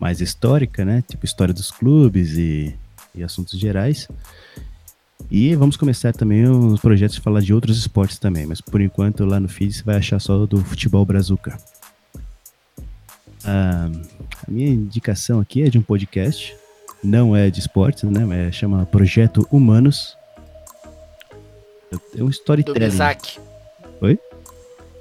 [0.00, 1.04] mais histórica, né?
[1.06, 2.74] Tipo história dos clubes e,
[3.14, 4.08] e assuntos gerais.
[5.30, 8.46] E vamos começar também os projetos de falar de outros esportes também.
[8.46, 11.54] Mas por enquanto lá no feed você vai achar só do futebol brazuca.
[13.44, 13.90] a
[14.48, 16.56] minha indicação aqui é de um podcast,
[17.02, 18.46] não é de esportes, né?
[18.48, 20.16] É, chama Projeto Humanos.
[22.16, 22.80] É um Do storytelling.
[24.04, 24.18] Oi?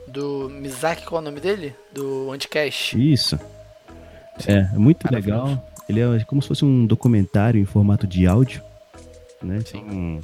[0.07, 1.75] Do Mizaki, qual é o nome dele?
[1.91, 2.97] Do Anticast.
[2.97, 3.37] Isso.
[4.47, 5.69] É, é muito legal.
[5.89, 8.61] Ele é como se fosse um documentário em formato de áudio,
[9.41, 9.59] né?
[9.65, 10.21] Sim.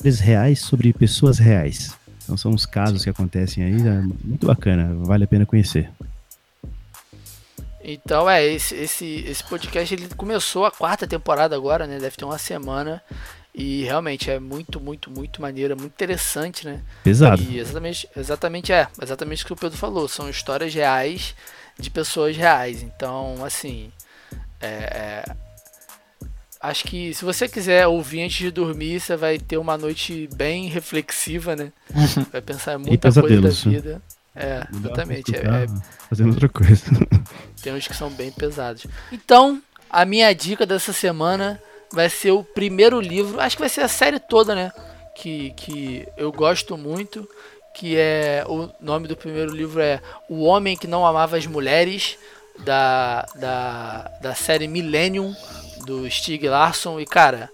[0.00, 1.98] São reais sobre pessoas reais.
[2.22, 5.90] Então são os casos que acontecem aí, é muito bacana, vale a pena conhecer.
[7.82, 11.98] Então, é, esse, esse, esse podcast ele começou a quarta temporada agora, né?
[11.98, 13.02] Deve ter uma semana.
[13.58, 16.80] E realmente é muito, muito, muito maneiro, é muito interessante, né?
[17.02, 17.42] Pesado.
[17.42, 20.06] E exatamente, exatamente é, exatamente o que o Pedro falou.
[20.06, 21.34] São histórias reais
[21.76, 22.84] de pessoas reais.
[22.84, 23.90] Então, assim,
[24.60, 25.36] é, é,
[26.60, 30.68] acho que se você quiser ouvir antes de dormir, você vai ter uma noite bem
[30.68, 31.72] reflexiva, né?
[32.30, 33.54] Vai pensar em muita coisa da né?
[33.64, 34.02] vida.
[34.36, 35.34] É, exatamente.
[35.34, 35.66] É, é
[36.08, 36.84] Fazendo outra coisa.
[37.60, 38.86] tem uns que são bem pesados.
[39.10, 39.60] Então,
[39.90, 41.60] a minha dica dessa semana
[41.92, 44.72] vai ser o primeiro livro, acho que vai ser a série toda, né?
[45.14, 47.28] Que, que eu gosto muito,
[47.74, 52.18] que é o nome do primeiro livro é O Homem que Não Amava as Mulheres,
[52.58, 55.34] da, da, da série Millennium,
[55.84, 57.00] do Stig Larsson.
[57.00, 57.50] E cara,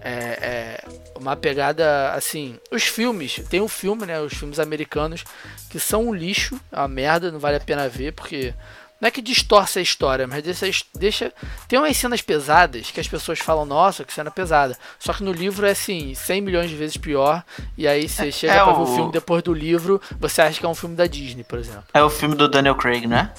[0.00, 0.84] é, é
[1.18, 2.58] uma pegada assim.
[2.70, 4.20] Os filmes, tem um filme, né?
[4.20, 5.24] Os filmes americanos
[5.70, 8.54] que são um lixo, é uma merda, não vale a pena ver, porque
[9.00, 11.32] não é que distorce a história, mas deixa, deixa.
[11.68, 14.76] Tem umas cenas pesadas que as pessoas falam, nossa, que cena pesada.
[14.98, 17.44] Só que no livro é assim, 100 milhões de vezes pior.
[17.76, 20.58] E aí você chega é pra ver o- o filme depois do livro, você acha
[20.58, 21.84] que é um filme da Disney, por exemplo.
[21.92, 23.32] É o filme do Daniel Craig, né?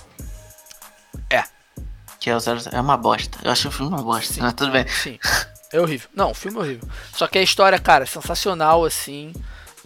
[1.30, 1.44] É.
[2.20, 3.38] Que é, o zero- é uma bosta.
[3.44, 4.34] Eu acho o filme uma bosta.
[4.34, 4.42] Sim.
[4.42, 4.88] Mas tudo bem.
[4.88, 5.20] Sim.
[5.72, 6.10] É horrível.
[6.16, 6.90] Não, o filme é horrível.
[7.14, 9.34] Só que a história, cara, é sensacional, assim.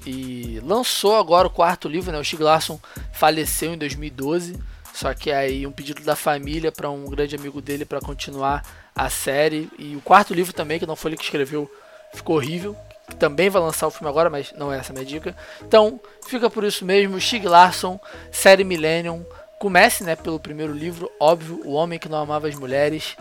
[0.05, 2.17] E lançou agora o quarto livro, né?
[2.19, 2.79] O Stig Larsson
[3.13, 4.59] faleceu em 2012.
[4.93, 8.63] Só que aí um pedido da família para um grande amigo dele para continuar
[8.95, 9.69] a série.
[9.77, 11.69] E o quarto livro também, que não foi ele que escreveu,
[12.13, 12.75] ficou horrível.
[13.09, 15.35] Que também vai lançar o filme agora, mas não é essa a minha dica.
[15.61, 17.19] Então, fica por isso mesmo.
[17.19, 17.99] Stig Larsson,
[18.31, 19.25] série Millennium.
[19.59, 23.15] Comece, né, pelo primeiro livro, óbvio, O Homem que Não Amava as Mulheres.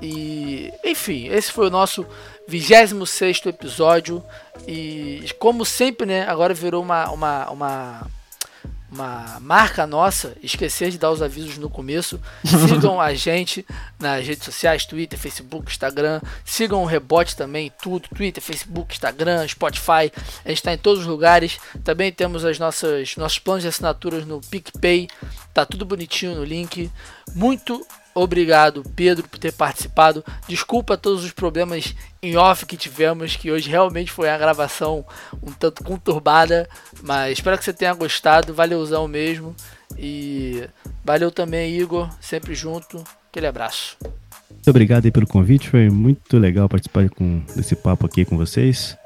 [0.00, 2.06] E, enfim, esse foi o nosso
[2.48, 4.24] 26 episódio.
[4.66, 8.06] E, como sempre, né, agora virou uma, uma, uma,
[8.92, 12.20] uma marca nossa esquecer de dar os avisos no começo.
[12.44, 13.64] Sigam a gente
[13.98, 16.20] nas redes sociais: Twitter, Facebook, Instagram.
[16.44, 20.12] Sigam o Rebote também, tudo: Twitter, Facebook, Instagram, Spotify.
[20.44, 21.58] A gente está em todos os lugares.
[21.82, 25.08] Também temos as nossas nossos planos de assinaturas no PicPay.
[25.54, 26.90] Tá tudo bonitinho no link.
[27.34, 30.24] Muito obrigado, Pedro, por ter participado.
[30.48, 35.04] Desculpa todos os problemas em off que tivemos, que hoje realmente foi uma gravação
[35.42, 36.68] um tanto conturbada,
[37.02, 38.54] mas espero que você tenha gostado.
[38.54, 39.54] Valeuzão mesmo.
[39.98, 40.64] E
[41.04, 43.02] valeu também, Igor, sempre junto.
[43.30, 43.96] Aquele abraço.
[44.50, 48.96] Muito obrigado aí pelo convite, foi muito legal participar com, desse papo aqui com vocês.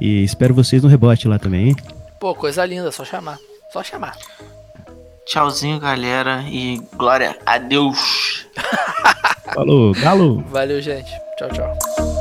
[0.00, 1.76] E espero vocês no rebote lá também, hein?
[2.18, 3.38] Pô, coisa linda, só chamar.
[3.72, 4.16] Só chamar.
[5.26, 6.44] Tchauzinho, galera.
[6.48, 8.46] E glória a Deus.
[9.54, 10.42] Falou, galo!
[10.48, 11.10] Valeu, gente.
[11.38, 12.11] Tchau, tchau.